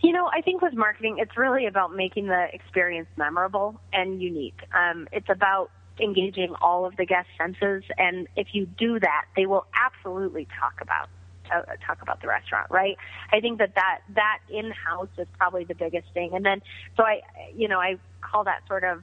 You 0.00 0.12
know, 0.12 0.30
I 0.32 0.42
think 0.42 0.62
with 0.62 0.74
marketing, 0.74 1.16
it's 1.18 1.36
really 1.36 1.66
about 1.66 1.94
making 1.94 2.26
the 2.26 2.46
experience 2.52 3.08
memorable 3.16 3.80
and 3.92 4.22
unique. 4.22 4.60
Um, 4.72 5.08
it's 5.12 5.28
about 5.28 5.70
engaging 6.00 6.54
all 6.60 6.86
of 6.86 6.96
the 6.96 7.04
guest 7.04 7.28
senses, 7.36 7.82
and 7.98 8.28
if 8.36 8.48
you 8.52 8.66
do 8.66 9.00
that, 9.00 9.24
they 9.34 9.46
will 9.46 9.66
absolutely 9.74 10.46
talk 10.58 10.74
about 10.80 11.08
uh, 11.52 11.62
talk 11.84 12.02
about 12.02 12.20
the 12.20 12.28
restaurant, 12.28 12.70
right? 12.70 12.96
I 13.32 13.40
think 13.40 13.58
that 13.58 13.74
that 13.74 14.00
that 14.14 14.38
in 14.50 14.70
house 14.70 15.08
is 15.16 15.26
probably 15.38 15.64
the 15.64 15.74
biggest 15.74 16.06
thing, 16.14 16.30
and 16.34 16.44
then 16.44 16.62
so 16.96 17.02
I, 17.02 17.22
you 17.56 17.66
know, 17.68 17.80
I 17.80 17.96
call 18.20 18.44
that 18.44 18.62
sort 18.68 18.84
of 18.84 19.02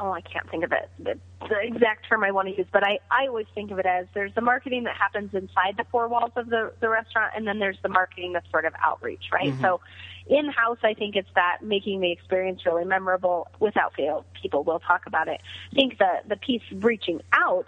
oh, 0.00 0.12
I 0.12 0.20
can't 0.20 0.48
think 0.50 0.64
of 0.64 0.72
it, 0.72 0.90
the, 0.98 1.18
the 1.48 1.60
exact 1.62 2.08
term 2.08 2.24
I 2.24 2.30
want 2.30 2.48
to 2.48 2.56
use, 2.56 2.66
but 2.72 2.82
I, 2.84 2.98
I 3.10 3.28
always 3.28 3.46
think 3.54 3.70
of 3.70 3.78
it 3.78 3.86
as 3.86 4.06
there's 4.14 4.34
the 4.34 4.40
marketing 4.40 4.84
that 4.84 4.96
happens 4.96 5.32
inside 5.34 5.76
the 5.76 5.84
four 5.90 6.08
walls 6.08 6.32
of 6.36 6.48
the, 6.48 6.72
the 6.80 6.88
restaurant, 6.88 7.32
and 7.36 7.46
then 7.46 7.58
there's 7.58 7.78
the 7.82 7.88
marketing 7.88 8.32
that's 8.32 8.50
sort 8.50 8.64
of 8.64 8.72
outreach, 8.82 9.24
right? 9.32 9.52
Mm-hmm. 9.52 9.62
So 9.62 9.80
in 10.26 10.46
house, 10.48 10.78
I 10.82 10.94
think 10.94 11.14
it's 11.16 11.28
that 11.34 11.58
making 11.62 12.00
the 12.00 12.10
experience 12.10 12.66
really 12.66 12.84
memorable. 12.84 13.48
Without 13.60 13.94
fail, 13.94 14.24
people 14.40 14.64
will 14.64 14.80
talk 14.80 15.06
about 15.06 15.28
it. 15.28 15.40
I 15.72 15.74
think 15.74 15.98
the, 15.98 16.20
the 16.28 16.36
piece 16.36 16.62
reaching 16.72 17.20
out 17.32 17.66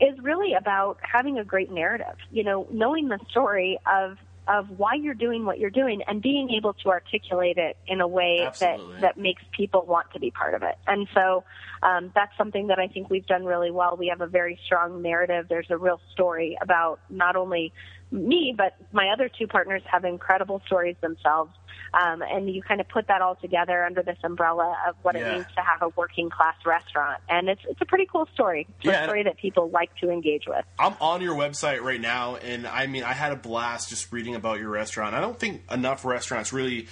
is 0.00 0.18
really 0.20 0.54
about 0.54 0.98
having 1.02 1.38
a 1.38 1.44
great 1.44 1.70
narrative, 1.70 2.16
you 2.32 2.42
know, 2.42 2.66
knowing 2.70 3.08
the 3.08 3.20
story 3.30 3.78
of 3.86 4.18
of 4.48 4.68
why 4.70 4.94
you're 4.94 5.14
doing 5.14 5.44
what 5.44 5.58
you're 5.58 5.70
doing 5.70 6.02
and 6.06 6.20
being 6.20 6.50
able 6.50 6.72
to 6.74 6.88
articulate 6.88 7.58
it 7.58 7.76
in 7.86 8.00
a 8.00 8.08
way 8.08 8.44
Absolutely. 8.46 8.94
that 8.94 9.00
that 9.00 9.16
makes 9.16 9.42
people 9.52 9.84
want 9.86 10.12
to 10.12 10.20
be 10.20 10.30
part 10.30 10.54
of 10.54 10.62
it. 10.62 10.76
And 10.86 11.06
so 11.14 11.44
um, 11.82 12.10
that's 12.14 12.36
something 12.36 12.66
that 12.68 12.78
I 12.78 12.88
think 12.88 13.08
we've 13.08 13.26
done 13.26 13.44
really 13.44 13.70
well. 13.70 13.96
We 13.96 14.08
have 14.08 14.20
a 14.20 14.26
very 14.26 14.58
strong 14.66 15.00
narrative. 15.02 15.46
There's 15.48 15.70
a 15.70 15.76
real 15.76 16.00
story 16.12 16.58
about 16.60 17.00
not 17.08 17.36
only 17.36 17.72
me, 18.10 18.54
but 18.56 18.74
my 18.92 19.08
other 19.08 19.28
two 19.28 19.46
partners 19.46 19.82
have 19.86 20.04
incredible 20.04 20.60
stories 20.66 20.96
themselves. 21.00 21.52
Um, 21.94 22.22
and 22.22 22.48
you 22.52 22.62
kind 22.62 22.80
of 22.80 22.88
put 22.88 23.08
that 23.08 23.20
all 23.22 23.34
together 23.36 23.84
under 23.84 24.02
this 24.02 24.18
umbrella 24.24 24.76
of 24.88 24.96
what 25.02 25.14
Yeah. 25.14 25.28
it 25.28 25.32
means 25.34 25.46
to 25.56 25.62
have 25.62 25.82
a 25.82 25.88
working 25.96 26.30
class 26.30 26.54
restaurant. 26.64 27.20
And 27.28 27.48
it's, 27.48 27.62
it's 27.68 27.80
a 27.80 27.86
pretty 27.86 28.06
cool 28.10 28.26
story. 28.32 28.66
It's 28.78 28.84
Yeah. 28.86 29.02
a 29.02 29.04
story 29.04 29.22
that 29.24 29.36
people 29.36 29.70
like 29.70 29.90
to 30.00 30.10
engage 30.10 30.44
with. 30.46 30.64
I'm 30.78 30.94
on 31.00 31.20
your 31.22 31.34
website 31.34 31.80
right 31.82 32.00
now, 32.00 32.36
and 32.36 32.66
I 32.66 32.86
mean, 32.86 33.04
I 33.04 33.12
had 33.12 33.32
a 33.32 33.36
blast 33.36 33.88
just 33.90 34.12
reading 34.12 34.34
about 34.34 34.58
your 34.58 34.70
restaurant. 34.70 35.14
I 35.14 35.20
don't 35.20 35.38
think 35.38 35.62
enough 35.70 36.04
restaurants 36.04 36.52
really 36.52 36.88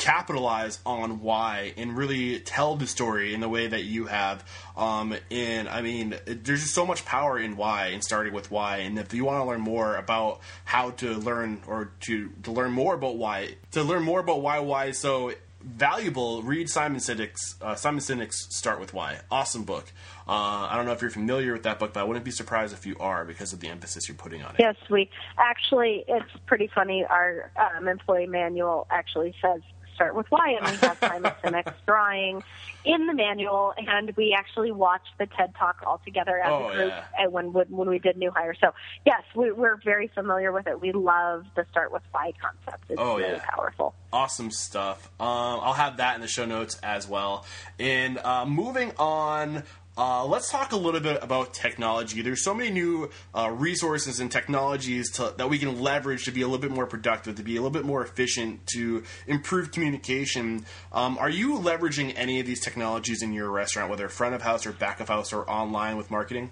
capitalize 0.00 0.80
on 0.86 1.20
why 1.20 1.74
and 1.76 1.94
really 1.94 2.40
tell 2.40 2.74
the 2.74 2.86
story 2.86 3.34
in 3.34 3.40
the 3.40 3.48
way 3.48 3.66
that 3.66 3.84
you 3.84 4.06
have. 4.06 4.42
Um, 4.74 5.14
and 5.30 5.68
I 5.68 5.82
mean, 5.82 6.16
there's 6.24 6.62
just 6.62 6.74
so 6.74 6.86
much 6.86 7.04
power 7.04 7.38
in 7.38 7.56
why 7.58 7.88
and 7.88 8.02
starting 8.02 8.32
with 8.32 8.50
why. 8.50 8.78
And 8.78 8.98
if 8.98 9.12
you 9.12 9.26
want 9.26 9.42
to 9.42 9.44
learn 9.44 9.60
more 9.60 9.96
about 9.96 10.40
how 10.64 10.92
to 10.92 11.12
learn 11.12 11.60
or 11.66 11.92
to, 12.00 12.30
to 12.44 12.50
learn 12.50 12.72
more 12.72 12.94
about 12.94 13.18
why, 13.18 13.56
to 13.72 13.82
learn 13.82 14.02
more 14.02 14.20
about 14.20 14.40
why 14.40 14.58
why 14.60 14.86
is 14.86 14.98
so 14.98 15.32
valuable, 15.62 16.42
read 16.42 16.70
Simon 16.70 16.98
Sinek's 16.98 17.56
uh, 17.60 17.74
Simon 17.74 18.00
Sinek's 18.00 18.56
Start 18.56 18.80
with 18.80 18.94
Why. 18.94 19.20
Awesome 19.30 19.64
book. 19.64 19.92
Uh, 20.26 20.66
I 20.70 20.76
don't 20.76 20.86
know 20.86 20.92
if 20.92 21.02
you're 21.02 21.10
familiar 21.10 21.52
with 21.52 21.64
that 21.64 21.78
book, 21.78 21.92
but 21.92 22.00
I 22.00 22.04
wouldn't 22.04 22.24
be 22.24 22.30
surprised 22.30 22.72
if 22.72 22.86
you 22.86 22.96
are 22.98 23.26
because 23.26 23.52
of 23.52 23.60
the 23.60 23.68
emphasis 23.68 24.08
you're 24.08 24.16
putting 24.16 24.42
on 24.42 24.54
it. 24.54 24.60
Yes, 24.60 24.76
we 24.88 25.10
actually. 25.38 26.04
It's 26.08 26.30
pretty 26.46 26.70
funny. 26.74 27.04
Our 27.04 27.50
um, 27.76 27.88
employee 27.88 28.26
manual 28.26 28.86
actually 28.90 29.34
says 29.42 29.60
start 30.00 30.14
with 30.16 30.26
why, 30.30 30.56
and 30.58 30.66
we 30.72 30.78
have 30.86 30.96
Simon 31.00 31.30
Sinek's 31.44 31.78
drawing 31.86 32.42
in 32.86 33.06
the 33.06 33.12
manual, 33.12 33.74
and 33.76 34.10
we 34.16 34.34
actually 34.36 34.72
watched 34.72 35.10
the 35.18 35.26
TED 35.26 35.52
Talk 35.58 35.76
all 35.86 36.00
together 36.06 36.38
as 36.42 36.50
Oh, 36.50 36.68
a 36.70 36.74
group 36.74 36.92
yeah. 37.18 37.26
uh, 37.26 37.30
when 37.30 37.52
when 37.52 37.88
we 37.90 37.98
did 37.98 38.16
new 38.16 38.30
hire. 38.30 38.54
So 38.58 38.70
yes, 39.04 39.22
we, 39.36 39.52
we're 39.52 39.76
very 39.84 40.08
familiar 40.14 40.52
with 40.52 40.66
it. 40.66 40.80
We 40.80 40.92
love 40.92 41.44
the 41.54 41.66
start 41.70 41.92
with 41.92 42.02
why 42.12 42.32
concept. 42.40 42.84
It's 42.88 42.98
Oh, 42.98 43.18
really 43.18 43.32
yeah. 43.32 43.44
powerful. 43.46 43.94
Awesome 44.12 44.50
stuff. 44.50 45.06
Um, 45.20 45.26
I'll 45.62 45.74
have 45.74 45.98
that 45.98 46.14
in 46.14 46.22
the 46.22 46.28
show 46.28 46.46
notes 46.46 46.78
as 46.82 47.06
well. 47.06 47.44
And 47.78 48.16
uh, 48.18 48.46
moving 48.46 48.92
on. 48.98 49.64
Uh, 50.00 50.24
let's 50.24 50.50
talk 50.50 50.72
a 50.72 50.76
little 50.76 50.98
bit 50.98 51.22
about 51.22 51.52
technology. 51.52 52.22
There's 52.22 52.42
so 52.42 52.54
many 52.54 52.70
new 52.70 53.10
uh, 53.36 53.50
resources 53.50 54.18
and 54.18 54.32
technologies 54.32 55.10
to, 55.16 55.34
that 55.36 55.50
we 55.50 55.58
can 55.58 55.78
leverage 55.78 56.24
to 56.24 56.30
be 56.30 56.40
a 56.40 56.46
little 56.46 56.62
bit 56.62 56.70
more 56.70 56.86
productive, 56.86 57.34
to 57.34 57.42
be 57.42 57.56
a 57.56 57.60
little 57.60 57.70
bit 57.70 57.84
more 57.84 58.02
efficient, 58.02 58.66
to 58.68 59.02
improve 59.26 59.72
communication. 59.72 60.64
Um, 60.90 61.18
are 61.18 61.28
you 61.28 61.58
leveraging 61.58 62.14
any 62.16 62.40
of 62.40 62.46
these 62.46 62.60
technologies 62.60 63.22
in 63.22 63.34
your 63.34 63.50
restaurant, 63.50 63.90
whether 63.90 64.08
front 64.08 64.34
of 64.34 64.40
house 64.40 64.64
or 64.64 64.72
back 64.72 65.00
of 65.00 65.08
house 65.08 65.34
or 65.34 65.46
online 65.50 65.98
with 65.98 66.10
marketing? 66.10 66.50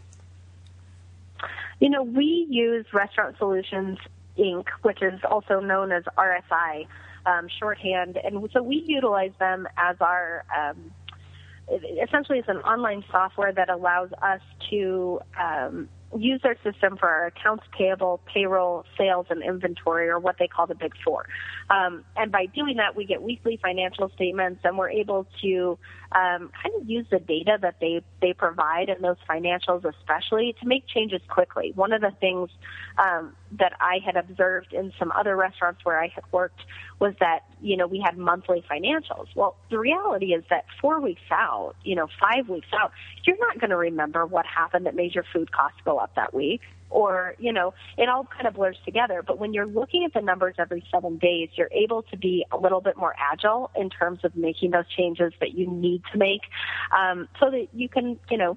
You 1.80 1.88
know, 1.88 2.02
we 2.02 2.46
use 2.50 2.84
Restaurant 2.92 3.38
Solutions 3.38 3.96
Inc., 4.38 4.66
which 4.82 5.00
is 5.00 5.20
also 5.24 5.60
known 5.60 5.90
as 5.90 6.04
RSI 6.18 6.86
um, 7.24 7.48
shorthand, 7.58 8.18
and 8.22 8.46
so 8.52 8.62
we 8.62 8.84
utilize 8.86 9.32
them 9.38 9.66
as 9.78 9.96
our. 10.02 10.44
Um, 10.54 10.92
essentially, 11.70 12.38
it's 12.38 12.48
an 12.48 12.58
online 12.58 13.04
software 13.10 13.52
that 13.52 13.68
allows 13.68 14.10
us 14.22 14.40
to 14.70 15.20
um, 15.38 15.88
use 16.16 16.40
their 16.42 16.56
system 16.64 16.96
for 16.96 17.08
our 17.08 17.26
accounts 17.26 17.64
payable, 17.76 18.20
payroll, 18.32 18.84
sales, 18.96 19.26
and 19.30 19.42
inventory, 19.42 20.08
or 20.08 20.18
what 20.18 20.36
they 20.38 20.46
call 20.46 20.66
the 20.66 20.74
Big 20.74 20.92
Four. 21.04 21.26
Um, 21.70 22.04
and 22.16 22.32
by 22.32 22.46
doing 22.46 22.76
that, 22.76 22.96
we 22.96 23.04
get 23.04 23.22
weekly 23.22 23.58
financial 23.62 24.08
statements, 24.14 24.60
and 24.64 24.78
we're 24.78 24.90
able 24.90 25.26
to 25.42 25.78
um, 26.12 26.50
kind 26.62 26.74
of 26.80 26.88
use 26.88 27.06
the 27.10 27.18
data 27.18 27.58
that 27.60 27.76
they 27.80 28.02
they 28.22 28.32
provide 28.32 28.88
and 28.88 29.04
those 29.04 29.18
financials, 29.28 29.84
especially, 29.84 30.54
to 30.60 30.66
make 30.66 30.86
changes 30.86 31.20
quickly. 31.28 31.72
One 31.74 31.92
of 31.92 32.00
the 32.00 32.12
things 32.18 32.50
um, 32.98 33.34
that 33.58 33.72
I 33.80 33.98
had 34.04 34.16
observed 34.16 34.72
in 34.72 34.92
some 34.98 35.12
other 35.12 35.36
restaurants 35.36 35.84
where 35.84 36.00
I 36.00 36.08
had 36.08 36.24
worked 36.32 36.60
was 36.98 37.14
that 37.20 37.40
you 37.60 37.76
know 37.76 37.86
we 37.86 38.00
had 38.04 38.16
monthly 38.16 38.64
financials. 38.70 39.26
Well, 39.34 39.56
the 39.70 39.78
reality 39.78 40.32
is 40.32 40.44
that 40.48 40.64
four 40.80 41.00
weeks 41.00 41.20
out, 41.30 41.74
you 41.84 41.94
know, 41.94 42.08
five 42.18 42.48
weeks 42.48 42.68
out, 42.72 42.92
you're 43.24 43.38
not 43.38 43.60
going 43.60 43.70
to 43.70 43.76
remember 43.76 44.24
what 44.24 44.46
happened 44.46 44.86
that 44.86 44.94
made 44.94 45.14
your 45.14 45.24
food 45.32 45.52
costs 45.52 45.78
go 45.84 45.98
up 45.98 46.14
that 46.14 46.32
week. 46.32 46.62
Or, 46.90 47.34
you 47.38 47.52
know, 47.52 47.74
it 47.96 48.08
all 48.08 48.24
kind 48.24 48.46
of 48.46 48.54
blurs 48.54 48.78
together. 48.84 49.22
But 49.22 49.38
when 49.38 49.52
you're 49.52 49.66
looking 49.66 50.04
at 50.04 50.14
the 50.14 50.22
numbers 50.22 50.54
every 50.58 50.84
seven 50.90 51.18
days, 51.18 51.50
you're 51.54 51.70
able 51.70 52.02
to 52.04 52.16
be 52.16 52.46
a 52.50 52.56
little 52.56 52.80
bit 52.80 52.96
more 52.96 53.14
agile 53.18 53.70
in 53.76 53.90
terms 53.90 54.20
of 54.24 54.34
making 54.34 54.70
those 54.70 54.88
changes 54.96 55.32
that 55.40 55.52
you 55.52 55.70
need 55.70 56.02
to 56.12 56.18
make 56.18 56.42
um, 56.96 57.28
so 57.38 57.50
that 57.50 57.68
you 57.72 57.88
can, 57.88 58.18
you 58.30 58.38
know, 58.38 58.56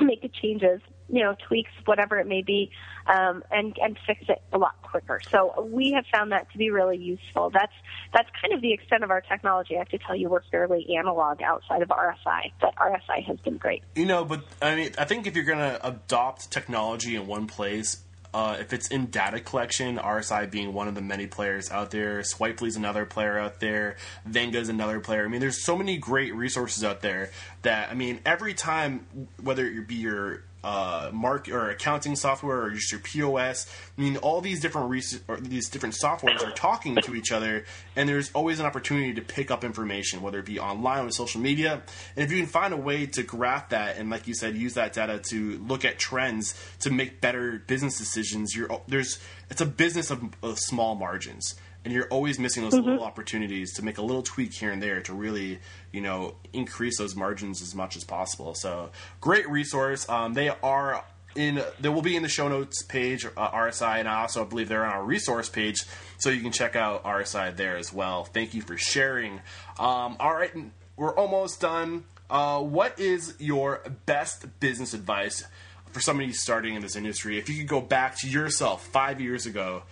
make 0.00 0.22
the 0.22 0.28
changes, 0.28 0.80
you 1.12 1.22
know, 1.22 1.36
tweaks, 1.46 1.70
whatever 1.84 2.18
it 2.18 2.26
may 2.26 2.42
be, 2.42 2.70
um, 3.06 3.44
and 3.50 3.76
and 3.80 3.98
fix 4.06 4.22
it 4.28 4.42
a 4.52 4.58
lot 4.58 4.80
quicker. 4.82 5.20
So 5.30 5.68
we 5.70 5.92
have 5.92 6.06
found 6.12 6.32
that 6.32 6.50
to 6.52 6.58
be 6.58 6.70
really 6.70 6.96
useful. 6.96 7.50
That's 7.50 7.72
that's 8.14 8.28
kind 8.40 8.54
of 8.54 8.62
the 8.62 8.72
extent 8.72 9.04
of 9.04 9.10
our 9.10 9.20
technology. 9.20 9.76
I 9.76 9.80
have 9.80 9.88
to 9.90 9.98
tell 9.98 10.16
you, 10.16 10.30
we're 10.30 10.42
fairly 10.50 10.86
analog 10.98 11.42
outside 11.42 11.82
of 11.82 11.88
RSI, 11.88 12.52
but 12.60 12.74
RSI 12.76 13.24
has 13.26 13.38
been 13.40 13.58
great. 13.58 13.82
You 13.94 14.06
know, 14.06 14.24
but 14.24 14.44
I 14.62 14.74
mean, 14.74 14.92
I 14.98 15.04
think 15.04 15.26
if 15.26 15.36
you're 15.36 15.44
going 15.44 15.58
to 15.58 15.86
adopt 15.86 16.50
technology 16.50 17.14
in 17.14 17.26
one 17.26 17.46
place, 17.46 18.02
uh, 18.34 18.56
if 18.58 18.72
it's 18.72 18.88
in 18.88 19.06
data 19.06 19.40
collection, 19.40 19.98
RSI 19.98 20.50
being 20.50 20.72
one 20.72 20.88
of 20.88 20.94
the 20.94 21.02
many 21.02 21.26
players 21.26 21.70
out 21.70 21.90
there, 21.90 22.22
Swipely's 22.22 22.76
another 22.76 23.04
player 23.04 23.38
out 23.38 23.60
there, 23.60 23.96
Venga's 24.26 24.70
another 24.70 25.00
player. 25.00 25.26
I 25.26 25.28
mean, 25.28 25.40
there's 25.42 25.62
so 25.62 25.76
many 25.76 25.98
great 25.98 26.34
resources 26.34 26.82
out 26.82 27.02
there 27.02 27.30
that 27.62 27.90
I 27.90 27.94
mean, 27.94 28.20
every 28.24 28.54
time, 28.54 29.28
whether 29.42 29.66
it 29.66 29.86
be 29.86 29.96
your 29.96 30.44
uh, 30.64 31.10
mark 31.12 31.48
or 31.48 31.70
accounting 31.70 32.16
software 32.16 32.62
or 32.62 32.70
just 32.70 32.92
your 32.92 33.00
POS. 33.00 33.66
I 33.96 34.00
mean, 34.00 34.16
all 34.18 34.40
these 34.40 34.60
different 34.60 34.90
res- 34.90 35.20
or 35.28 35.38
these 35.38 35.68
different 35.68 35.94
softwares 35.94 36.46
are 36.46 36.52
talking 36.52 36.96
to 36.96 37.14
each 37.14 37.32
other, 37.32 37.64
and 37.96 38.08
there's 38.08 38.30
always 38.32 38.60
an 38.60 38.66
opportunity 38.66 39.14
to 39.14 39.22
pick 39.22 39.50
up 39.50 39.64
information, 39.64 40.22
whether 40.22 40.38
it 40.38 40.46
be 40.46 40.58
online 40.58 41.04
with 41.04 41.14
social 41.14 41.40
media. 41.40 41.82
And 42.16 42.24
if 42.24 42.30
you 42.30 42.38
can 42.38 42.46
find 42.46 42.72
a 42.72 42.76
way 42.76 43.06
to 43.06 43.22
graph 43.22 43.70
that, 43.70 43.96
and 43.96 44.10
like 44.10 44.28
you 44.28 44.34
said, 44.34 44.56
use 44.56 44.74
that 44.74 44.92
data 44.92 45.18
to 45.30 45.58
look 45.66 45.84
at 45.84 45.98
trends 45.98 46.54
to 46.80 46.90
make 46.90 47.20
better 47.20 47.62
business 47.66 47.98
decisions, 47.98 48.54
you're 48.54 48.68
there's 48.88 49.18
it's 49.50 49.60
a 49.60 49.66
business 49.66 50.10
of, 50.10 50.22
of 50.42 50.58
small 50.58 50.94
margins 50.94 51.54
and 51.84 51.92
you're 51.92 52.08
always 52.08 52.38
missing 52.38 52.62
those 52.62 52.74
little 52.74 53.02
opportunities 53.02 53.74
to 53.74 53.84
make 53.84 53.98
a 53.98 54.02
little 54.02 54.22
tweak 54.22 54.52
here 54.52 54.70
and 54.70 54.82
there 54.82 55.00
to 55.02 55.12
really 55.12 55.58
you 55.92 56.00
know 56.00 56.34
increase 56.52 56.98
those 56.98 57.16
margins 57.16 57.62
as 57.62 57.74
much 57.74 57.96
as 57.96 58.04
possible. 58.04 58.54
So 58.54 58.90
great 59.20 59.48
resource. 59.48 60.08
Um, 60.08 60.34
they 60.34 60.48
are 60.48 61.04
in 61.34 61.62
they 61.80 61.88
will 61.88 62.02
be 62.02 62.14
in 62.14 62.22
the 62.22 62.28
show 62.28 62.46
notes 62.46 62.82
page 62.82 63.24
uh, 63.24 63.50
rsi 63.52 63.98
and 63.98 64.06
i 64.06 64.20
also 64.20 64.44
believe 64.44 64.68
they're 64.68 64.84
on 64.84 64.92
our 64.92 65.02
resource 65.02 65.48
page 65.48 65.82
so 66.18 66.28
you 66.28 66.42
can 66.42 66.52
check 66.52 66.76
out 66.76 67.02
rsi 67.04 67.56
there 67.56 67.78
as 67.78 67.90
well. 67.90 68.24
Thank 68.24 68.52
you 68.52 68.60
for 68.60 68.76
sharing. 68.76 69.40
Um, 69.78 70.16
all 70.20 70.34
right 70.34 70.52
we're 70.96 71.14
almost 71.14 71.60
done. 71.60 72.04
Uh, 72.28 72.60
what 72.60 72.98
is 72.98 73.34
your 73.38 73.82
best 74.06 74.60
business 74.60 74.94
advice 74.94 75.44
for 75.90 76.00
somebody 76.00 76.32
starting 76.32 76.74
in 76.74 76.82
this 76.82 76.96
industry? 76.96 77.38
If 77.38 77.48
you 77.48 77.58
could 77.58 77.68
go 77.68 77.80
back 77.80 78.18
to 78.18 78.28
yourself 78.28 78.86
five 78.86 79.20
years 79.20 79.46
ago 79.46 79.82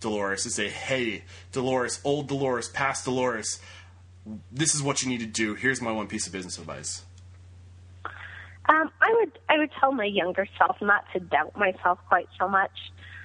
Delores 0.00 0.42
to 0.44 0.50
say, 0.50 0.68
"Hey, 0.68 1.24
Delores, 1.52 2.00
old 2.04 2.28
Delores, 2.28 2.68
past 2.68 3.04
Delores, 3.04 3.60
this 4.50 4.74
is 4.74 4.82
what 4.82 5.02
you 5.02 5.08
need 5.08 5.20
to 5.20 5.26
do. 5.26 5.54
Here's 5.54 5.80
my 5.80 5.92
one 5.92 6.06
piece 6.08 6.26
of 6.26 6.32
business 6.32 6.58
advice." 6.58 7.04
Um, 8.68 8.90
I 9.00 9.12
would 9.18 9.38
I 9.48 9.58
would 9.58 9.70
tell 9.80 9.92
my 9.92 10.04
younger 10.04 10.46
self 10.56 10.76
not 10.80 11.04
to 11.12 11.20
doubt 11.20 11.56
myself 11.56 11.98
quite 12.08 12.28
so 12.38 12.48
much. 12.48 12.70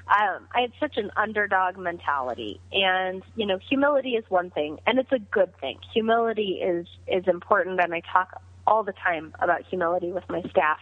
Um, 0.08 0.48
I 0.54 0.62
had 0.62 0.72
such 0.80 0.98
an 0.98 1.12
underdog 1.16 1.78
mentality, 1.78 2.60
and 2.72 3.24
you 3.36 3.46
know, 3.46 3.60
humility 3.70 4.12
is 4.12 4.24
one 4.30 4.52
thing, 4.52 4.80
and 4.86 5.00
it's 5.00 5.12
a 5.12 5.20
good 5.20 5.56
thing. 5.60 5.80
Humility 5.94 6.62
is 6.64 6.88
is 7.08 7.28
important, 7.28 7.80
and 7.80 7.94
I 7.94 8.02
talk 8.12 8.42
all 8.68 8.84
the 8.84 8.94
time 8.94 9.34
about 9.40 9.64
humility 9.68 10.12
with 10.12 10.24
my 10.30 10.42
staff. 10.50 10.80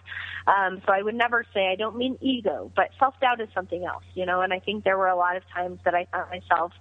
Um, 0.48 0.82
so 0.86 0.94
I 0.94 1.02
would 1.02 1.16
never 1.16 1.46
say 1.54 1.68
I 1.68 1.76
don't 1.76 1.98
mean 1.98 2.18
ego, 2.22 2.72
but 2.76 2.90
self 3.00 3.20
doubt 3.20 3.42
is 3.42 3.50
something 3.54 3.86
else, 3.86 4.04
you 4.14 4.26
know. 4.26 4.42
And 4.42 4.54
I 4.54 4.60
think 4.60 4.84
there 4.84 4.98
were 4.98 5.08
a 5.08 5.16
lot 5.16 5.36
of 5.36 5.44
times 5.54 5.80
that 5.86 5.94
I 5.94 6.08
found 6.12 6.30
myself, 6.30 6.74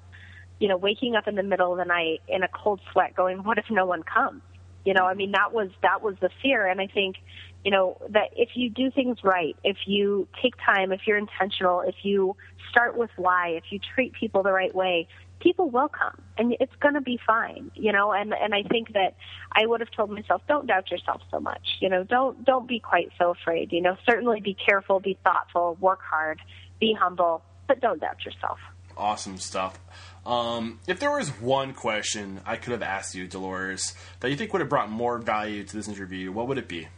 you 0.58 0.68
know, 0.68 0.76
waking 0.76 1.14
up 1.16 1.28
in 1.28 1.34
the 1.34 1.42
middle 1.42 1.72
of 1.72 1.78
the 1.78 1.84
night 1.84 2.22
in 2.28 2.42
a 2.42 2.48
cold 2.48 2.80
sweat, 2.92 3.14
going, 3.14 3.42
"What 3.42 3.58
if 3.58 3.66
no 3.70 3.86
one 3.86 4.02
comes?" 4.02 4.42
You 4.84 4.94
know, 4.94 5.04
I 5.04 5.14
mean, 5.14 5.32
that 5.32 5.52
was 5.52 5.70
that 5.82 6.02
was 6.02 6.16
the 6.20 6.30
fear, 6.42 6.66
and 6.66 6.80
I 6.80 6.88
think, 6.88 7.16
you 7.64 7.70
know, 7.70 8.00
that 8.10 8.30
if 8.36 8.50
you 8.54 8.70
do 8.70 8.90
things 8.90 9.18
right, 9.22 9.56
if 9.62 9.76
you 9.86 10.26
take 10.42 10.54
time, 10.64 10.92
if 10.92 11.02
you're 11.06 11.18
intentional, 11.18 11.80
if 11.82 11.94
you 12.02 12.36
start 12.70 12.96
with 12.96 13.10
why, 13.16 13.50
if 13.50 13.64
you 13.70 13.78
treat 13.94 14.12
people 14.14 14.42
the 14.42 14.52
right 14.52 14.74
way, 14.74 15.06
people 15.40 15.70
will 15.70 15.88
come, 15.88 16.20
and 16.38 16.56
it's 16.60 16.74
going 16.80 16.94
to 16.94 17.00
be 17.00 17.18
fine. 17.24 17.70
You 17.74 17.92
know, 17.92 18.12
and 18.12 18.32
and 18.32 18.54
I 18.54 18.62
think 18.62 18.92
that 18.94 19.16
I 19.52 19.66
would 19.66 19.80
have 19.80 19.90
told 19.90 20.10
myself, 20.10 20.42
don't 20.48 20.66
doubt 20.66 20.90
yourself 20.90 21.20
so 21.30 21.40
much. 21.40 21.78
You 21.80 21.88
know, 21.88 22.04
don't 22.04 22.44
don't 22.44 22.66
be 22.66 22.80
quite 22.80 23.10
so 23.18 23.30
afraid. 23.30 23.72
You 23.72 23.80
know, 23.80 23.96
certainly 24.08 24.40
be 24.40 24.54
careful, 24.54 25.00
be 25.00 25.18
thoughtful, 25.22 25.76
work 25.80 26.00
hard, 26.02 26.40
be 26.80 26.96
humble, 26.98 27.42
but 27.68 27.80
don't 27.80 28.00
doubt 28.00 28.24
yourself. 28.24 28.58
Awesome 28.96 29.38
stuff. 29.38 29.78
Um, 30.26 30.78
if 30.86 31.00
there 31.00 31.10
was 31.10 31.28
one 31.40 31.74
question 31.74 32.40
I 32.44 32.56
could 32.56 32.72
have 32.72 32.82
asked 32.82 33.14
you, 33.14 33.26
Delores, 33.26 33.94
that 34.20 34.30
you 34.30 34.36
think 34.36 34.52
would 34.52 34.60
have 34.60 34.68
brought 34.68 34.90
more 34.90 35.18
value 35.18 35.64
to 35.64 35.76
this 35.76 35.88
interview, 35.88 36.30
what 36.30 36.46
would 36.48 36.58
it 36.58 36.68
be? 36.68 36.88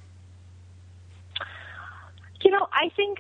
You 2.45 2.51
know, 2.51 2.69
I 2.73 2.91
think 2.95 3.19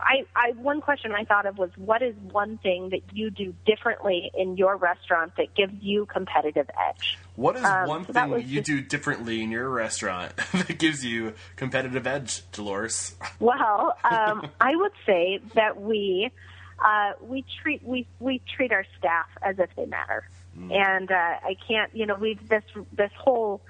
I, 0.00 0.24
I 0.34 0.52
one 0.52 0.80
question 0.80 1.12
I 1.12 1.24
thought 1.24 1.44
of 1.46 1.58
was 1.58 1.70
what 1.76 2.00
is 2.02 2.14
one 2.32 2.56
thing 2.58 2.90
that 2.90 3.00
you 3.12 3.30
do 3.30 3.54
differently 3.66 4.30
in 4.34 4.56
your 4.56 4.76
restaurant 4.76 5.32
that 5.36 5.54
gives 5.54 5.74
you 5.82 6.06
competitive 6.06 6.68
edge? 6.88 7.18
What 7.34 7.56
is 7.56 7.64
Um, 7.64 7.86
one 7.88 8.06
so 8.06 8.12
thing 8.14 8.30
was 8.30 8.44
you 8.44 8.60
just- 8.62 8.66
do 8.66 8.80
differently 8.80 9.42
in 9.42 9.50
your 9.50 9.68
restaurant 9.68 10.34
that 10.54 10.78
gives 10.78 11.04
you 11.04 11.34
competitive 11.56 12.06
edge, 12.06 12.50
Delores? 12.52 13.14
Well, 13.40 13.96
um, 14.04 14.48
I 14.60 14.74
would 14.74 14.92
say 15.04 15.40
that 15.54 15.80
we 15.80 16.30
uh, 16.78 17.12
we 17.20 17.44
treat 17.62 17.82
we 17.82 18.06
we 18.20 18.40
treat 18.56 18.72
our 18.72 18.84
staff 18.98 19.26
as 19.42 19.58
if 19.58 19.68
they 19.76 19.86
matter, 19.86 20.28
and 20.70 21.10
uh, 21.10 21.14
I 21.14 21.56
can't 21.68 21.94
you 21.94 22.06
know 22.06 22.14
we've 22.14 22.46
this 22.48 22.64
this 22.92 23.12
whole 23.18 23.60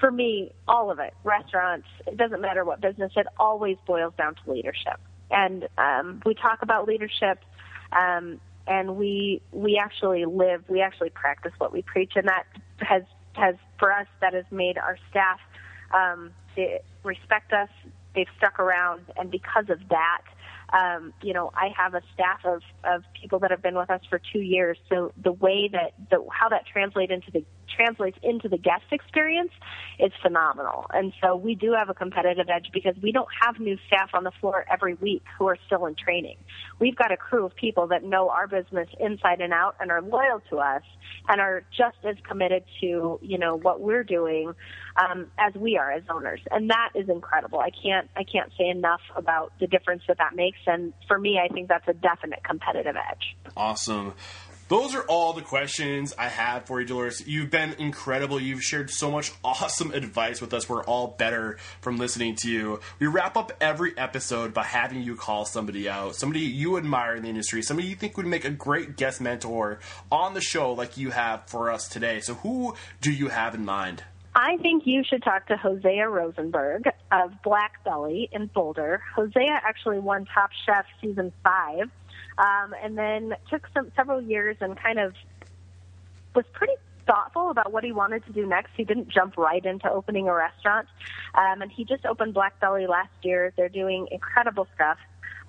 for 0.00 0.10
me 0.10 0.52
all 0.68 0.90
of 0.90 0.98
it 0.98 1.14
restaurants 1.24 1.86
it 2.06 2.16
doesn't 2.16 2.40
matter 2.40 2.64
what 2.64 2.80
business 2.80 3.12
it 3.16 3.26
always 3.38 3.76
boils 3.86 4.12
down 4.18 4.34
to 4.34 4.50
leadership, 4.50 5.00
and 5.30 5.68
um, 5.78 6.22
we 6.24 6.34
talk 6.34 6.62
about 6.62 6.86
leadership. 6.86 7.38
Um, 7.92 8.40
and 8.68 8.96
we 8.96 9.40
we 9.52 9.78
actually 9.78 10.24
live 10.24 10.64
we 10.68 10.80
actually 10.80 11.10
practice 11.10 11.52
what 11.58 11.72
we 11.72 11.82
preach 11.82 12.14
and 12.16 12.26
that 12.26 12.46
has 12.78 13.04
has 13.34 13.54
for 13.78 13.92
us 13.92 14.08
that 14.20 14.34
has 14.34 14.44
made 14.50 14.76
our 14.76 14.98
staff 15.08 15.38
um, 15.94 16.32
respect 17.04 17.52
us. 17.52 17.68
They've 18.14 18.26
stuck 18.38 18.58
around, 18.58 19.02
and 19.16 19.30
because 19.30 19.68
of 19.68 19.78
that, 19.90 20.22
um, 20.72 21.12
you 21.22 21.34
know, 21.34 21.50
I 21.54 21.68
have 21.76 21.94
a 21.94 22.02
staff 22.14 22.44
of, 22.44 22.62
of 22.82 23.04
people 23.20 23.38
that 23.40 23.50
have 23.50 23.62
been 23.62 23.76
with 23.76 23.90
us 23.90 24.00
for 24.08 24.20
two 24.32 24.40
years. 24.40 24.78
So 24.88 25.12
the 25.22 25.32
way 25.32 25.68
that 25.72 25.92
the 26.10 26.24
how 26.30 26.48
that 26.48 26.66
translates 26.66 27.12
into 27.12 27.30
the 27.30 27.44
translates 27.74 28.18
into 28.22 28.48
the 28.48 28.58
guest 28.58 28.84
experience 28.90 29.52
is 29.98 30.12
phenomenal. 30.22 30.86
And 30.92 31.12
so 31.22 31.36
we 31.36 31.54
do 31.54 31.72
have 31.72 31.88
a 31.88 31.94
competitive 31.94 32.48
edge 32.48 32.70
because 32.72 32.94
we 33.02 33.12
don't 33.12 33.28
have 33.40 33.58
new 33.58 33.76
staff 33.86 34.10
on 34.14 34.24
the 34.24 34.32
floor 34.40 34.64
every 34.70 34.94
week 34.94 35.22
who 35.38 35.46
are 35.46 35.58
still 35.66 35.86
in 35.86 35.94
training. 35.94 36.36
We've 36.78 36.96
got 36.96 37.12
a 37.12 37.16
crew 37.16 37.46
of 37.46 37.54
people 37.56 37.88
that 37.88 38.04
know 38.04 38.28
our 38.28 38.46
business 38.46 38.88
inside 39.00 39.40
and 39.40 39.52
out 39.52 39.76
and 39.80 39.90
are 39.90 40.02
loyal 40.02 40.42
to 40.50 40.58
us 40.58 40.82
and 41.28 41.40
are 41.40 41.64
just 41.76 41.96
as 42.04 42.16
committed 42.28 42.64
to, 42.80 43.18
you 43.22 43.38
know, 43.38 43.56
what 43.56 43.80
we're 43.80 44.04
doing 44.04 44.52
um, 44.96 45.26
as 45.38 45.54
we 45.54 45.76
are 45.76 45.90
as 45.90 46.02
owners. 46.10 46.40
And 46.50 46.70
that 46.70 46.90
is 46.94 47.08
incredible. 47.08 47.58
I 47.58 47.70
can't 47.70 48.08
I 48.16 48.24
can't 48.24 48.52
say 48.58 48.68
enough 48.68 49.00
about 49.14 49.52
the 49.60 49.66
difference 49.66 50.02
that 50.08 50.18
that 50.18 50.34
makes 50.34 50.58
and 50.66 50.92
for 51.08 51.18
me 51.18 51.38
I 51.42 51.52
think 51.52 51.68
that's 51.68 51.88
a 51.88 51.94
definite 51.94 52.44
competitive 52.44 52.96
edge. 52.96 53.36
Awesome. 53.56 54.14
Those 54.68 54.96
are 54.96 55.02
all 55.02 55.32
the 55.32 55.42
questions 55.42 56.12
I 56.18 56.26
have 56.26 56.64
for 56.64 56.80
you, 56.80 56.86
Delores. 56.88 57.24
You've 57.24 57.50
been 57.50 57.74
incredible. 57.74 58.40
You've 58.40 58.64
shared 58.64 58.90
so 58.90 59.12
much 59.12 59.30
awesome 59.44 59.92
advice 59.92 60.40
with 60.40 60.52
us. 60.52 60.68
We're 60.68 60.82
all 60.82 61.14
better 61.16 61.58
from 61.80 61.98
listening 61.98 62.34
to 62.40 62.50
you. 62.50 62.80
We 62.98 63.06
wrap 63.06 63.36
up 63.36 63.52
every 63.60 63.96
episode 63.96 64.52
by 64.52 64.64
having 64.64 65.02
you 65.02 65.14
call 65.14 65.44
somebody 65.44 65.88
out, 65.88 66.16
somebody 66.16 66.40
you 66.40 66.78
admire 66.78 67.14
in 67.14 67.22
the 67.22 67.28
industry, 67.28 67.62
somebody 67.62 67.86
you 67.86 67.94
think 67.94 68.16
would 68.16 68.26
make 68.26 68.44
a 68.44 68.50
great 68.50 68.96
guest 68.96 69.20
mentor 69.20 69.78
on 70.10 70.34
the 70.34 70.40
show 70.40 70.72
like 70.72 70.96
you 70.96 71.10
have 71.10 71.46
for 71.46 71.70
us 71.70 71.86
today. 71.86 72.18
So, 72.18 72.34
who 72.34 72.74
do 73.00 73.12
you 73.12 73.28
have 73.28 73.54
in 73.54 73.64
mind? 73.64 74.02
I 74.34 74.56
think 74.56 74.84
you 74.84 75.04
should 75.04 75.22
talk 75.22 75.46
to 75.46 75.56
Hosea 75.56 76.08
Rosenberg 76.08 76.88
of 77.12 77.32
Blackbelly 77.44 78.28
in 78.32 78.46
Boulder. 78.46 79.00
Hosea 79.14 79.60
actually 79.64 80.00
won 80.00 80.26
Top 80.26 80.50
Chef 80.66 80.86
season 81.00 81.32
five 81.44 81.88
um, 82.38 82.74
and 82.82 82.96
then 82.96 83.34
took 83.50 83.66
some 83.74 83.90
several 83.96 84.20
years 84.20 84.56
and 84.60 84.76
kind 84.76 84.98
of 84.98 85.14
was 86.34 86.44
pretty 86.52 86.74
thoughtful 87.06 87.50
about 87.50 87.72
what 87.72 87.84
he 87.84 87.92
wanted 87.92 88.24
to 88.26 88.32
do 88.32 88.46
next. 88.46 88.70
He 88.76 88.84
didn't 88.84 89.08
jump 89.08 89.36
right 89.36 89.64
into 89.64 89.90
opening 89.90 90.28
a 90.28 90.34
restaurant, 90.34 90.88
um, 91.34 91.62
and 91.62 91.70
he 91.70 91.84
just 91.84 92.04
opened 92.04 92.34
Blackbelly 92.34 92.88
last 92.88 93.12
year. 93.22 93.52
They're 93.56 93.68
doing 93.68 94.08
incredible 94.10 94.66
stuff. 94.74 94.98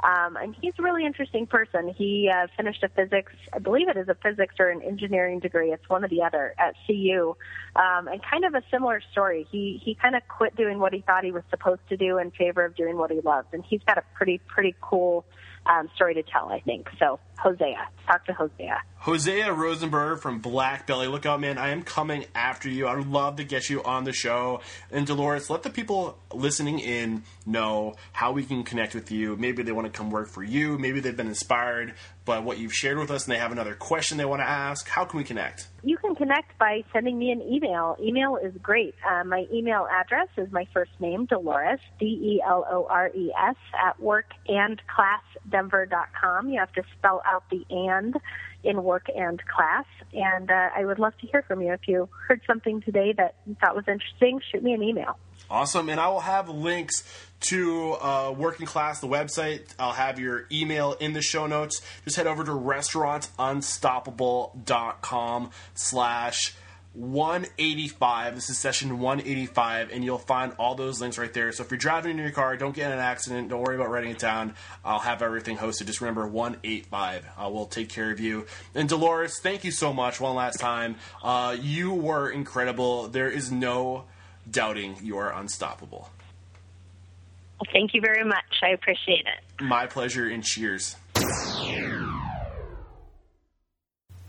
Um, 0.03 0.37
and 0.37 0.55
he's 0.61 0.73
a 0.77 0.83
really 0.83 1.05
interesting 1.05 1.47
person. 1.47 1.89
He 1.89 2.29
uh, 2.31 2.47
finished 2.55 2.83
a 2.83 2.89
physics, 2.89 3.33
I 3.51 3.57
believe 3.59 3.89
it 3.89 3.97
is 3.97 4.07
a 4.07 4.15
physics 4.15 4.55
or 4.59 4.69
an 4.69 4.81
engineering 4.83 5.39
degree. 5.39 5.71
It's 5.71 5.89
one 5.89 6.05
or 6.05 6.07
the 6.07 6.21
other 6.21 6.53
at 6.59 6.75
CU, 6.85 7.35
um, 7.75 8.07
and 8.07 8.21
kind 8.23 8.45
of 8.45 8.53
a 8.53 8.61
similar 8.69 9.01
story. 9.11 9.47
He 9.51 9.81
he 9.83 9.95
kind 9.95 10.15
of 10.15 10.21
quit 10.27 10.55
doing 10.55 10.77
what 10.77 10.93
he 10.93 11.01
thought 11.01 11.23
he 11.23 11.31
was 11.31 11.43
supposed 11.49 11.81
to 11.89 11.97
do 11.97 12.19
in 12.19 12.29
favor 12.31 12.63
of 12.63 12.75
doing 12.75 12.97
what 12.97 13.09
he 13.09 13.21
loves, 13.21 13.47
and 13.53 13.65
he's 13.65 13.81
got 13.87 13.97
a 13.97 14.03
pretty 14.13 14.37
pretty 14.37 14.75
cool 14.81 15.25
um, 15.69 15.89
story 15.95 16.13
to 16.15 16.23
tell, 16.23 16.49
I 16.49 16.59
think. 16.61 16.87
So, 16.99 17.19
Hosea, 17.37 17.87
talk 18.05 18.25
to 18.25 18.33
Hosea. 18.33 18.81
Hosea 18.99 19.53
Rosenberg 19.53 20.19
from 20.19 20.41
Blackbelly. 20.41 21.09
Look 21.09 21.25
out, 21.25 21.39
man. 21.39 21.57
I 21.57 21.69
am 21.69 21.83
coming 21.83 22.25
after 22.33 22.67
you. 22.67 22.87
I 22.87 22.95
would 22.95 23.07
love 23.07 23.37
to 23.37 23.43
get 23.43 23.69
you 23.69 23.83
on 23.83 24.03
the 24.03 24.11
show. 24.11 24.61
And 24.91 25.05
Delores, 25.05 25.49
let 25.49 25.63
the 25.63 25.69
people 25.69 26.17
listening 26.33 26.79
in 26.79 27.23
know 27.45 27.95
how 28.11 28.31
we 28.31 28.43
can 28.43 28.63
connect 28.63 28.95
with 28.95 29.11
you. 29.11 29.35
Maybe 29.37 29.63
they 29.63 29.71
want 29.71 29.85
to 29.85 29.97
come 29.97 30.09
work 30.09 30.29
for 30.29 30.43
you. 30.43 30.77
Maybe 30.77 30.99
they've 30.99 31.15
been 31.15 31.27
inspired 31.27 31.93
by 32.25 32.39
what 32.39 32.57
you've 32.59 32.73
shared 32.73 32.97
with 32.97 33.09
us 33.09 33.25
and 33.25 33.33
they 33.33 33.39
have 33.39 33.53
another 33.53 33.73
question 33.73 34.17
they 34.17 34.25
want 34.25 34.41
to 34.41 34.47
ask. 34.47 34.85
How 34.89 35.05
can 35.05 35.17
we 35.17 35.23
connect? 35.23 35.69
You 35.83 35.95
can 35.97 36.13
connect 36.13 36.57
by 36.59 36.83
sending 36.91 37.17
me 37.17 37.31
an 37.31 37.41
email. 37.41 37.95
Email 38.01 38.35
is 38.35 38.53
great. 38.61 38.95
Uh, 39.09 39.23
my 39.23 39.45
email 39.53 39.87
address 39.89 40.27
is 40.35 40.51
my 40.51 40.67
first 40.73 40.91
name, 40.99 41.25
Delores, 41.25 41.79
D 41.97 42.05
E 42.05 42.41
L 42.45 42.65
O 42.69 42.85
R 42.89 43.07
E 43.15 43.31
S, 43.49 43.55
at 43.81 43.97
workandclassdenver.com. 44.01 46.49
You 46.49 46.59
have 46.59 46.73
to 46.73 46.83
spell 46.97 47.21
out 47.27 47.43
the 47.49 47.65
and 47.69 48.15
in 48.63 48.83
work 48.83 49.07
and 49.15 49.41
class. 49.45 49.85
And 50.13 50.51
uh, 50.51 50.69
I 50.75 50.85
would 50.85 50.99
love 50.99 51.17
to 51.19 51.27
hear 51.27 51.43
from 51.43 51.61
you. 51.61 51.71
If 51.73 51.87
you 51.87 52.09
heard 52.27 52.41
something 52.47 52.81
today 52.81 53.13
that 53.17 53.35
you 53.45 53.55
thought 53.59 53.75
was 53.75 53.85
interesting, 53.87 54.41
shoot 54.51 54.63
me 54.63 54.73
an 54.73 54.81
email. 54.83 55.17
Awesome. 55.49 55.89
And 55.89 55.99
I 55.99 56.09
will 56.09 56.19
have 56.19 56.49
links 56.49 57.03
to 57.39 57.93
uh, 57.93 58.35
Work 58.37 58.57
& 58.57 58.65
Class, 58.65 58.99
the 58.99 59.07
website. 59.07 59.61
I'll 59.79 59.93
have 59.93 60.19
your 60.19 60.45
email 60.51 60.93
in 60.93 61.13
the 61.13 61.21
show 61.21 61.47
notes. 61.47 61.81
Just 62.03 62.17
head 62.17 62.27
over 62.27 62.43
to 62.43 62.51
restaurantunstoppable.com 62.51 65.51
slash 65.73 66.53
185. 66.97 68.33
This 68.33 68.49
is 68.49 68.57
session 68.57 68.97
185, 68.97 69.91
and 69.91 70.03
you'll 70.03 70.17
find 70.17 70.53
all 70.57 70.73
those 70.73 70.99
links 70.99 71.19
right 71.19 71.31
there. 71.31 71.51
So 71.51 71.63
if 71.63 71.69
you're 71.69 71.77
driving 71.77 72.11
in 72.11 72.17
your 72.17 72.31
car, 72.31 72.57
don't 72.57 72.75
get 72.75 72.87
in 72.87 72.93
an 72.93 72.99
accident. 72.99 73.49
Don't 73.49 73.61
worry 73.61 73.75
about 73.75 73.91
writing 73.91 74.09
it 74.09 74.17
down. 74.17 74.55
I'll 74.83 74.97
have 74.99 75.21
everything 75.21 75.57
hosted. 75.57 75.85
Just 75.85 76.01
remember 76.01 76.27
185. 76.27 77.25
Uh, 77.37 77.49
we'll 77.51 77.67
take 77.67 77.89
care 77.89 78.09
of 78.09 78.19
you. 78.19 78.47
And 78.73 78.89
Delores, 78.89 79.39
thank 79.39 79.63
you 79.63 79.71
so 79.71 79.93
much 79.93 80.19
one 80.19 80.35
last 80.35 80.59
time. 80.59 80.95
Uh, 81.21 81.55
you 81.59 81.93
were 81.93 82.31
incredible. 82.31 83.07
There 83.07 83.29
is 83.29 83.51
no 83.51 84.05
doubting 84.49 84.95
you 85.03 85.19
are 85.19 85.31
unstoppable. 85.31 86.09
Well, 87.59 87.69
thank 87.71 87.93
you 87.93 88.01
very 88.01 88.23
much. 88.23 88.63
I 88.63 88.69
appreciate 88.69 89.25
it. 89.27 89.63
My 89.63 89.85
pleasure, 89.85 90.27
and 90.27 90.43
cheers. 90.43 90.95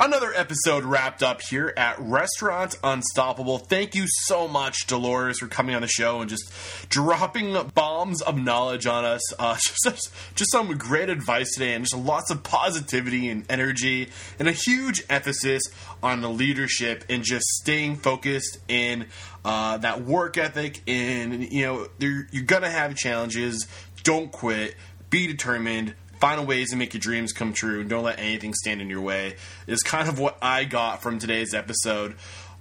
Another 0.01 0.33
episode 0.33 0.85
wrapped 0.85 1.25
up 1.25 1.41
here 1.43 1.73
at 1.77 1.99
Restaurant 1.99 2.79
Unstoppable. 2.85 3.59
Thank 3.59 3.97
you 3.97 4.05
so 4.07 4.47
much, 4.47 4.87
Delores, 4.87 5.41
for 5.41 5.49
coming 5.49 5.75
on 5.75 5.83
the 5.83 5.89
show 5.89 6.21
and 6.21 6.31
just 6.31 6.53
dropping 6.89 7.57
bombs 7.75 8.23
of 8.23 8.39
knowledge 8.39 8.87
on 8.87 9.05
us. 9.05 9.21
Uh, 9.41 9.57
just, 9.85 10.13
just 10.37 10.53
some 10.53 10.79
great 10.79 11.09
advice 11.09 11.53
today 11.53 11.75
and 11.75 11.85
just 11.85 11.97
lots 11.97 12.31
of 12.31 12.45
positivity 12.45 13.29
and 13.29 13.45
energy 13.51 14.11
and 14.39 14.47
a 14.47 14.53
huge 14.53 15.03
emphasis 15.11 15.65
on 16.01 16.21
the 16.21 16.31
leadership 16.31 17.05
and 17.09 17.25
just 17.25 17.45
staying 17.45 17.97
focused 17.97 18.59
in 18.69 19.07
uh, 19.45 19.79
that 19.79 20.03
work 20.03 20.39
ethic. 20.39 20.81
And, 20.87 21.53
you 21.53 21.67
know, 21.67 21.89
you're 21.99 22.45
going 22.45 22.63
to 22.63 22.71
have 22.71 22.95
challenges. 22.95 23.67
Don't 24.05 24.31
quit. 24.31 24.77
Be 25.11 25.27
determined 25.27 25.97
find 26.21 26.47
ways 26.47 26.71
to 26.71 26.77
make 26.77 26.95
your 26.95 27.01
dreams 27.01 27.33
come 27.33 27.53
true. 27.53 27.85
Don't 27.85 28.05
let 28.05 28.19
anything 28.19 28.55
stand 28.55 28.81
in 28.81 28.89
your 28.89 29.01
way. 29.01 29.37
Is 29.67 29.83
kind 29.83 30.09
of 30.09 30.19
what 30.19 30.39
I 30.43 30.65
got 30.65 31.03
from 31.03 31.19
today's 31.19 31.55
episode. 31.55 32.17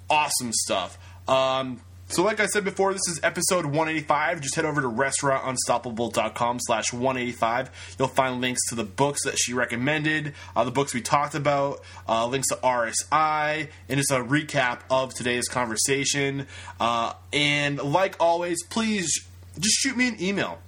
Awesome 0.10 0.53
stuff. 0.53 0.97
Um, 1.28 1.82
so, 2.10 2.24
like 2.24 2.39
I 2.39 2.45
said 2.45 2.64
before, 2.64 2.93
this 2.93 3.05
is 3.10 3.20
episode 3.22 3.66
185. 3.66 4.39
Just 4.39 4.55
head 4.55 4.64
over 4.64 4.80
to 4.80 4.88
restaurantunstoppable.com 4.88 6.60
slash 6.62 6.93
185. 6.93 7.95
You'll 7.99 8.08
find 8.08 8.39
links 8.39 8.62
to 8.70 8.76
the 8.76 8.86
books 8.86 9.26
that 9.26 9.38
she 9.38 9.53
recommended, 9.53 10.34
uh, 10.55 10.64
the 10.64 10.72
books 10.72 10.93
we 10.93 11.01
talked 11.01 11.36
about, 11.36 11.82
uh, 12.08 12.26
links 12.26 12.47
to 12.47 12.55
RSI, 12.55 13.68
and 13.89 13.97
just 13.97 14.12
a 14.12 14.24
recap 14.24 14.80
of 14.89 15.14
today's 15.14 15.49
conversation. 15.49 16.47
Uh, 16.80 17.12
and 17.34 17.82
like 17.84 18.16
always, 18.22 18.64
please 18.64 19.12
just 19.60 19.76
shoot 19.80 19.97
me 19.97 20.08
an 20.08 20.22
email. 20.22 20.60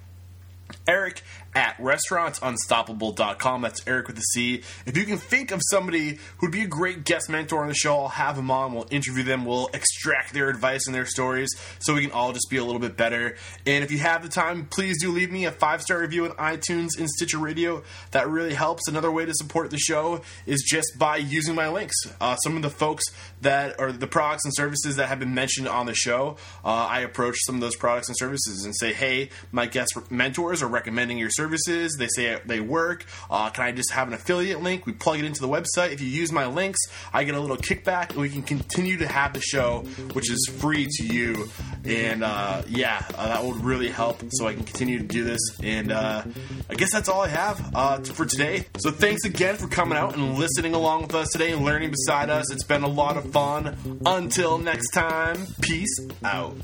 Eric 0.86 1.22
at 1.54 1.76
restaurantsunstoppable.com. 1.78 3.62
That's 3.62 3.86
Eric 3.86 4.06
with 4.06 4.16
the 4.16 4.22
C. 4.22 4.62
If 4.86 4.96
you 4.96 5.04
can 5.04 5.18
think 5.18 5.50
of 5.50 5.60
somebody 5.70 6.18
who'd 6.38 6.52
be 6.52 6.62
a 6.62 6.66
great 6.68 7.04
guest 7.04 7.28
mentor 7.28 7.62
on 7.62 7.68
the 7.68 7.74
show, 7.74 7.98
I'll 7.98 8.08
have 8.08 8.36
them 8.36 8.50
on. 8.50 8.72
We'll 8.72 8.86
interview 8.90 9.24
them. 9.24 9.44
We'll 9.44 9.68
extract 9.72 10.32
their 10.32 10.48
advice 10.48 10.86
and 10.86 10.94
their 10.94 11.06
stories 11.06 11.50
so 11.80 11.94
we 11.94 12.02
can 12.02 12.12
all 12.12 12.32
just 12.32 12.48
be 12.50 12.56
a 12.56 12.64
little 12.64 12.80
bit 12.80 12.96
better. 12.96 13.36
And 13.66 13.82
if 13.82 13.90
you 13.90 13.98
have 13.98 14.22
the 14.22 14.28
time, 14.28 14.66
please 14.66 15.00
do 15.00 15.10
leave 15.10 15.30
me 15.30 15.44
a 15.44 15.52
five 15.52 15.82
star 15.82 15.98
review 15.98 16.24
on 16.24 16.30
iTunes 16.32 16.90
and 16.98 17.08
Stitcher 17.08 17.38
Radio. 17.38 17.82
That 18.12 18.28
really 18.28 18.54
helps. 18.54 18.86
Another 18.88 19.10
way 19.10 19.26
to 19.26 19.34
support 19.34 19.70
the 19.70 19.78
show 19.78 20.22
is 20.46 20.62
just 20.66 20.98
by 20.98 21.16
using 21.16 21.54
my 21.54 21.68
links. 21.68 21.96
Uh, 22.20 22.36
some 22.36 22.56
of 22.56 22.62
the 22.62 22.70
folks 22.70 23.04
that 23.42 23.78
are 23.80 23.92
the 23.92 24.06
products 24.06 24.44
and 24.44 24.54
services 24.54 24.96
that 24.96 25.08
have 25.08 25.18
been 25.18 25.34
mentioned 25.34 25.66
on 25.68 25.86
the 25.86 25.94
show, 25.94 26.36
uh, 26.64 26.68
I 26.68 27.00
approach 27.00 27.36
some 27.44 27.56
of 27.56 27.60
those 27.60 27.76
products 27.76 28.08
and 28.08 28.16
services 28.16 28.64
and 28.64 28.74
say, 28.76 28.92
hey, 28.92 29.30
my 29.52 29.66
guest 29.66 29.96
mentors 30.10 30.62
are 30.62 30.68
recommending 30.68 31.18
your 31.18 31.30
services. 31.40 31.96
They 31.96 32.08
say 32.08 32.38
they 32.44 32.60
work. 32.60 33.06
Uh, 33.30 33.48
can 33.50 33.64
I 33.64 33.72
just 33.72 33.92
have 33.92 34.08
an 34.08 34.14
affiliate 34.14 34.62
link? 34.62 34.86
We 34.86 34.92
plug 34.92 35.18
it 35.18 35.24
into 35.24 35.40
the 35.40 35.48
website. 35.48 35.92
If 35.92 36.00
you 36.00 36.08
use 36.08 36.30
my 36.32 36.46
links, 36.46 36.80
I 37.12 37.24
get 37.24 37.34
a 37.34 37.40
little 37.40 37.56
kickback, 37.56 38.10
and 38.10 38.20
we 38.20 38.28
can 38.28 38.42
continue 38.42 38.98
to 38.98 39.06
have 39.06 39.32
the 39.32 39.40
show, 39.40 39.84
which 40.12 40.30
is 40.30 40.50
free 40.58 40.86
to 40.98 41.06
you. 41.06 41.48
And 41.84 42.22
uh, 42.22 42.62
yeah, 42.68 43.02
uh, 43.16 43.28
that 43.28 43.44
would 43.44 43.64
really 43.64 43.88
help, 43.88 44.22
so 44.32 44.46
I 44.46 44.54
can 44.54 44.64
continue 44.64 44.98
to 44.98 45.04
do 45.04 45.24
this. 45.24 45.40
And 45.62 45.90
uh, 45.90 46.24
I 46.68 46.74
guess 46.74 46.92
that's 46.92 47.08
all 47.08 47.22
I 47.22 47.28
have 47.28 47.70
uh, 47.74 48.00
for 48.00 48.26
today. 48.26 48.66
So 48.78 48.90
thanks 48.90 49.24
again 49.24 49.56
for 49.56 49.68
coming 49.68 49.96
out 49.96 50.14
and 50.14 50.38
listening 50.38 50.74
along 50.74 51.02
with 51.02 51.14
us 51.14 51.30
today 51.30 51.52
and 51.52 51.64
learning 51.64 51.90
beside 51.90 52.28
us. 52.28 52.52
It's 52.52 52.64
been 52.64 52.82
a 52.82 52.88
lot 52.88 53.16
of 53.16 53.32
fun. 53.32 53.76
Until 54.04 54.58
next 54.58 54.90
time, 54.90 55.46
peace 55.62 55.96
out. 56.22 56.56